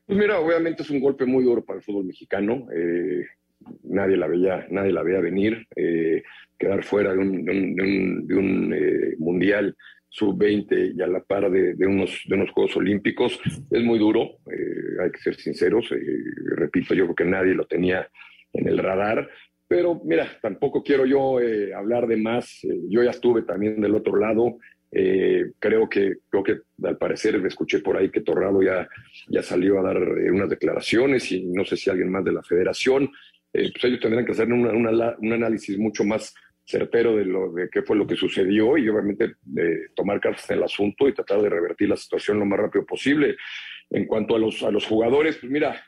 Pues 0.07 0.19
mira, 0.19 0.39
obviamente 0.39 0.85
es 0.85 0.91
un 0.91 1.01
golpe 1.01 1.27
muy 1.27 1.43
duro 1.43 1.65
para 1.65 1.79
el 1.79 1.85
fútbol 1.85 2.05
mexicano. 2.05 2.69
Eh, 2.73 3.27
nadie 3.83 4.17
la 4.17 4.29
veía, 4.29 4.67
nadie 4.71 4.93
la 4.93 5.03
veía 5.03 5.21
venir. 5.21 5.67
Eh, 5.75 6.23
quedar 6.57 6.85
fuera 6.85 7.12
de 7.12 7.19
un, 7.19 7.45
de 7.45 8.35
un, 8.35 9.17
mundial 9.19 9.77
sub-20 10.09 10.95
y 10.97 11.03
a 11.03 11.07
la 11.07 11.21
par 11.21 11.51
de, 11.51 11.75
unos, 11.87 12.23
de 12.27 12.35
unos 12.35 12.51
Juegos 12.51 12.77
Olímpicos. 12.77 13.38
Es 13.71 13.83
muy 13.83 13.99
duro, 13.99 14.38
hay 15.03 15.11
que 15.11 15.19
ser 15.19 15.35
sinceros. 15.37 15.88
repito, 16.57 16.95
yo 16.95 17.05
creo 17.05 17.14
que 17.14 17.25
nadie 17.25 17.55
lo 17.55 17.66
tenía 17.66 18.09
en 18.53 18.69
el 18.69 18.79
radar. 18.79 19.29
Pero 19.69 20.01
mira, 20.05 20.29
tampoco 20.40 20.83
quiero 20.83 21.07
yo 21.07 21.40
eh, 21.40 21.75
hablar 21.75 22.07
de 22.07 22.16
más. 22.16 22.62
Eh, 22.64 22.83
yo 22.88 23.03
ya 23.03 23.11
estuve 23.11 23.42
también 23.42 23.81
del 23.81 23.95
otro 23.95 24.16
lado. 24.16 24.59
Eh, 24.92 25.53
creo 25.59 25.88
que 25.88 26.19
creo 26.31 26.45
que 26.45 26.61
al 26.85 26.97
parecer 26.97 27.35
escuché 27.45 27.81
por 27.81 27.97
ahí 27.97 28.09
que 28.09 28.21
Torrado 28.21 28.62
ya, 28.62 28.88
ya 29.29 29.42
salió 29.42 29.81
a 29.81 29.83
dar 29.83 29.99
unas 29.99 30.49
declaraciones 30.49 31.31
y 31.33 31.45
no 31.47 31.64
sé 31.64 31.77
si 31.77 31.90
alguien 31.90 32.11
más 32.11 32.25
de 32.25 32.33
la 32.33 32.42
federación. 32.42 33.11
pues 33.53 33.85
ellos 33.85 34.01
tendrán 34.01 34.25
que 34.25 34.33
hacer 34.33 34.51
un 34.53 35.33
análisis 35.33 35.77
mucho 35.79 36.05
más 36.05 36.33
certero 36.67 37.17
de 37.17 37.25
lo 37.25 37.53
de 37.53 37.71
qué 37.71 37.83
fue 37.83 37.97
lo 37.97 38.07
que 38.07 38.17
sucedió 38.17 38.77
y 38.77 38.89
obviamente 38.89 39.37
tomar 39.95 40.21
cartas 40.21 40.51
en 40.51 40.59
el 40.59 40.65
asunto 40.65 41.09
y 41.09 41.15
tratar 41.15 41.41
de 41.41 41.49
revertir 41.49 41.89
la 41.89 41.97
situación 41.97 42.41
lo 42.41 42.45
más 42.45 42.59
rápido 42.59 42.85
posible. 42.85 43.37
En 43.89 44.07
cuanto 44.07 44.35
a 44.35 44.39
los, 44.39 44.63
a 44.65 44.71
los 44.73 44.85
jugadores, 44.85 45.37
pues 45.37 45.51
mira, 45.51 45.81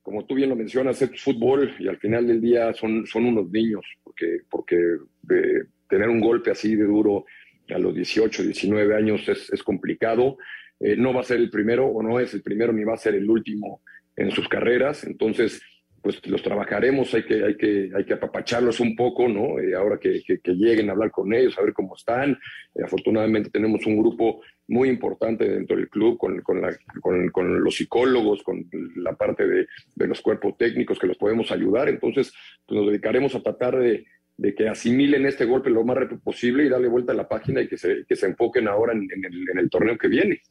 como 0.00 0.24
tú 0.24 0.34
bien 0.34 0.48
lo 0.48 0.56
mencionas, 0.56 1.00
es 1.02 1.22
fútbol 1.22 1.74
y 1.78 1.86
al 1.86 1.98
final 1.98 2.26
del 2.26 2.40
día 2.40 2.72
son, 2.72 3.06
son 3.06 3.26
unos 3.26 3.50
niños, 3.50 3.84
porque, 4.02 4.38
porque 4.50 4.76
de 5.22 5.66
tener 5.88 6.08
un 6.08 6.20
golpe 6.20 6.50
así 6.50 6.74
de 6.74 6.84
duro 6.84 7.26
a 7.68 7.78
los 7.78 7.94
18, 7.94 8.42
19 8.42 8.96
años 8.96 9.28
es, 9.28 9.52
es 9.52 9.62
complicado. 9.62 10.38
Eh, 10.80 10.96
no 10.96 11.12
va 11.12 11.20
a 11.20 11.24
ser 11.24 11.38
el 11.38 11.50
primero 11.50 11.86
o 11.86 12.02
no 12.02 12.18
es 12.18 12.32
el 12.34 12.42
primero 12.42 12.72
ni 12.72 12.84
va 12.84 12.94
a 12.94 12.98
ser 12.98 13.14
el 13.14 13.28
último 13.28 13.82
en 14.16 14.30
sus 14.30 14.48
carreras. 14.48 15.04
Entonces, 15.04 15.62
pues 16.02 16.26
los 16.26 16.42
trabajaremos, 16.42 17.14
hay 17.14 17.24
que, 17.24 17.44
hay 17.44 17.56
que, 17.56 17.90
hay 17.94 18.04
que 18.04 18.14
apapacharlos 18.14 18.80
un 18.80 18.96
poco, 18.96 19.28
¿no? 19.28 19.60
Eh, 19.60 19.74
ahora 19.74 19.98
que, 19.98 20.20
que, 20.22 20.52
lleguen 20.54 20.88
a 20.88 20.92
hablar 20.92 21.12
con 21.12 21.32
ellos, 21.32 21.56
a 21.56 21.62
ver 21.62 21.72
cómo 21.72 21.94
están. 21.94 22.32
Eh, 22.74 22.82
afortunadamente 22.84 23.50
tenemos 23.50 23.86
un 23.86 23.98
grupo 23.98 24.40
muy 24.66 24.88
importante 24.88 25.48
dentro 25.48 25.76
del 25.76 25.88
club 25.88 26.18
con, 26.18 26.40
con, 26.42 26.60
la, 26.60 26.76
con, 27.00 27.28
con 27.30 27.62
los 27.62 27.76
psicólogos, 27.76 28.42
con 28.42 28.68
la 28.96 29.12
parte 29.12 29.46
de, 29.46 29.66
de, 29.94 30.06
los 30.08 30.20
cuerpos 30.20 30.56
técnicos 30.58 30.98
que 30.98 31.06
los 31.06 31.16
podemos 31.16 31.52
ayudar. 31.52 31.88
Entonces, 31.88 32.32
pues 32.66 32.80
nos 32.80 32.88
dedicaremos 32.88 33.34
a 33.36 33.42
tratar 33.42 33.78
de, 33.78 34.04
de, 34.36 34.54
que 34.56 34.68
asimilen 34.68 35.24
este 35.26 35.44
golpe 35.44 35.70
lo 35.70 35.84
más 35.84 35.96
rápido 35.96 36.20
posible 36.20 36.64
y 36.64 36.68
darle 36.68 36.88
vuelta 36.88 37.12
a 37.12 37.16
la 37.16 37.28
página 37.28 37.60
y 37.60 37.68
que 37.68 37.78
se, 37.78 38.04
que 38.08 38.16
se 38.16 38.26
enfoquen 38.26 38.66
ahora 38.66 38.92
en, 38.92 39.08
en, 39.12 39.24
el, 39.24 39.50
en 39.50 39.58
el 39.58 39.70
torneo 39.70 39.96
que 39.96 40.08
viene. 40.08 40.42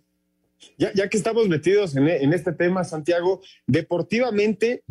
Ya, 0.78 0.94
ya, 0.94 1.10
que 1.10 1.18
estamos 1.18 1.48
metidos 1.50 1.96
en, 1.98 2.08
en, 2.08 2.34
este 2.34 2.54
tema, 2.54 2.84
Santiago, 2.84 3.42
deportivamente, 3.66 4.84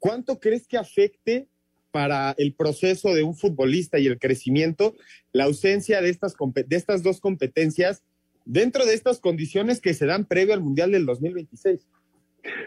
¿cuánto 0.00 0.40
crees 0.40 0.66
que 0.66 0.76
afecte 0.76 1.46
para 1.92 2.34
el 2.38 2.54
proceso 2.54 3.14
de 3.14 3.22
un 3.22 3.36
futbolista 3.36 3.98
y 3.98 4.06
el 4.06 4.18
crecimiento 4.18 4.96
la 5.32 5.44
ausencia 5.44 6.00
de 6.00 6.10
estas, 6.10 6.34
de 6.66 6.76
estas 6.76 7.02
dos 7.02 7.20
competencias 7.20 8.02
dentro 8.44 8.84
de 8.84 8.94
estas 8.94 9.20
condiciones 9.20 9.80
que 9.80 9.94
se 9.94 10.06
dan 10.06 10.24
previo 10.24 10.54
al 10.54 10.60
Mundial 10.60 10.90
del 10.90 11.06
2026? 11.06 11.86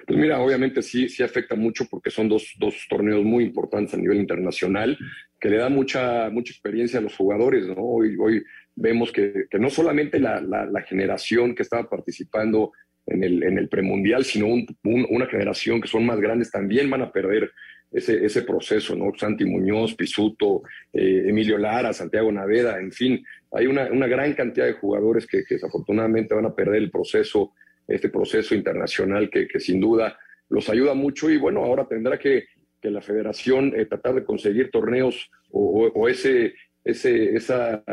Pues 0.05 0.19
mira, 0.19 0.39
obviamente 0.39 0.81
sí, 0.81 1.09
sí 1.09 1.23
afecta 1.23 1.55
mucho 1.55 1.85
porque 1.89 2.11
son 2.11 2.29
dos, 2.29 2.53
dos 2.59 2.75
torneos 2.89 3.23
muy 3.23 3.43
importantes 3.43 3.93
a 3.93 3.97
nivel 3.97 4.19
internacional 4.19 4.97
que 5.39 5.49
le 5.49 5.57
da 5.57 5.69
mucha, 5.69 6.29
mucha 6.29 6.51
experiencia 6.51 6.99
a 6.99 7.01
los 7.01 7.15
jugadores, 7.15 7.65
¿no? 7.67 7.75
Hoy, 7.77 8.43
vemos 8.75 9.11
que, 9.11 9.45
que 9.49 9.59
no 9.59 9.69
solamente 9.69 10.19
la, 10.19 10.41
la, 10.41 10.81
generación 10.83 11.53
que 11.53 11.63
estaba 11.63 11.89
participando 11.89 12.71
en 13.05 13.23
el, 13.23 13.43
en 13.43 13.57
el 13.57 13.69
premundial, 13.69 14.23
sino 14.23 14.47
una 14.83 15.25
generación 15.27 15.81
que 15.81 15.87
son 15.87 16.05
más 16.05 16.19
grandes 16.19 16.51
también 16.51 16.89
van 16.89 17.01
a 17.01 17.11
perder 17.11 17.51
ese, 17.91 18.25
ese 18.25 18.41
proceso, 18.41 18.95
¿no? 18.95 19.11
Santi 19.15 19.45
Muñoz, 19.45 19.93
Pisuto, 19.95 20.63
eh, 20.91 21.25
Emilio 21.27 21.57
Lara, 21.57 21.93
Santiago 21.93 22.31
Naveda, 22.31 22.79
en 22.79 22.91
fin, 22.91 23.23
hay 23.51 23.67
una, 23.67 23.91
una 23.91 24.07
gran 24.07 24.33
cantidad 24.33 24.65
de 24.65 24.73
jugadores 24.73 25.27
que, 25.27 25.43
desafortunadamente 25.47 26.33
van 26.33 26.45
a 26.45 26.55
perder 26.55 26.81
el 26.81 26.91
proceso, 26.91 27.53
este 27.87 28.09
proceso 28.09 28.55
internacional 28.55 29.29
que, 29.29 29.47
que 29.47 29.59
sin 29.59 29.79
duda 29.79 30.17
los 30.49 30.69
ayuda 30.69 30.93
mucho 30.93 31.29
y 31.29 31.37
bueno, 31.37 31.63
ahora 31.63 31.87
tendrá 31.87 32.17
que, 32.17 32.45
que 32.83 32.91
la 32.91 33.01
federación 33.01 33.73
eh, 33.75 33.85
tratar 33.85 34.13
de 34.13 34.25
conseguir 34.25 34.69
torneos 34.69 35.31
o, 35.55 36.09
ese, 36.09 36.55
ese, 36.83 37.35
esa, 37.35 37.83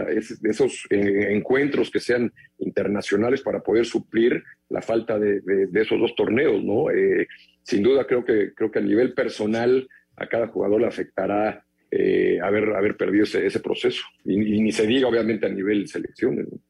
esos 0.43 0.86
eh, 0.91 1.28
encuentros 1.30 1.91
que 1.91 2.01
sean 2.01 2.32
internacionales 2.59 3.41
para 3.41 3.62
poder 3.62 3.86
suplir 3.86 4.43
la 4.68 4.82
falta 4.82 5.18
de, 5.18 5.41
esos 5.74 6.01
dos 6.01 6.14
torneos, 6.16 6.62
¿no? 6.62 6.91
Eh, 6.91 7.28
sin 7.62 7.82
duda 7.82 8.07
creo 8.07 8.24
que, 8.24 8.53
creo 8.55 8.70
que 8.70 8.80
a 8.80 8.82
nivel 8.82 9.14
personal 9.14 9.88
a 10.16 10.28
cada 10.28 10.49
jugador 10.49 10.80
le 10.80 10.88
afectará 10.88 11.64
eh, 11.91 12.38
haber, 12.43 12.70
haber 12.74 12.97
perdido 12.97 13.24
ese, 13.24 13.61
proceso. 13.61 14.03
Y, 14.24 14.36
ni 14.36 14.72
se 14.72 14.86
diga, 14.86 15.09
obviamente, 15.09 15.47
a 15.47 15.51
nivel 15.51 15.86
selecciones. 15.86 16.47
¿no? 16.51 16.61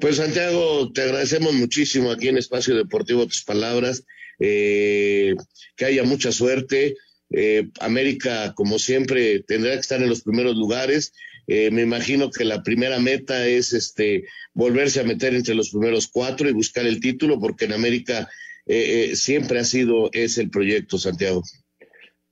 Pues 0.00 0.16
Santiago, 0.16 0.92
te 0.92 1.02
agradecemos 1.02 1.52
muchísimo 1.52 2.10
aquí 2.10 2.28
en 2.28 2.38
Espacio 2.38 2.74
Deportivo 2.74 3.26
tus 3.26 3.44
palabras. 3.44 4.04
Que 4.38 5.36
haya 5.84 6.02
mucha 6.02 6.32
suerte. 6.32 6.96
Eh, 7.32 7.68
América, 7.80 8.52
como 8.54 8.78
siempre, 8.78 9.40
tendrá 9.40 9.72
que 9.72 9.80
estar 9.80 10.00
en 10.00 10.08
los 10.08 10.22
primeros 10.22 10.56
lugares. 10.56 11.12
Eh, 11.46 11.70
me 11.70 11.82
imagino 11.82 12.30
que 12.30 12.44
la 12.44 12.62
primera 12.62 12.98
meta 13.00 13.46
es 13.46 13.72
este 13.72 14.24
volverse 14.54 15.00
a 15.00 15.04
meter 15.04 15.34
entre 15.34 15.54
los 15.54 15.70
primeros 15.70 16.08
cuatro 16.08 16.48
y 16.48 16.52
buscar 16.52 16.86
el 16.86 17.00
título, 17.00 17.40
porque 17.40 17.64
en 17.64 17.72
América 17.72 18.28
eh, 18.66 19.10
eh, 19.10 19.16
siempre 19.16 19.58
ha 19.58 19.64
sido 19.64 20.10
ese 20.12 20.42
el 20.42 20.50
proyecto, 20.50 20.98
Santiago. 20.98 21.42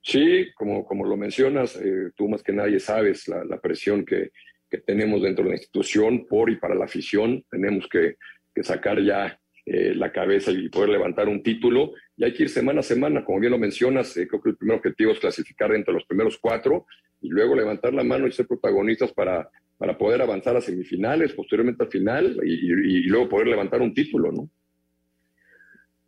Sí, 0.01 0.47
como, 0.55 0.85
como 0.85 1.05
lo 1.05 1.17
mencionas, 1.17 1.75
eh, 1.75 2.11
tú 2.15 2.29
más 2.29 2.41
que 2.41 2.53
nadie 2.53 2.79
sabes 2.79 3.27
la, 3.27 3.43
la 3.43 3.59
presión 3.59 4.05
que, 4.05 4.31
que, 4.69 4.79
tenemos 4.79 5.21
dentro 5.21 5.43
de 5.43 5.51
la 5.51 5.55
institución 5.57 6.25
por 6.27 6.49
y 6.49 6.55
para 6.55 6.75
la 6.75 6.85
afición. 6.85 7.43
Tenemos 7.49 7.87
que, 7.87 8.15
que 8.53 8.63
sacar 8.63 9.01
ya 9.01 9.37
la 9.63 10.11
cabeza 10.11 10.51
y 10.51 10.69
poder 10.69 10.89
levantar 10.89 11.29
un 11.29 11.43
título. 11.43 11.93
Y 12.21 12.23
hay 12.23 12.33
que 12.35 12.43
ir 12.43 12.49
semana 12.49 12.81
a 12.81 12.83
semana, 12.83 13.25
como 13.25 13.39
bien 13.39 13.51
lo 13.51 13.57
mencionas, 13.57 14.15
eh, 14.15 14.27
creo 14.27 14.39
que 14.39 14.51
el 14.51 14.55
primer 14.55 14.77
objetivo 14.77 15.11
es 15.11 15.19
clasificar 15.19 15.73
entre 15.73 15.91
los 15.91 16.05
primeros 16.05 16.37
cuatro 16.37 16.85
y 17.19 17.29
luego 17.29 17.55
levantar 17.55 17.95
la 17.95 18.03
mano 18.03 18.27
y 18.27 18.31
ser 18.31 18.45
protagonistas 18.45 19.11
para, 19.11 19.49
para 19.79 19.97
poder 19.97 20.21
avanzar 20.21 20.55
a 20.55 20.61
semifinales, 20.61 21.33
posteriormente 21.33 21.83
al 21.83 21.89
final 21.89 22.39
y, 22.43 22.53
y, 22.53 22.97
y 22.97 23.03
luego 23.05 23.27
poder 23.27 23.47
levantar 23.47 23.81
un 23.81 23.91
título, 23.95 24.31
¿no? 24.31 24.47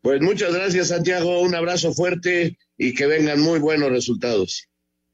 Pues 0.03 0.21
muchas 0.21 0.53
gracias, 0.53 0.89
Santiago. 0.89 1.41
Un 1.41 1.55
abrazo 1.55 1.91
fuerte 1.93 2.59
y 2.77 2.93
que 2.93 3.07
vengan 3.07 3.39
muy 3.39 3.57
buenos 3.57 3.89
resultados. 3.89 4.69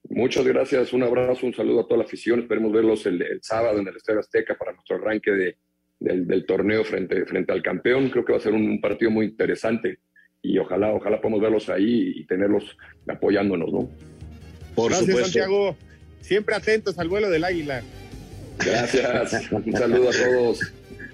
Muchas 0.09 0.45
gracias, 0.45 0.91
un 0.91 1.03
abrazo, 1.03 1.45
un 1.45 1.53
saludo 1.53 1.79
a 1.79 1.87
toda 1.87 1.99
la 1.99 2.03
afición. 2.03 2.41
Esperemos 2.41 2.73
verlos 2.73 3.05
el, 3.05 3.21
el 3.21 3.39
sábado 3.41 3.79
en 3.79 3.87
el 3.87 3.95
Estadio 3.95 4.19
Azteca 4.19 4.57
para 4.57 4.73
nuestro 4.73 4.97
arranque 4.97 5.31
de, 5.31 5.57
del, 5.97 6.27
del, 6.27 6.45
torneo 6.45 6.83
frente, 6.83 7.25
frente 7.25 7.53
al 7.53 7.63
campeón. 7.63 8.09
Creo 8.09 8.25
que 8.25 8.33
va 8.33 8.37
a 8.39 8.41
ser 8.41 8.51
un, 8.51 8.69
un, 8.69 8.81
partido 8.81 9.11
muy 9.11 9.27
interesante 9.27 9.99
y 10.41 10.57
ojalá, 10.57 10.93
ojalá 10.93 11.19
podamos 11.21 11.41
verlos 11.41 11.69
ahí 11.69 12.13
y 12.15 12.25
tenerlos 12.25 12.63
apoyándonos, 13.07 13.71
¿no? 13.71 13.89
Por 14.75 14.91
gracias, 14.91 15.07
supuesto. 15.07 15.31
Santiago. 15.31 15.77
Siempre 16.21 16.55
atentos 16.55 16.97
al 16.99 17.07
vuelo 17.09 17.29
del 17.29 17.43
águila. 17.43 17.81
Gracias. 18.59 19.51
un 19.51 19.73
saludo 19.73 20.09
a 20.09 20.11
todos. 20.11 20.59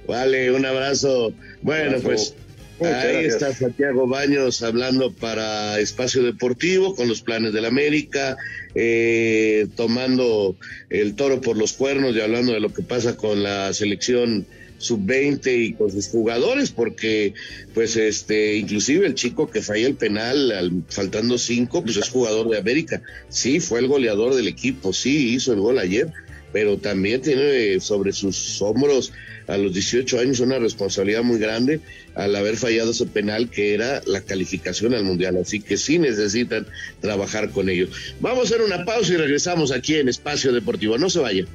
Vale, 0.08 0.52
un 0.52 0.66
abrazo. 0.66 1.34
Bueno, 1.62 1.98
abrazo. 1.98 2.04
pues 2.06 2.36
Muchas 2.80 3.06
Ahí 3.06 3.12
gracias. 3.14 3.34
está 3.36 3.54
Santiago 3.54 4.08
Baños 4.08 4.62
hablando 4.62 5.12
para 5.14 5.80
Espacio 5.80 6.24
Deportivo 6.24 6.94
con 6.94 7.08
los 7.08 7.22
planes 7.22 7.54
del 7.54 7.64
América, 7.64 8.36
eh, 8.74 9.68
tomando 9.78 10.58
el 10.90 11.16
toro 11.16 11.40
por 11.40 11.56
los 11.56 11.74
cuernos 11.74 12.16
y 12.16 12.22
hablando 12.22 12.52
de 12.52 12.60
lo 12.60 12.74
que 12.74 12.82
pasa 12.82 13.16
con 13.16 13.44
la 13.44 13.74
selección 13.74 14.46
sub-20 14.86 15.68
y 15.68 15.74
con 15.74 15.92
sus 15.92 16.08
jugadores, 16.08 16.72
porque 16.72 17.34
pues 17.74 17.96
este, 17.96 18.56
inclusive 18.56 19.06
el 19.06 19.16
chico 19.16 19.50
que 19.50 19.62
falla 19.62 19.88
el 19.88 19.96
penal 19.96 20.52
al, 20.52 20.84
faltando 20.88 21.38
cinco, 21.38 21.84
pues 21.84 21.98
es 21.98 22.10
jugador 22.10 22.50
de 22.50 22.58
América. 22.58 23.02
Sí, 23.30 23.60
fue 23.60 23.80
el 23.80 23.88
goleador 23.88 24.36
del 24.36 24.48
equipo, 24.48 24.94
sí, 24.94 25.34
hizo 25.34 25.54
el 25.54 25.60
gol 25.60 25.80
ayer, 25.80 26.12
pero 26.54 26.78
también 26.78 27.22
tiene 27.22 27.80
sobre 27.80 28.14
sus 28.14 28.62
hombros 28.62 29.12
a 29.48 29.58
los 29.58 29.74
18 29.74 30.20
años 30.20 30.40
una 30.40 30.60
responsabilidad 30.60 31.24
muy 31.24 31.40
grande 31.40 31.80
al 32.16 32.36
haber 32.36 32.58
fallado 32.58 32.92
ese 32.92 33.06
penal 33.06 33.50
que 33.50 33.74
era 33.74 34.02
la 34.06 34.22
calificación 34.22 34.94
al 34.94 35.04
Mundial. 35.04 35.38
Así 35.38 35.60
que 35.60 35.78
sí 35.78 36.00
necesitan 36.00 36.66
trabajar 37.02 37.52
con 37.52 37.70
ellos. 37.70 37.90
Vamos 38.20 38.40
a 38.40 38.44
hacer 38.56 38.62
una 38.62 38.86
pausa 38.86 39.14
y 39.14 39.18
regresamos 39.18 39.72
aquí 39.72 39.96
en 39.96 40.10
Espacio 40.10 40.52
Deportivo. 40.52 40.98
No 40.98 41.10
se 41.10 41.20
vayan. 41.20 41.48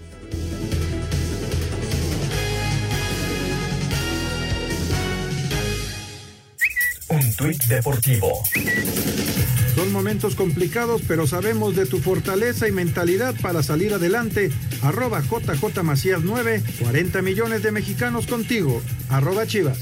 Tuit 7.40 7.64
deportivo. 7.64 8.42
Son 9.74 9.90
momentos 9.92 10.34
complicados, 10.34 11.00
pero 11.08 11.26
sabemos 11.26 11.74
de 11.74 11.86
tu 11.86 11.98
fortaleza 11.98 12.68
y 12.68 12.72
mentalidad 12.72 13.34
para 13.40 13.62
salir 13.62 13.94
adelante. 13.94 14.50
Arroba 14.82 15.22
JJ 15.22 15.82
Macías 15.82 16.20
9, 16.22 16.62
40 16.80 17.22
millones 17.22 17.62
de 17.62 17.72
mexicanos 17.72 18.26
contigo. 18.26 18.82
Arroba 19.08 19.46
Chivas. 19.46 19.78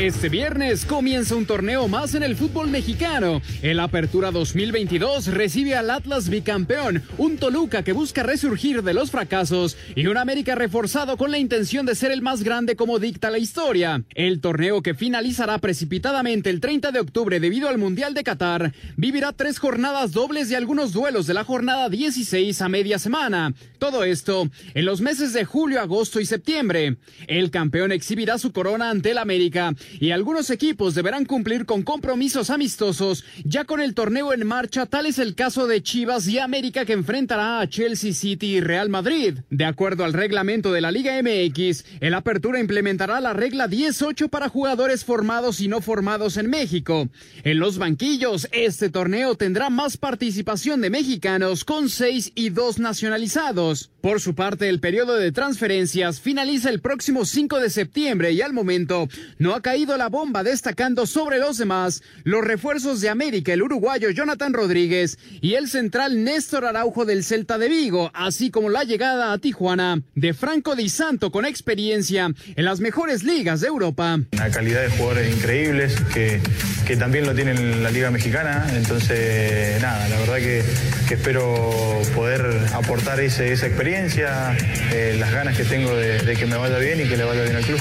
Este 0.00 0.30
viernes 0.30 0.86
comienza 0.86 1.36
un 1.36 1.44
torneo 1.44 1.86
más 1.86 2.14
en 2.14 2.22
el 2.22 2.34
fútbol 2.34 2.68
mexicano. 2.68 3.42
El 3.60 3.78
Apertura 3.80 4.30
2022 4.30 5.26
recibe 5.26 5.74
al 5.74 5.90
Atlas 5.90 6.30
bicampeón, 6.30 7.02
un 7.18 7.36
Toluca 7.36 7.82
que 7.82 7.92
busca 7.92 8.22
resurgir 8.22 8.82
de 8.82 8.94
los 8.94 9.10
fracasos 9.10 9.76
y 9.94 10.06
un 10.06 10.16
América 10.16 10.54
reforzado 10.54 11.18
con 11.18 11.30
la 11.30 11.36
intención 11.36 11.84
de 11.84 11.94
ser 11.94 12.12
el 12.12 12.22
más 12.22 12.42
grande 12.42 12.76
como 12.76 12.98
dicta 12.98 13.28
la 13.28 13.36
historia. 13.36 14.02
El 14.14 14.40
torneo 14.40 14.80
que 14.80 14.94
finalizará 14.94 15.58
precipitadamente 15.58 16.48
el 16.48 16.62
30 16.62 16.92
de 16.92 17.00
octubre 17.00 17.38
debido 17.38 17.68
al 17.68 17.76
Mundial 17.76 18.14
de 18.14 18.24
Qatar 18.24 18.72
vivirá 18.96 19.34
tres 19.34 19.58
jornadas 19.58 20.12
dobles 20.12 20.50
y 20.50 20.54
algunos 20.54 20.94
duelos 20.94 21.26
de 21.26 21.34
la 21.34 21.44
jornada 21.44 21.90
16 21.90 22.62
a 22.62 22.70
media 22.70 22.98
semana. 22.98 23.52
Todo 23.78 24.04
esto 24.04 24.48
en 24.72 24.86
los 24.86 25.02
meses 25.02 25.34
de 25.34 25.44
julio, 25.44 25.78
agosto 25.78 26.20
y 26.20 26.24
septiembre. 26.24 26.96
El 27.26 27.50
campeón 27.50 27.92
exhibirá 27.92 28.38
su 28.38 28.50
corona 28.50 28.88
ante 28.88 29.10
el 29.10 29.18
América 29.18 29.74
y 29.98 30.10
algunos 30.10 30.50
equipos 30.50 30.94
deberán 30.94 31.24
cumplir 31.24 31.66
con 31.66 31.82
compromisos 31.82 32.50
amistosos 32.50 33.24
ya 33.44 33.64
con 33.64 33.80
el 33.80 33.94
torneo 33.94 34.32
en 34.32 34.46
marcha, 34.46 34.86
tal 34.86 35.06
es 35.06 35.18
el 35.18 35.34
caso 35.34 35.66
de 35.66 35.82
Chivas 35.82 36.28
y 36.28 36.38
América 36.38 36.84
que 36.84 36.92
enfrentará 36.92 37.60
a 37.60 37.68
Chelsea 37.68 38.12
City 38.12 38.56
y 38.56 38.60
Real 38.60 38.88
Madrid. 38.88 39.38
De 39.50 39.64
acuerdo 39.64 40.04
al 40.04 40.12
reglamento 40.12 40.72
de 40.72 40.80
la 40.80 40.90
Liga 40.90 41.20
MX, 41.22 41.84
el 42.00 42.14
Apertura 42.14 42.60
implementará 42.60 43.20
la 43.20 43.32
regla 43.32 43.68
18 43.68 44.28
para 44.28 44.48
jugadores 44.48 45.04
formados 45.04 45.60
y 45.60 45.68
no 45.68 45.80
formados 45.80 46.36
en 46.36 46.48
México. 46.48 47.08
En 47.44 47.58
los 47.58 47.78
banquillos, 47.78 48.48
este 48.52 48.90
torneo 48.90 49.34
tendrá 49.34 49.70
más 49.70 49.96
participación 49.96 50.80
de 50.80 50.90
mexicanos 50.90 51.64
con 51.64 51.88
6 51.88 52.32
y 52.34 52.50
2 52.50 52.78
nacionalizados. 52.78 53.90
Por 54.00 54.20
su 54.20 54.34
parte, 54.34 54.68
el 54.68 54.80
periodo 54.80 55.16
de 55.16 55.32
transferencias 55.32 56.20
finaliza 56.20 56.70
el 56.70 56.80
próximo 56.80 57.24
5 57.24 57.58
de 57.58 57.70
septiembre 57.70 58.32
y 58.32 58.40
al 58.40 58.52
momento 58.52 59.08
no 59.38 59.54
ha 59.54 59.60
caído 59.60 59.79
la 59.86 60.08
bomba 60.08 60.42
destacando 60.42 61.06
sobre 61.06 61.38
los 61.38 61.56
demás 61.56 62.02
los 62.24 62.44
refuerzos 62.44 63.00
de 63.00 63.08
América, 63.08 63.52
el 63.52 63.62
uruguayo 63.62 64.10
Jonathan 64.10 64.52
Rodríguez 64.52 65.18
y 65.40 65.54
el 65.54 65.68
central 65.68 66.22
Néstor 66.22 66.66
Araujo 66.66 67.06
del 67.06 67.24
Celta 67.24 67.56
de 67.56 67.68
Vigo, 67.68 68.10
así 68.12 68.50
como 68.50 68.68
la 68.68 68.84
llegada 68.84 69.32
a 69.32 69.38
Tijuana 69.38 70.02
de 70.14 70.34
Franco 70.34 70.76
Di 70.76 70.90
Santo 70.90 71.32
con 71.32 71.46
experiencia 71.46 72.30
en 72.56 72.64
las 72.64 72.80
mejores 72.80 73.24
ligas 73.24 73.62
de 73.62 73.68
Europa. 73.68 74.20
Una 74.32 74.50
calidad 74.50 74.82
de 74.82 74.90
jugadores 74.90 75.34
increíbles 75.34 75.96
que, 76.12 76.40
que 76.86 76.96
también 76.96 77.26
lo 77.26 77.34
tienen 77.34 77.82
la 77.82 77.90
Liga 77.90 78.10
Mexicana, 78.10 78.66
entonces 78.74 79.80
nada, 79.80 80.08
la 80.08 80.18
verdad 80.18 80.36
que, 80.36 80.62
que 81.08 81.14
espero 81.14 82.02
poder 82.14 82.44
aportar 82.74 83.18
ese, 83.20 83.52
esa 83.52 83.66
experiencia, 83.66 84.56
eh, 84.92 85.16
las 85.18 85.32
ganas 85.32 85.56
que 85.56 85.64
tengo 85.64 85.96
de, 85.96 86.18
de 86.18 86.36
que 86.36 86.46
me 86.46 86.56
vaya 86.56 86.78
bien 86.78 87.00
y 87.00 87.08
que 87.08 87.16
le 87.16 87.24
vaya 87.24 87.42
bien 87.42 87.56
al 87.56 87.64
club. 87.64 87.80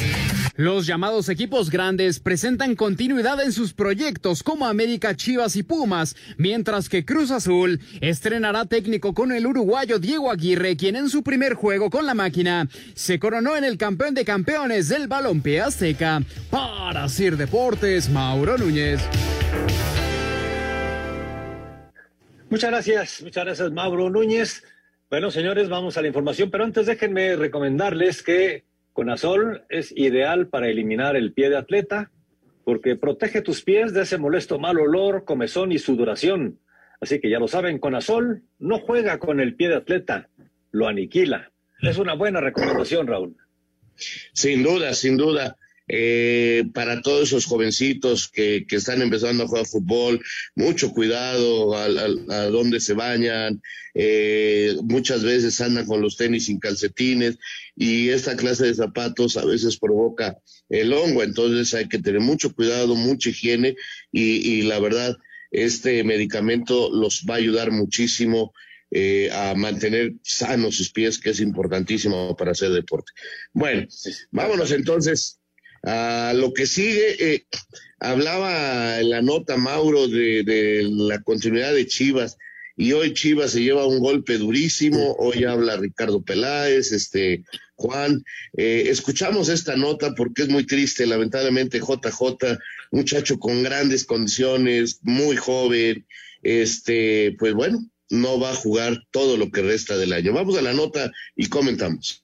Los 0.60 0.86
llamados 0.86 1.30
equipos 1.30 1.70
grandes 1.70 2.20
presentan 2.20 2.76
continuidad 2.76 3.42
en 3.42 3.54
sus 3.54 3.72
proyectos 3.72 4.44
como 4.44 4.68
América, 4.68 5.16
Chivas 5.16 5.56
y 5.56 5.64
Pumas, 5.64 6.18
mientras 6.36 6.90
que 6.90 7.06
Cruz 7.06 7.32
Azul 7.32 7.80
estrenará 8.02 8.66
técnico 8.66 9.14
con 9.14 9.32
el 9.32 9.48
uruguayo 9.48 10.00
Diego 10.00 10.30
Aguirre, 10.30 10.76
quien 10.76 10.98
en 10.98 11.08
su 11.08 11.24
primer 11.24 11.54
juego 11.54 11.90
con 11.90 12.06
la 12.06 12.14
máquina 12.14 12.68
se 12.94 13.20
coronó 13.20 13.56
en 13.56 13.64
el 13.64 13.78
campeón 13.78 14.14
de 14.14 14.26
campeones 14.26 14.90
del 14.90 15.08
balompié 15.08 15.62
azteca. 15.62 16.22
Para 16.50 17.08
Sir 17.08 17.38
Deportes, 17.38 18.10
Mauro 18.10 18.58
Núñez. 18.58 19.00
Muchas 22.50 22.70
gracias, 22.70 23.22
muchas 23.22 23.46
gracias 23.46 23.72
Mauro 23.72 24.10
Núñez. 24.10 24.62
Bueno, 25.10 25.32
señores, 25.32 25.70
vamos 25.70 25.96
a 25.96 26.02
la 26.02 26.10
información, 26.10 26.52
pero 26.52 26.66
antes 26.66 26.86
déjenme 26.86 27.38
recomendarles 27.38 28.22
que 28.22 28.68
Conazol 29.00 29.64
es 29.70 29.94
ideal 29.96 30.50
para 30.50 30.68
eliminar 30.68 31.16
el 31.16 31.32
pie 31.32 31.50
de 31.50 31.56
atleta, 31.56 32.12
porque 32.66 32.98
protege 32.98 33.42
tus 33.42 33.62
pies 33.62 33.94
de 33.94 34.02
ese 34.02 34.18
molesto 34.18 34.60
mal 34.60 34.78
olor, 34.78 35.24
comezón 35.24 35.72
y 35.72 35.80
sudoración. 35.80 36.60
Así 37.00 37.22
que 37.22 37.30
ya 37.30 37.40
lo 37.40 37.48
saben, 37.48 37.80
con 37.80 37.96
Azol 37.96 38.44
no 38.58 38.78
juega 38.78 39.18
con 39.18 39.40
el 39.40 39.56
pie 39.56 39.70
de 39.70 39.78
atleta, 39.78 40.28
lo 40.72 40.90
aniquila. 40.90 41.54
Es 41.82 41.98
una 41.98 42.14
buena 42.14 42.42
recomendación, 42.42 43.08
Raúl. 43.08 43.38
Sin 43.96 44.64
duda, 44.64 44.94
sin 44.94 45.16
duda. 45.16 45.56
Eh, 45.92 46.66
para 46.74 47.02
todos 47.02 47.30
esos 47.30 47.46
jovencitos 47.46 48.30
que, 48.30 48.66
que, 48.68 48.76
están 48.76 49.02
empezando 49.02 49.44
a 49.44 49.48
jugar 49.48 49.66
fútbol, 49.66 50.24
mucho 50.56 50.92
cuidado 50.94 51.76
a, 51.76 51.86
a, 51.86 52.42
a 52.42 52.46
dónde 52.50 52.80
se 52.80 52.94
bañan, 52.94 53.60
eh, 53.96 54.76
muchas 54.84 55.24
veces 55.24 55.60
andan 55.62 55.88
con 55.88 56.00
los 56.00 56.16
tenis 56.16 56.46
sin 56.46 56.60
calcetines 56.60 57.40
y 57.76 58.10
esta 58.10 58.36
clase 58.36 58.68
de 58.68 58.76
zapatos 58.76 59.36
a 59.36 59.46
veces 59.46 59.80
provoca 59.80 60.38
el 60.70 60.94
hongo, 60.94 61.24
entonces 61.24 61.74
hay 61.74 61.88
que 61.88 61.98
tener 61.98 62.22
mucho 62.22 62.54
cuidado, 62.54 62.96
mucha 62.96 63.32
higiene 63.32 63.76
y, 64.12 64.48
y 64.48 64.62
la 64.62 64.80
verdad, 64.80 65.18
este 65.50 66.04
medicamento 66.04 66.92
los 66.92 67.26
va 67.28 67.34
a 67.34 67.38
ayudar 67.38 67.72
muchísimo 67.72 68.54
eh, 68.92 69.30
a 69.32 69.54
mantener 69.54 70.14
sanos 70.24 70.76
sus 70.76 70.92
pies, 70.92 71.20
que 71.20 71.30
es 71.30 71.40
importantísimo 71.40 72.36
para 72.36 72.52
hacer 72.52 72.72
deporte. 72.72 73.12
Bueno, 73.54 73.88
vámonos 74.32 74.72
entonces 74.72 75.39
a 75.84 76.34
lo 76.36 76.54
que 76.54 76.68
sigue. 76.68 77.34
Eh, 77.34 77.46
hablaba 78.00 79.00
en 79.00 79.10
la 79.10 79.22
nota 79.22 79.58
Mauro 79.58 80.08
de, 80.08 80.44
de, 80.44 80.84
la 80.90 81.22
continuidad 81.22 81.74
de 81.74 81.88
Chivas 81.88 82.38
y 82.80 82.94
hoy 82.94 83.14
Chivas 83.14 83.52
se 83.52 83.62
lleva 83.62 83.86
un 83.86 84.00
golpe 84.00 84.38
durísimo. 84.38 85.14
Hoy 85.20 85.44
habla 85.44 85.76
Ricardo 85.76 86.22
Peláez, 86.22 86.94
este 86.94 87.44
Juan. 87.76 88.24
Eh, 88.56 88.86
escuchamos 88.88 89.50
esta 89.50 89.76
nota 89.76 90.14
porque 90.16 90.44
es 90.44 90.50
muy 90.50 90.66
triste, 90.66 91.06
lamentablemente 91.06 91.80
JJ, 91.80 92.58
muchacho 92.92 93.38
con 93.38 93.64
grandes 93.64 94.06
condiciones, 94.06 95.00
muy 95.02 95.36
joven, 95.36 96.06
este, 96.42 97.36
pues 97.38 97.54
bueno, 97.54 97.80
no 98.10 98.40
va 98.40 98.52
a 98.52 98.56
jugar 98.56 98.98
todo 99.12 99.36
lo 99.36 99.52
que 99.52 99.62
resta 99.62 99.98
del 99.98 100.14
año. 100.14 100.34
Vamos 100.34 100.58
a 100.58 100.62
la 100.62 100.72
nota 100.72 101.12
y 101.36 101.48
comentamos. 101.48 102.24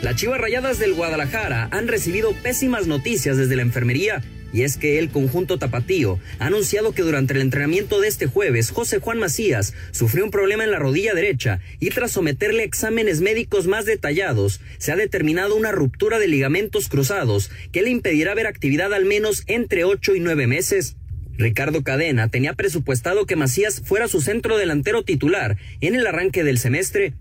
Las 0.00 0.14
Chivas 0.14 0.40
Rayadas 0.40 0.78
del 0.78 0.94
Guadalajara 0.94 1.68
han 1.72 1.88
recibido 1.88 2.32
pésimas 2.32 2.86
noticias 2.86 3.36
desde 3.36 3.56
la 3.56 3.62
enfermería. 3.62 4.22
Y 4.52 4.62
es 4.62 4.76
que 4.76 5.00
el 5.00 5.10
conjunto 5.10 5.58
tapatío 5.58 6.20
ha 6.38 6.46
anunciado 6.46 6.92
que 6.92 7.02
durante 7.02 7.34
el 7.34 7.40
entrenamiento 7.40 8.00
de 8.00 8.06
este 8.06 8.26
jueves, 8.26 8.70
José 8.70 9.00
Juan 9.00 9.18
Macías 9.18 9.74
sufrió 9.90 10.24
un 10.24 10.30
problema 10.30 10.62
en 10.62 10.70
la 10.70 10.78
rodilla 10.78 11.14
derecha 11.14 11.60
y 11.80 11.90
tras 11.90 12.12
someterle 12.12 12.62
exámenes 12.62 13.20
médicos 13.20 13.66
más 13.66 13.86
detallados, 13.86 14.60
se 14.78 14.92
ha 14.92 14.96
determinado 14.96 15.56
una 15.56 15.72
ruptura 15.72 16.20
de 16.20 16.28
ligamentos 16.28 16.88
cruzados 16.88 17.50
que 17.72 17.82
le 17.82 17.90
impedirá 17.90 18.34
ver 18.34 18.46
actividad 18.46 18.94
al 18.94 19.04
menos 19.04 19.42
entre 19.48 19.84
8 19.84 20.14
y 20.14 20.20
9 20.20 20.46
meses. 20.46 20.96
Ricardo 21.36 21.82
Cadena 21.82 22.28
tenía 22.28 22.54
presupuestado 22.54 23.26
que 23.26 23.36
Macías 23.36 23.82
fuera 23.84 24.08
su 24.08 24.20
centro 24.20 24.56
delantero 24.56 25.02
titular 25.02 25.56
en 25.80 25.94
el 25.94 26.06
arranque 26.06 26.42
del 26.42 26.58
semestre, 26.58 27.14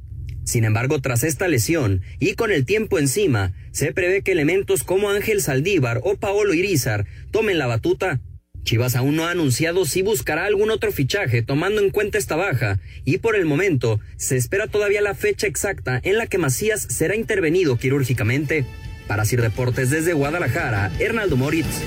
sin 0.48 0.64
embargo, 0.64 1.02
tras 1.02 1.26
esta 1.26 1.50
lesión 1.50 2.04
y 2.22 2.36
con 2.36 2.54
el 2.54 2.66
tiempo 2.66 3.00
encima, 3.00 3.52
se 3.74 3.91
prevé 3.91 4.22
que 4.22 4.32
elementos 4.32 4.86
como 4.86 5.10
Ángel 5.10 5.41
Saldívar 5.41 6.00
o 6.06 6.16
Paolo 6.16 6.54
Irizar 6.54 7.06
tomen 7.32 7.58
la 7.58 7.68
batuta. 7.68 8.22
Chivas 8.64 8.95
aún 8.95 9.18
no 9.18 9.26
ha 9.26 9.32
anunciado 9.32 9.84
si 9.84 10.04
buscará 10.04 10.45
algún 10.45 10.72
otro 10.72 10.93
fichaje 10.93 11.41
tomando 11.41 11.82
en 11.82 11.89
cuenta 11.89 12.18
esta 12.18 12.38
baja 12.38 12.80
y 13.04 13.18
por 13.18 13.36
el 13.36 13.43
momento 13.43 14.00
se 14.16 14.38
espera 14.38 14.68
todavía 14.68 15.02
la 15.02 15.16
fecha 15.16 15.48
exacta 15.48 16.00
en 16.02 16.18
la 16.18 16.28
que 16.28 16.38
Macías 16.38 16.82
será 16.82 17.18
intervenido 17.18 17.78
quirúrgicamente. 17.78 18.64
Para 19.06 19.26
Sir 19.26 19.41
Deportes 19.41 19.89
desde 19.89 20.14
Guadalajara, 20.14 20.93
Hernaldo 20.98 21.36
Moritz. 21.36 21.82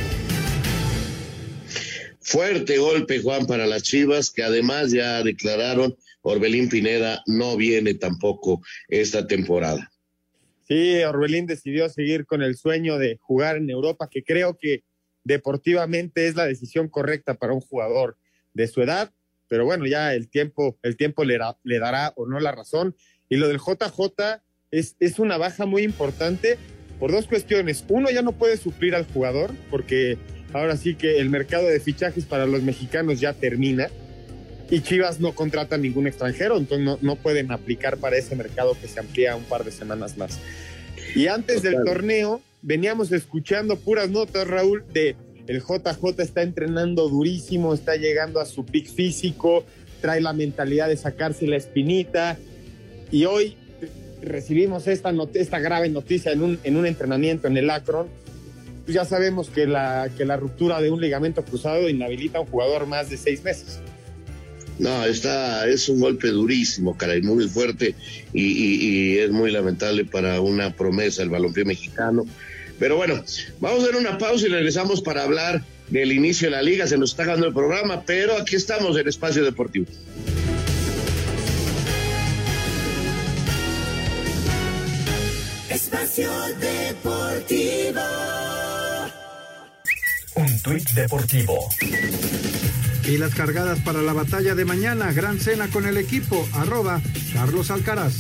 Fuerte 2.20 2.76
golpe, 2.76 3.22
Juan, 3.22 3.46
para 3.46 3.66
las 3.66 3.84
Chivas, 3.84 4.30
que 4.30 4.42
además 4.42 4.92
ya 4.92 5.22
declararon 5.22 5.96
Orbelín 6.22 6.68
Pineda 6.68 7.22
no 7.26 7.56
viene 7.56 7.94
tampoco 7.94 8.60
esta 8.88 9.26
temporada. 9.26 9.90
Sí, 10.66 11.02
Orbelín 11.02 11.46
decidió 11.46 11.88
seguir 11.88 12.26
con 12.26 12.42
el 12.42 12.56
sueño 12.56 12.98
de 12.98 13.16
jugar 13.20 13.56
en 13.56 13.70
Europa, 13.70 14.08
que 14.10 14.22
creo 14.22 14.56
que 14.58 14.84
deportivamente 15.24 16.28
es 16.28 16.36
la 16.36 16.46
decisión 16.46 16.88
correcta 16.88 17.34
para 17.34 17.52
un 17.52 17.60
jugador 17.60 18.16
de 18.54 18.68
su 18.68 18.82
edad, 18.82 19.12
pero 19.48 19.64
bueno, 19.64 19.86
ya 19.86 20.14
el 20.14 20.28
tiempo, 20.28 20.78
el 20.82 20.96
tiempo 20.96 21.24
le, 21.24 21.38
dará 21.78 22.12
o 22.16 22.26
no 22.26 22.38
la 22.38 22.52
razón. 22.52 22.94
Y 23.28 23.36
lo 23.36 23.48
del 23.48 23.58
JJ 23.58 24.42
es, 24.70 24.96
es 25.00 25.18
una 25.18 25.38
baja 25.38 25.66
muy 25.66 25.82
importante 25.82 26.56
por 27.00 27.10
dos 27.10 27.26
cuestiones. 27.26 27.84
Uno, 27.88 28.10
ya 28.10 28.22
no 28.22 28.30
puede 28.30 28.56
suplir 28.56 28.94
al 28.94 29.06
jugador, 29.06 29.52
porque 29.68 30.18
ahora 30.52 30.76
sí 30.76 30.94
que 30.94 31.18
el 31.18 31.30
mercado 31.30 31.66
de 31.66 31.80
fichajes 31.80 32.26
para 32.26 32.46
los 32.46 32.62
mexicanos 32.62 33.18
ya 33.18 33.32
termina 33.32 33.88
y 34.70 34.80
Chivas 34.80 35.20
no 35.20 35.34
contrata 35.34 35.76
ningún 35.76 36.06
extranjero, 36.06 36.56
entonces 36.56 36.84
no, 36.84 36.98
no, 37.02 37.16
pueden 37.16 37.50
aplicar 37.50 37.98
para 37.98 38.16
ese 38.16 38.36
mercado 38.36 38.76
que 38.80 38.86
se 38.86 39.00
amplía 39.00 39.34
un 39.34 39.44
par 39.44 39.64
de 39.64 39.72
semanas 39.72 40.16
más. 40.16 40.38
Y 41.14 41.26
antes 41.26 41.62
del 41.62 41.82
torneo, 41.84 42.40
veníamos 42.62 43.10
escuchando 43.10 43.76
puras 43.76 44.10
notas, 44.10 44.46
Raúl, 44.46 44.84
de 44.92 45.16
el 45.48 45.60
JJ 45.60 46.20
está 46.22 46.42
entrenando 46.42 47.08
durísimo, 47.08 47.74
está 47.74 47.96
llegando 47.96 48.38
a 48.38 48.46
su 48.46 48.64
pick 48.64 48.88
físico, 48.88 49.64
trae 50.00 50.20
la 50.20 50.32
mentalidad 50.32 50.88
de 50.88 50.96
sacarse 50.96 51.48
la 51.48 51.56
espinita, 51.56 52.38
y 53.10 53.24
hoy 53.24 53.56
recibimos 54.22 54.86
esta, 54.86 55.12
esta 55.34 55.58
grave 55.58 55.88
noticia 55.88 56.30
en 56.30 56.42
un, 56.42 56.60
en 56.62 56.76
un 56.76 56.86
entrenamiento 56.86 57.48
en 57.48 57.56
el 57.56 57.68
Akron, 57.70 58.06
pues 58.84 58.94
ya 58.94 59.04
sabemos 59.04 59.50
que 59.50 59.66
la, 59.66 60.08
que 60.16 60.24
la 60.24 60.36
ruptura 60.36 60.80
de 60.80 60.90
un 60.90 61.00
ligamento 61.00 61.44
cruzado 61.44 61.88
inhabilita 61.88 62.38
a 62.38 62.42
un 62.42 62.46
jugador 62.46 62.86
más 62.86 63.10
de 63.10 63.16
seis 63.16 63.42
meses. 63.42 63.80
No, 64.80 65.04
está, 65.04 65.68
es 65.68 65.90
un 65.90 66.00
golpe 66.00 66.28
durísimo, 66.28 66.96
caray, 66.96 67.20
muy 67.20 67.46
fuerte 67.46 67.94
y, 68.32 68.42
y, 68.42 68.74
y, 68.80 69.18
es 69.18 69.30
muy 69.30 69.50
lamentable 69.50 70.06
para 70.06 70.40
una 70.40 70.74
promesa 70.74 71.22
el 71.22 71.28
balompié 71.28 71.66
mexicano. 71.66 72.24
Pero 72.78 72.96
bueno, 72.96 73.22
vamos 73.60 73.84
a 73.84 73.86
dar 73.88 73.96
una 73.96 74.16
pausa 74.16 74.46
y 74.46 74.48
regresamos 74.48 75.02
para 75.02 75.22
hablar 75.22 75.62
del 75.90 76.12
inicio 76.12 76.48
de 76.48 76.52
la 76.52 76.62
liga. 76.62 76.86
Se 76.86 76.96
nos 76.96 77.10
está 77.10 77.24
acabando 77.24 77.46
el 77.46 77.52
programa, 77.52 78.04
pero 78.06 78.38
aquí 78.38 78.56
estamos 78.56 78.96
en 78.96 79.06
Espacio 79.06 79.44
Deportivo. 79.44 79.84
Espacio 85.68 86.30
Deportivo. 86.58 88.00
Un 90.36 90.62
tuit 90.62 90.88
deportivo. 90.92 91.68
Y 93.10 93.18
las 93.18 93.34
cargadas 93.34 93.80
para 93.80 94.02
la 94.02 94.12
batalla 94.12 94.54
de 94.54 94.64
mañana, 94.64 95.12
gran 95.12 95.40
cena 95.40 95.66
con 95.66 95.84
el 95.84 95.96
equipo, 95.96 96.48
arroba 96.52 97.00
Carlos 97.34 97.72
Alcaraz. 97.72 98.14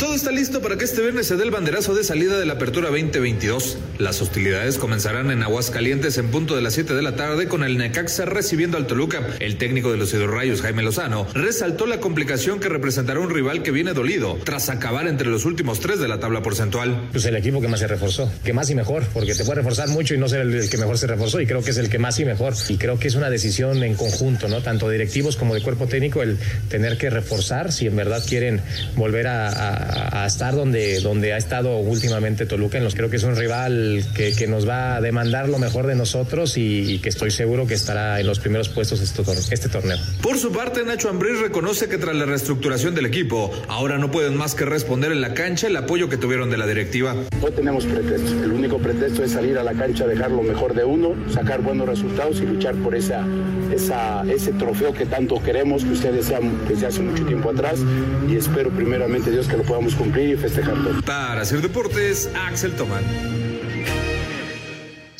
Todo 0.00 0.14
está 0.14 0.32
listo 0.32 0.62
para 0.62 0.78
que 0.78 0.86
este 0.86 1.02
viernes 1.02 1.26
se 1.26 1.36
dé 1.36 1.44
el 1.44 1.50
banderazo 1.50 1.94
de 1.94 2.02
salida 2.04 2.38
de 2.38 2.46
la 2.46 2.54
Apertura 2.54 2.88
2022. 2.88 3.76
Las 3.98 4.22
hostilidades 4.22 4.78
comenzarán 4.78 5.30
en 5.30 5.42
Aguascalientes 5.42 6.16
en 6.16 6.30
punto 6.30 6.56
de 6.56 6.62
las 6.62 6.72
7 6.72 6.94
de 6.94 7.02
la 7.02 7.16
tarde 7.16 7.48
con 7.48 7.62
el 7.64 7.76
Necaxa 7.76 8.24
recibiendo 8.24 8.78
al 8.78 8.86
Toluca. 8.86 9.20
El 9.40 9.58
técnico 9.58 9.92
de 9.92 9.98
los 9.98 10.10
Rayos, 10.14 10.62
Jaime 10.62 10.82
Lozano, 10.82 11.26
resaltó 11.34 11.84
la 11.84 12.00
complicación 12.00 12.60
que 12.60 12.70
representará 12.70 13.20
un 13.20 13.28
rival 13.28 13.62
que 13.62 13.72
viene 13.72 13.92
dolido 13.92 14.38
tras 14.42 14.70
acabar 14.70 15.06
entre 15.06 15.28
los 15.28 15.44
últimos 15.44 15.80
tres 15.80 15.98
de 15.98 16.08
la 16.08 16.18
tabla 16.18 16.40
porcentual. 16.40 17.10
Pues 17.12 17.26
el 17.26 17.36
equipo 17.36 17.60
que 17.60 17.68
más 17.68 17.80
se 17.80 17.86
reforzó, 17.86 18.32
que 18.42 18.54
más 18.54 18.70
y 18.70 18.74
mejor, 18.74 19.04
porque 19.12 19.34
te 19.34 19.44
puede 19.44 19.56
reforzar 19.56 19.88
mucho 19.90 20.14
y 20.14 20.18
no 20.18 20.30
ser 20.30 20.40
el, 20.40 20.70
que 20.70 20.78
mejor 20.78 20.96
se 20.96 21.08
reforzó 21.08 21.42
y 21.42 21.46
creo 21.46 21.62
que 21.62 21.72
es 21.72 21.76
el 21.76 21.90
que 21.90 21.98
más 21.98 22.18
y 22.18 22.24
mejor. 22.24 22.54
Y 22.70 22.78
creo 22.78 22.98
que 22.98 23.08
es 23.08 23.16
una 23.16 23.28
decisión 23.28 23.82
en 23.82 23.94
conjunto, 23.96 24.48
¿no? 24.48 24.62
Tanto 24.62 24.88
directivos 24.88 25.36
como 25.36 25.54
de 25.54 25.60
cuerpo 25.60 25.88
técnico 25.88 26.22
el 26.22 26.38
tener 26.70 26.96
que 26.96 27.10
reforzar 27.10 27.70
si 27.70 27.86
en 27.86 27.96
verdad 27.96 28.24
quieren 28.26 28.62
volver 28.96 29.26
a 29.26 29.89
a, 29.90 30.26
estar 30.26 30.54
donde, 30.54 31.00
donde 31.00 31.32
ha 31.32 31.36
estado 31.36 31.78
últimamente 31.78 32.46
Toluca. 32.46 32.78
En 32.78 32.84
los, 32.84 32.94
creo 32.94 33.10
que 33.10 33.16
es 33.16 33.24
un 33.24 33.36
rival 33.36 34.04
que, 34.14 34.32
que 34.32 34.46
nos 34.46 34.68
va 34.68 34.96
a 34.96 35.00
demandar 35.00 35.48
lo 35.48 35.58
mejor 35.58 35.86
de 35.86 35.94
nosotros 35.94 36.56
y, 36.56 36.94
y, 36.94 36.98
que 36.98 37.08
estoy 37.08 37.30
seguro 37.30 37.66
que 37.66 37.74
estará 37.74 38.20
en 38.20 38.26
los 38.26 38.40
primeros 38.40 38.68
puestos 38.68 39.00
este, 39.00 39.22
este 39.54 39.68
torneo. 39.68 39.98
Por 40.22 40.38
su 40.38 40.52
parte, 40.52 40.84
Nacho 40.84 41.08
Ambriz 41.08 41.40
reconoce 41.40 41.88
que 41.88 41.98
tras 41.98 42.14
la 42.14 42.26
reestructuración 42.26 42.94
del 42.94 43.06
equipo, 43.06 43.50
ahora 43.68 43.98
no 43.98 44.10
pueden 44.10 44.36
más 44.36 44.54
que 44.54 44.64
responder 44.64 45.12
en 45.12 45.20
la 45.20 45.34
cancha 45.34 45.66
el 45.66 45.76
apoyo 45.76 46.08
que 46.08 46.16
tuvieron 46.16 46.50
de 46.50 46.58
la 46.58 46.66
directiva. 46.66 47.14
No 47.40 47.48
tenemos 47.48 47.84
pretexto. 47.84 48.44
El 48.44 48.52
único 48.52 48.78
pretexto 48.78 49.24
es 49.24 49.32
salir 49.32 49.58
a 49.58 49.64
la 49.64 49.72
cancha, 49.72 50.06
dejar 50.06 50.30
lo 50.30 50.42
mejor 50.42 50.74
de 50.74 50.84
uno, 50.84 51.14
sacar 51.32 51.62
buenos 51.62 51.88
resultados 51.88 52.40
y 52.40 52.46
luchar 52.46 52.74
por 52.76 52.94
esa, 52.94 53.26
esa, 53.74 54.22
ese 54.30 54.52
trofeo 54.52 54.92
que 54.92 55.06
tanto 55.06 55.42
queremos, 55.42 55.84
que 55.84 55.92
ustedes 55.92 56.16
desean 56.16 56.68
desde 56.68 56.86
hace 56.86 57.00
mucho 57.00 57.24
tiempo 57.24 57.50
atrás 57.50 57.80
y 58.28 58.36
espero 58.36 58.70
primeramente 58.70 59.30
Dios 59.30 59.46
que 59.46 59.56
lo 59.56 59.62
podamos 59.62 59.79
cumplir 59.88 60.30
y 60.30 60.36
festejar 60.36 60.74
todo. 60.82 61.00
Para 61.02 61.42
hacer 61.42 61.60
deportes, 61.60 62.30
Axel 62.34 62.72
Tomán. 62.72 63.04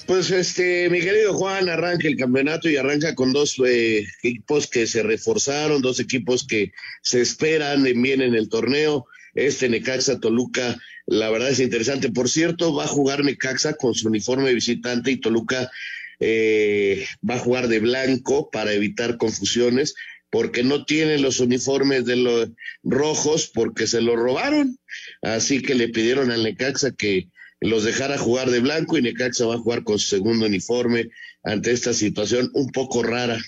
Pues 0.06 0.30
este, 0.30 0.90
mi 0.90 1.00
querido 1.00 1.34
Juan, 1.34 1.68
arranca 1.68 2.08
el 2.08 2.16
campeonato 2.16 2.68
y 2.68 2.76
arranca 2.76 3.14
con 3.14 3.32
dos 3.32 3.60
eh, 3.64 4.04
equipos 4.22 4.66
que 4.66 4.86
se 4.86 5.02
reforzaron, 5.02 5.82
dos 5.82 6.00
equipos 6.00 6.46
que 6.46 6.72
se 7.00 7.20
esperan 7.20 7.84
bien 7.84 8.20
en 8.20 8.34
el 8.34 8.48
torneo. 8.48 9.06
este 9.34 9.68
Necaxa 9.68 10.18
Toluca, 10.18 10.76
la 11.06 11.30
verdad 11.30 11.50
es 11.50 11.60
interesante. 11.60 12.10
Por 12.10 12.28
cierto, 12.28 12.74
va 12.74 12.84
a 12.84 12.88
jugar 12.88 13.24
Necaxa 13.24 13.74
con 13.74 13.94
su 13.94 14.08
uniforme 14.08 14.52
visitante 14.52 15.12
y 15.12 15.16
Toluca 15.16 15.70
eh, 16.18 17.06
va 17.28 17.36
a 17.36 17.38
jugar 17.38 17.68
de 17.68 17.78
blanco 17.78 18.50
para 18.50 18.72
evitar 18.72 19.16
confusiones 19.16 19.94
porque 20.30 20.62
no 20.62 20.84
tienen 20.84 21.22
los 21.22 21.40
uniformes 21.40 22.04
de 22.06 22.16
los 22.16 22.50
rojos 22.82 23.50
porque 23.52 23.86
se 23.86 24.00
los 24.00 24.16
robaron. 24.16 24.78
Así 25.22 25.60
que 25.60 25.74
le 25.74 25.88
pidieron 25.88 26.30
al 26.30 26.44
Necaxa 26.44 26.92
que 26.92 27.28
los 27.60 27.84
dejara 27.84 28.16
jugar 28.16 28.50
de 28.50 28.60
blanco 28.60 28.96
y 28.96 29.02
Necaxa 29.02 29.46
va 29.46 29.56
a 29.56 29.58
jugar 29.58 29.84
con 29.84 29.98
su 29.98 30.08
segundo 30.08 30.46
uniforme 30.46 31.10
ante 31.42 31.72
esta 31.72 31.92
situación 31.92 32.50
un 32.54 32.70
poco 32.70 33.02
rara. 33.02 33.38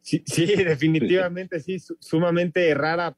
Sí, 0.00 0.22
sí 0.26 0.46
definitivamente 0.56 1.60
sí, 1.60 1.78
sumamente 2.00 2.72
rara. 2.74 3.16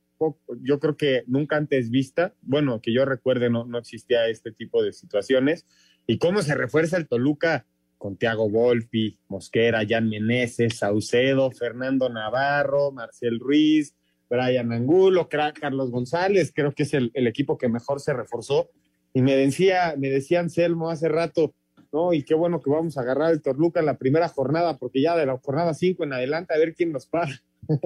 Yo 0.63 0.81
creo 0.81 0.97
que 0.97 1.23
nunca 1.29 1.57
antes 1.57 1.91
vista. 1.91 2.35
Bueno, 2.43 2.81
que 2.83 2.93
yo 2.93 3.05
recuerde, 3.05 3.51
no, 3.51 3.65
no 3.67 3.79
existía 3.79 4.27
este 4.27 4.51
tipo 4.51 4.83
de 4.83 4.93
situaciones. 4.93 5.65
Y 6.09 6.19
cómo 6.19 6.43
se 6.43 6.55
refuerza 6.55 6.97
el 6.97 7.07
Toluca 7.07 7.67
con 7.99 8.17
Tiago 8.17 8.49
Volpi, 8.49 9.19
Mosquera, 9.29 9.85
Jan 9.87 10.09
Meneses, 10.09 10.79
Saucedo, 10.79 11.51
Fernando 11.51 12.09
Navarro, 12.09 12.93
Marcel 12.93 13.39
Ruiz, 13.41 13.95
Brian 14.31 14.73
Angulo, 14.73 15.29
Carlos 15.29 15.91
González, 15.91 16.53
creo 16.55 16.73
que 16.73 16.85
es 16.85 16.95
el, 16.95 17.11
equipo 17.15 17.59
que 17.59 17.69
mejor 17.69 18.01
se 18.01 18.13
reforzó. 18.13 18.71
Y 19.13 19.23
me 19.23 19.37
decía, 19.37 19.95
me 19.99 20.11
decía 20.11 20.41
Anselmo 20.41 20.91
hace 20.91 21.09
rato, 21.09 21.55
no, 21.93 22.13
y 22.13 22.23
qué 22.23 22.35
bueno 22.35 22.61
que 22.61 22.71
vamos 22.71 22.99
a 22.99 23.01
agarrar 23.01 23.33
el 23.33 23.43
Torluca 23.43 23.81
en 23.81 23.87
la 23.87 23.97
primera 23.97 24.29
jornada, 24.29 24.77
porque 24.77 25.01
ya 25.01 25.17
de 25.17 25.27
la 25.27 25.39
jornada 25.39 25.75
5 25.75 26.05
en 26.05 26.13
adelante, 26.13 26.55
a 26.55 26.59
ver 26.59 26.75
quién 26.75 26.93
nos 26.93 27.07
para. 27.07 27.41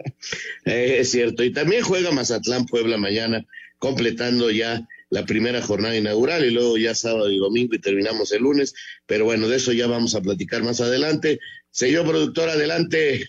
Eh, 0.64 0.98
es 1.00 1.10
cierto, 1.10 1.42
y 1.42 1.52
también 1.52 1.82
juega 1.82 2.12
Mazatlán 2.12 2.66
Puebla 2.66 2.96
mañana, 2.98 3.44
completando 3.78 4.48
ya 4.48 4.86
la 5.12 5.26
primera 5.26 5.60
jornada 5.60 5.94
inaugural 5.94 6.42
y 6.42 6.50
luego 6.50 6.78
ya 6.78 6.94
sábado 6.94 7.30
y 7.30 7.36
domingo 7.36 7.74
y 7.74 7.78
terminamos 7.78 8.32
el 8.32 8.44
lunes. 8.44 8.74
Pero 9.04 9.26
bueno, 9.26 9.46
de 9.46 9.56
eso 9.56 9.70
ya 9.72 9.86
vamos 9.86 10.14
a 10.14 10.22
platicar 10.22 10.62
más 10.62 10.80
adelante. 10.80 11.38
Señor 11.70 12.06
productor, 12.06 12.48
adelante. 12.48 13.28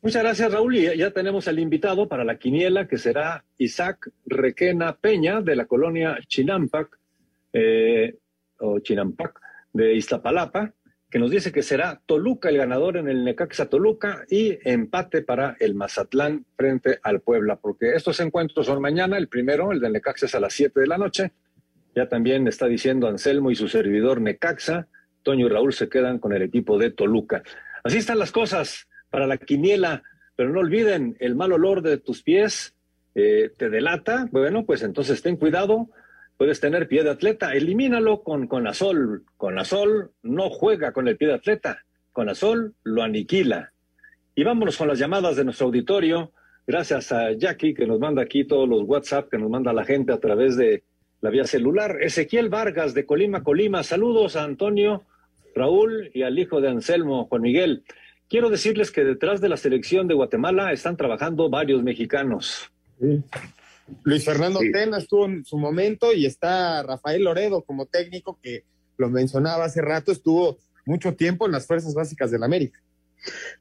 Muchas 0.00 0.22
gracias, 0.22 0.50
Raúl. 0.50 0.76
Y 0.76 0.96
ya 0.96 1.10
tenemos 1.10 1.46
al 1.48 1.58
invitado 1.58 2.08
para 2.08 2.24
la 2.24 2.38
quiniela, 2.38 2.88
que 2.88 2.96
será 2.96 3.44
Isaac 3.58 4.10
Requena 4.24 4.96
Peña, 4.96 5.42
de 5.42 5.54
la 5.54 5.66
colonia 5.66 6.18
Chinampac, 6.26 6.98
eh, 7.52 8.16
o 8.60 8.78
Chinampac, 8.78 9.38
de 9.74 9.94
Iztapalapa 9.96 10.72
que 11.10 11.18
nos 11.18 11.30
dice 11.30 11.50
que 11.50 11.62
será 11.62 12.00
Toluca 12.06 12.48
el 12.48 12.56
ganador 12.56 12.96
en 12.96 13.08
el 13.08 13.24
Necaxa 13.24 13.66
Toluca 13.66 14.24
y 14.30 14.58
empate 14.64 15.22
para 15.22 15.56
el 15.58 15.74
Mazatlán 15.74 16.46
frente 16.56 17.00
al 17.02 17.20
Puebla, 17.20 17.56
porque 17.56 17.94
estos 17.94 18.20
encuentros 18.20 18.66
son 18.66 18.80
mañana, 18.80 19.18
el 19.18 19.28
primero, 19.28 19.72
el 19.72 19.80
del 19.80 19.92
Necaxa 19.92 20.26
es 20.26 20.34
a 20.36 20.40
las 20.40 20.54
7 20.54 20.78
de 20.78 20.86
la 20.86 20.98
noche, 20.98 21.32
ya 21.96 22.08
también 22.08 22.46
está 22.46 22.66
diciendo 22.66 23.08
Anselmo 23.08 23.50
y 23.50 23.56
su 23.56 23.66
servidor 23.66 24.20
Necaxa, 24.20 24.86
Toño 25.24 25.46
y 25.46 25.48
Raúl 25.48 25.72
se 25.72 25.88
quedan 25.88 26.20
con 26.20 26.32
el 26.32 26.42
equipo 26.42 26.78
de 26.78 26.92
Toluca. 26.92 27.42
Así 27.82 27.98
están 27.98 28.20
las 28.20 28.30
cosas 28.30 28.86
para 29.10 29.26
la 29.26 29.36
quiniela, 29.36 30.04
pero 30.36 30.50
no 30.50 30.60
olviden, 30.60 31.16
el 31.18 31.34
mal 31.34 31.52
olor 31.52 31.82
de 31.82 31.98
tus 31.98 32.22
pies 32.22 32.74
eh, 33.16 33.50
te 33.56 33.68
delata, 33.68 34.28
bueno, 34.30 34.64
pues 34.64 34.82
entonces 34.82 35.20
ten 35.22 35.36
cuidado, 35.36 35.90
puedes 36.40 36.58
tener 36.58 36.88
pie 36.88 37.04
de 37.04 37.10
atleta, 37.10 37.52
elimínalo 37.52 38.22
con 38.22 38.46
con 38.46 38.66
Con 39.36 39.58
Azol 39.58 40.12
no 40.22 40.48
juega 40.48 40.90
con 40.90 41.06
el 41.06 41.18
pie 41.18 41.28
de 41.28 41.34
atleta, 41.34 41.84
con 42.14 42.30
Azol 42.30 42.72
lo 42.82 43.02
aniquila. 43.02 43.74
Y 44.34 44.42
vámonos 44.42 44.78
con 44.78 44.88
las 44.88 44.98
llamadas 44.98 45.36
de 45.36 45.44
nuestro 45.44 45.66
auditorio. 45.66 46.32
Gracias 46.66 47.12
a 47.12 47.32
Jackie 47.32 47.74
que 47.74 47.86
nos 47.86 48.00
manda 48.00 48.22
aquí 48.22 48.44
todos 48.44 48.66
los 48.66 48.84
WhatsApp 48.84 49.28
que 49.28 49.36
nos 49.36 49.50
manda 49.50 49.74
la 49.74 49.84
gente 49.84 50.14
a 50.14 50.18
través 50.18 50.56
de 50.56 50.82
la 51.20 51.28
vía 51.28 51.44
celular. 51.44 51.98
Ezequiel 52.00 52.48
Vargas 52.48 52.94
de 52.94 53.04
Colima, 53.04 53.42
Colima. 53.42 53.82
Saludos 53.82 54.34
a 54.36 54.44
Antonio, 54.44 55.02
Raúl 55.54 56.10
y 56.14 56.22
al 56.22 56.38
hijo 56.38 56.62
de 56.62 56.70
Anselmo, 56.70 57.26
Juan 57.26 57.42
Miguel. 57.42 57.84
Quiero 58.30 58.48
decirles 58.48 58.90
que 58.90 59.04
detrás 59.04 59.42
de 59.42 59.50
la 59.50 59.58
selección 59.58 60.08
de 60.08 60.14
Guatemala 60.14 60.72
están 60.72 60.96
trabajando 60.96 61.50
varios 61.50 61.82
mexicanos. 61.82 62.72
Luis 64.04 64.24
Fernando 64.24 64.60
Tena 64.72 64.98
estuvo 64.98 65.26
en 65.26 65.44
su 65.44 65.58
momento 65.58 66.12
y 66.12 66.26
está 66.26 66.82
Rafael 66.82 67.24
Loredo 67.24 67.62
como 67.62 67.86
técnico 67.86 68.38
que 68.42 68.64
lo 68.96 69.08
mencionaba 69.08 69.64
hace 69.64 69.80
rato, 69.80 70.12
estuvo 70.12 70.58
mucho 70.86 71.14
tiempo 71.14 71.46
en 71.46 71.52
las 71.52 71.66
fuerzas 71.66 71.94
básicas 71.94 72.30
del 72.30 72.42
América. 72.42 72.82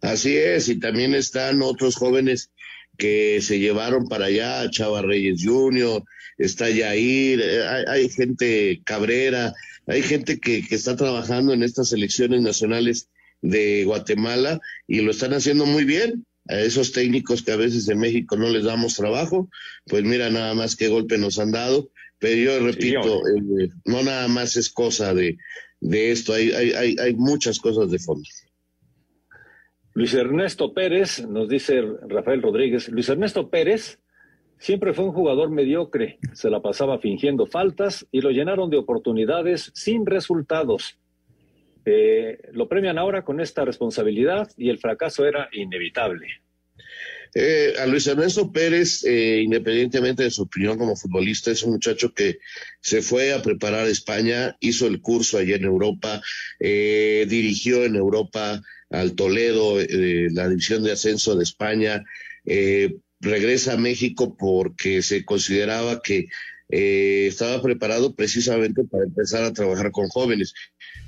Así 0.02 0.38
es, 0.38 0.70
y 0.70 0.80
también 0.80 1.14
están 1.16 1.62
otros 1.62 1.96
jóvenes 1.96 2.52
que 2.98 3.42
se 3.42 3.60
llevaron 3.60 4.08
para 4.08 4.26
allá, 4.26 4.70
Chava 4.70 5.02
Reyes 5.02 5.42
Jr., 5.44 6.04
está 6.38 6.70
Yair, 6.70 7.42
hay, 7.42 7.86
hay 7.88 8.10
gente 8.10 8.82
Cabrera, 8.86 9.54
hay 9.88 10.02
gente 10.02 10.40
que, 10.40 10.66
que 10.66 10.76
está 10.76 10.96
trabajando 10.96 11.54
en 11.54 11.64
estas 11.64 11.92
elecciones 11.94 12.42
nacionales 12.42 13.10
de 13.42 13.84
Guatemala 13.86 14.60
y 14.88 15.02
lo 15.02 15.12
están 15.12 15.34
haciendo 15.34 15.66
muy 15.66 15.86
bien 15.86 16.26
a 16.50 16.60
esos 16.60 16.92
técnicos 16.92 17.44
que 17.44 17.52
a 17.52 17.58
veces 17.58 17.88
en 17.88 18.00
México 18.00 18.36
no 18.36 18.50
les 18.50 18.64
damos 18.64 18.96
trabajo, 18.96 19.50
pues 19.86 20.04
mira 20.04 20.30
nada 20.30 20.56
más 20.56 20.76
qué 20.76 20.88
golpe 20.88 21.18
nos 21.18 21.38
han 21.38 21.52
dado, 21.52 21.92
pero 22.18 22.36
yo 22.36 22.60
repito, 22.66 23.22
eh, 23.28 23.70
no 23.86 24.04
nada 24.04 24.28
más 24.28 24.58
es 24.58 24.70
cosa 24.70 25.14
de, 25.14 25.38
de 25.80 26.12
esto, 26.12 26.34
hay, 26.34 26.52
hay, 26.52 26.96
hay 27.00 27.14
muchas 27.14 27.60
cosas 27.60 27.92
de 27.92 28.00
fondo. 28.00 28.28
Luis 29.94 30.14
Ernesto 30.14 30.74
Pérez, 30.74 31.26
nos 31.28 31.48
dice 31.48 31.82
Rafael 32.08 32.42
Rodríguez, 32.42 32.90
Luis 32.90 33.10
Ernesto 33.10 33.50
Pérez 33.50 34.00
siempre 34.58 34.94
fue 34.94 35.06
un 35.06 35.12
jugador 35.12 35.52
mediocre, 35.52 36.18
se 36.34 36.50
la 36.50 36.62
pasaba 36.62 37.00
fingiendo 37.00 37.46
faltas 37.46 38.08
y 38.12 38.22
lo 38.22 38.32
llenaron 38.32 38.70
de 38.70 38.78
oportunidades 38.78 39.72
sin 39.76 40.06
resultados. 40.06 40.98
Eh, 41.92 42.38
lo 42.52 42.70
premian 42.70 43.00
ahora 43.00 43.24
con 43.24 43.40
esta 43.40 43.66
responsabilidad 43.66 44.52
y 44.58 44.70
el 44.70 44.78
fracaso 44.78 45.26
era 45.26 45.50
inevitable. 45.52 46.28
Eh, 47.34 47.74
a 47.80 47.88
Luis 47.88 48.06
Ernesto 48.06 48.52
Pérez, 48.52 49.04
eh, 49.06 49.42
independientemente 49.44 50.24
de 50.24 50.32
su 50.32 50.44
opinión 50.44 50.78
como 50.78 50.96
futbolista, 50.96 51.50
es 51.52 51.64
un 51.64 51.74
muchacho 51.74 52.14
que 52.14 52.40
se 52.80 53.02
fue 53.02 53.34
a 53.34 53.42
preparar 53.42 53.86
a 53.86 53.90
España, 53.90 54.56
hizo 54.60 54.86
el 54.86 55.02
curso 55.02 55.38
allá 55.38 55.56
en 55.56 55.64
Europa, 55.64 56.22
dirigió 56.60 57.86
en 57.86 57.96
Europa 57.96 58.62
al 58.90 59.16
Toledo, 59.16 59.78
la 59.80 60.48
división 60.48 60.84
de 60.84 60.92
ascenso 60.92 61.36
de 61.36 61.44
España, 61.44 62.04
regresa 63.20 63.74
a 63.74 63.78
México 63.78 64.36
porque 64.38 65.04
se 65.04 65.24
consideraba 65.24 66.02
que 66.02 66.28
estaba 66.70 67.62
preparado 67.62 68.14
precisamente 68.14 68.84
para 68.84 69.04
empezar 69.04 69.44
a 69.44 69.54
trabajar 69.54 69.92
con 69.92 70.08
jóvenes 70.08 70.54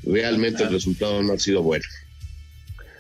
realmente 0.04 0.64
el 0.64 0.72
resultado 0.72 1.22
no 1.22 1.34
ha 1.34 1.40
sido 1.40 1.62
bueno. 1.64 1.86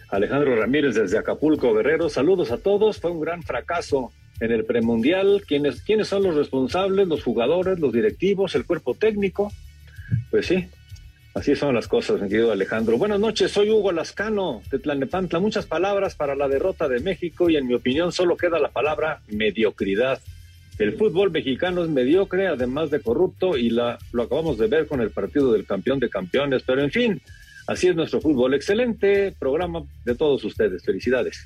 Alejandro 0.09 0.55
Ramírez 0.55 0.95
desde 0.95 1.17
Acapulco, 1.17 1.73
Guerrero, 1.73 2.09
saludos 2.09 2.51
a 2.51 2.57
todos. 2.57 2.99
Fue 2.99 3.11
un 3.11 3.21
gran 3.21 3.43
fracaso 3.43 4.11
en 4.41 4.51
el 4.51 4.65
premundial. 4.65 5.43
¿Quiénes, 5.47 5.81
¿Quiénes 5.81 6.09
son 6.09 6.23
los 6.23 6.35
responsables? 6.35 7.07
Los 7.07 7.23
jugadores, 7.23 7.79
los 7.79 7.93
directivos, 7.93 8.53
el 8.55 8.65
cuerpo 8.65 8.93
técnico. 8.93 9.51
Pues 10.29 10.47
sí, 10.47 10.67
así 11.33 11.55
son 11.55 11.75
las 11.75 11.87
cosas, 11.87 12.21
mi 12.21 12.27
querido 12.27 12.51
Alejandro. 12.51 12.97
Buenas 12.97 13.21
noches, 13.21 13.51
soy 13.51 13.69
Hugo 13.69 13.93
Lascano 13.93 14.61
de 14.69 14.79
Tlanepantla. 14.79 15.39
Muchas 15.39 15.65
palabras 15.65 16.15
para 16.15 16.35
la 16.35 16.49
derrota 16.49 16.89
de 16.89 16.99
México 16.99 17.49
y 17.49 17.55
en 17.55 17.67
mi 17.67 17.73
opinión 17.73 18.11
solo 18.11 18.35
queda 18.35 18.59
la 18.59 18.69
palabra 18.69 19.21
mediocridad. 19.29 20.19
El 20.77 20.97
fútbol 20.97 21.31
mexicano 21.31 21.83
es 21.83 21.89
mediocre, 21.89 22.47
además 22.47 22.89
de 22.89 23.01
corrupto, 23.01 23.57
y 23.57 23.69
la, 23.69 23.99
lo 24.11 24.23
acabamos 24.23 24.57
de 24.57 24.67
ver 24.67 24.87
con 24.87 25.01
el 25.01 25.11
partido 25.11 25.51
del 25.51 25.65
campeón 25.65 25.99
de 25.99 26.09
campeones. 26.09 26.63
Pero 26.65 26.81
en 26.81 26.91
fin, 26.91 27.21
así 27.67 27.87
es 27.87 27.95
nuestro 27.95 28.21
fútbol. 28.21 28.53
Excelente 28.53 29.35
programa 29.37 29.83
de 30.05 30.15
todos 30.15 30.43
ustedes. 30.43 30.83
Felicidades. 30.83 31.45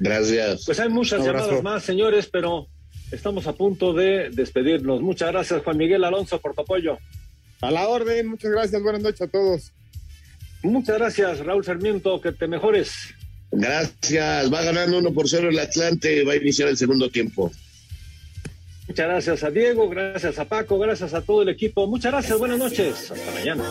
Gracias. 0.00 0.64
Pues 0.66 0.80
hay 0.80 0.88
muchas 0.88 1.24
llamadas 1.24 1.62
más, 1.62 1.84
señores, 1.84 2.28
pero 2.30 2.66
estamos 3.10 3.46
a 3.46 3.52
punto 3.52 3.92
de 3.92 4.30
despedirnos. 4.30 5.00
Muchas 5.00 5.30
gracias, 5.30 5.62
Juan 5.62 5.76
Miguel 5.76 6.04
Alonso, 6.04 6.40
por 6.40 6.54
tu 6.54 6.62
apoyo. 6.62 6.98
A 7.60 7.70
la 7.70 7.86
orden, 7.88 8.26
muchas 8.26 8.50
gracias. 8.50 8.82
Buenas 8.82 9.02
noches 9.02 9.22
a 9.22 9.28
todos. 9.28 9.72
Muchas 10.62 10.98
gracias, 10.98 11.38
Raúl 11.38 11.64
Sarmiento. 11.64 12.20
Que 12.20 12.32
te 12.32 12.48
mejores. 12.48 13.14
Gracias. 13.52 14.52
Va 14.52 14.62
ganando 14.62 14.98
uno 14.98 15.12
por 15.12 15.28
cero 15.28 15.48
el 15.48 15.58
Atlante. 15.58 16.24
Va 16.24 16.32
a 16.32 16.36
iniciar 16.36 16.68
el 16.68 16.76
segundo 16.76 17.08
tiempo. 17.08 17.52
Muchas 18.92 19.08
gracias 19.08 19.42
a 19.42 19.50
Diego, 19.50 19.88
gracias 19.88 20.38
a 20.38 20.44
Paco, 20.44 20.78
gracias 20.78 21.14
a 21.14 21.22
todo 21.22 21.40
el 21.40 21.48
equipo. 21.48 21.86
Muchas 21.86 22.12
gracias, 22.12 22.38
buenas 22.38 22.58
noches. 22.58 23.10
Hasta 23.10 23.30
mañana. 23.30 23.64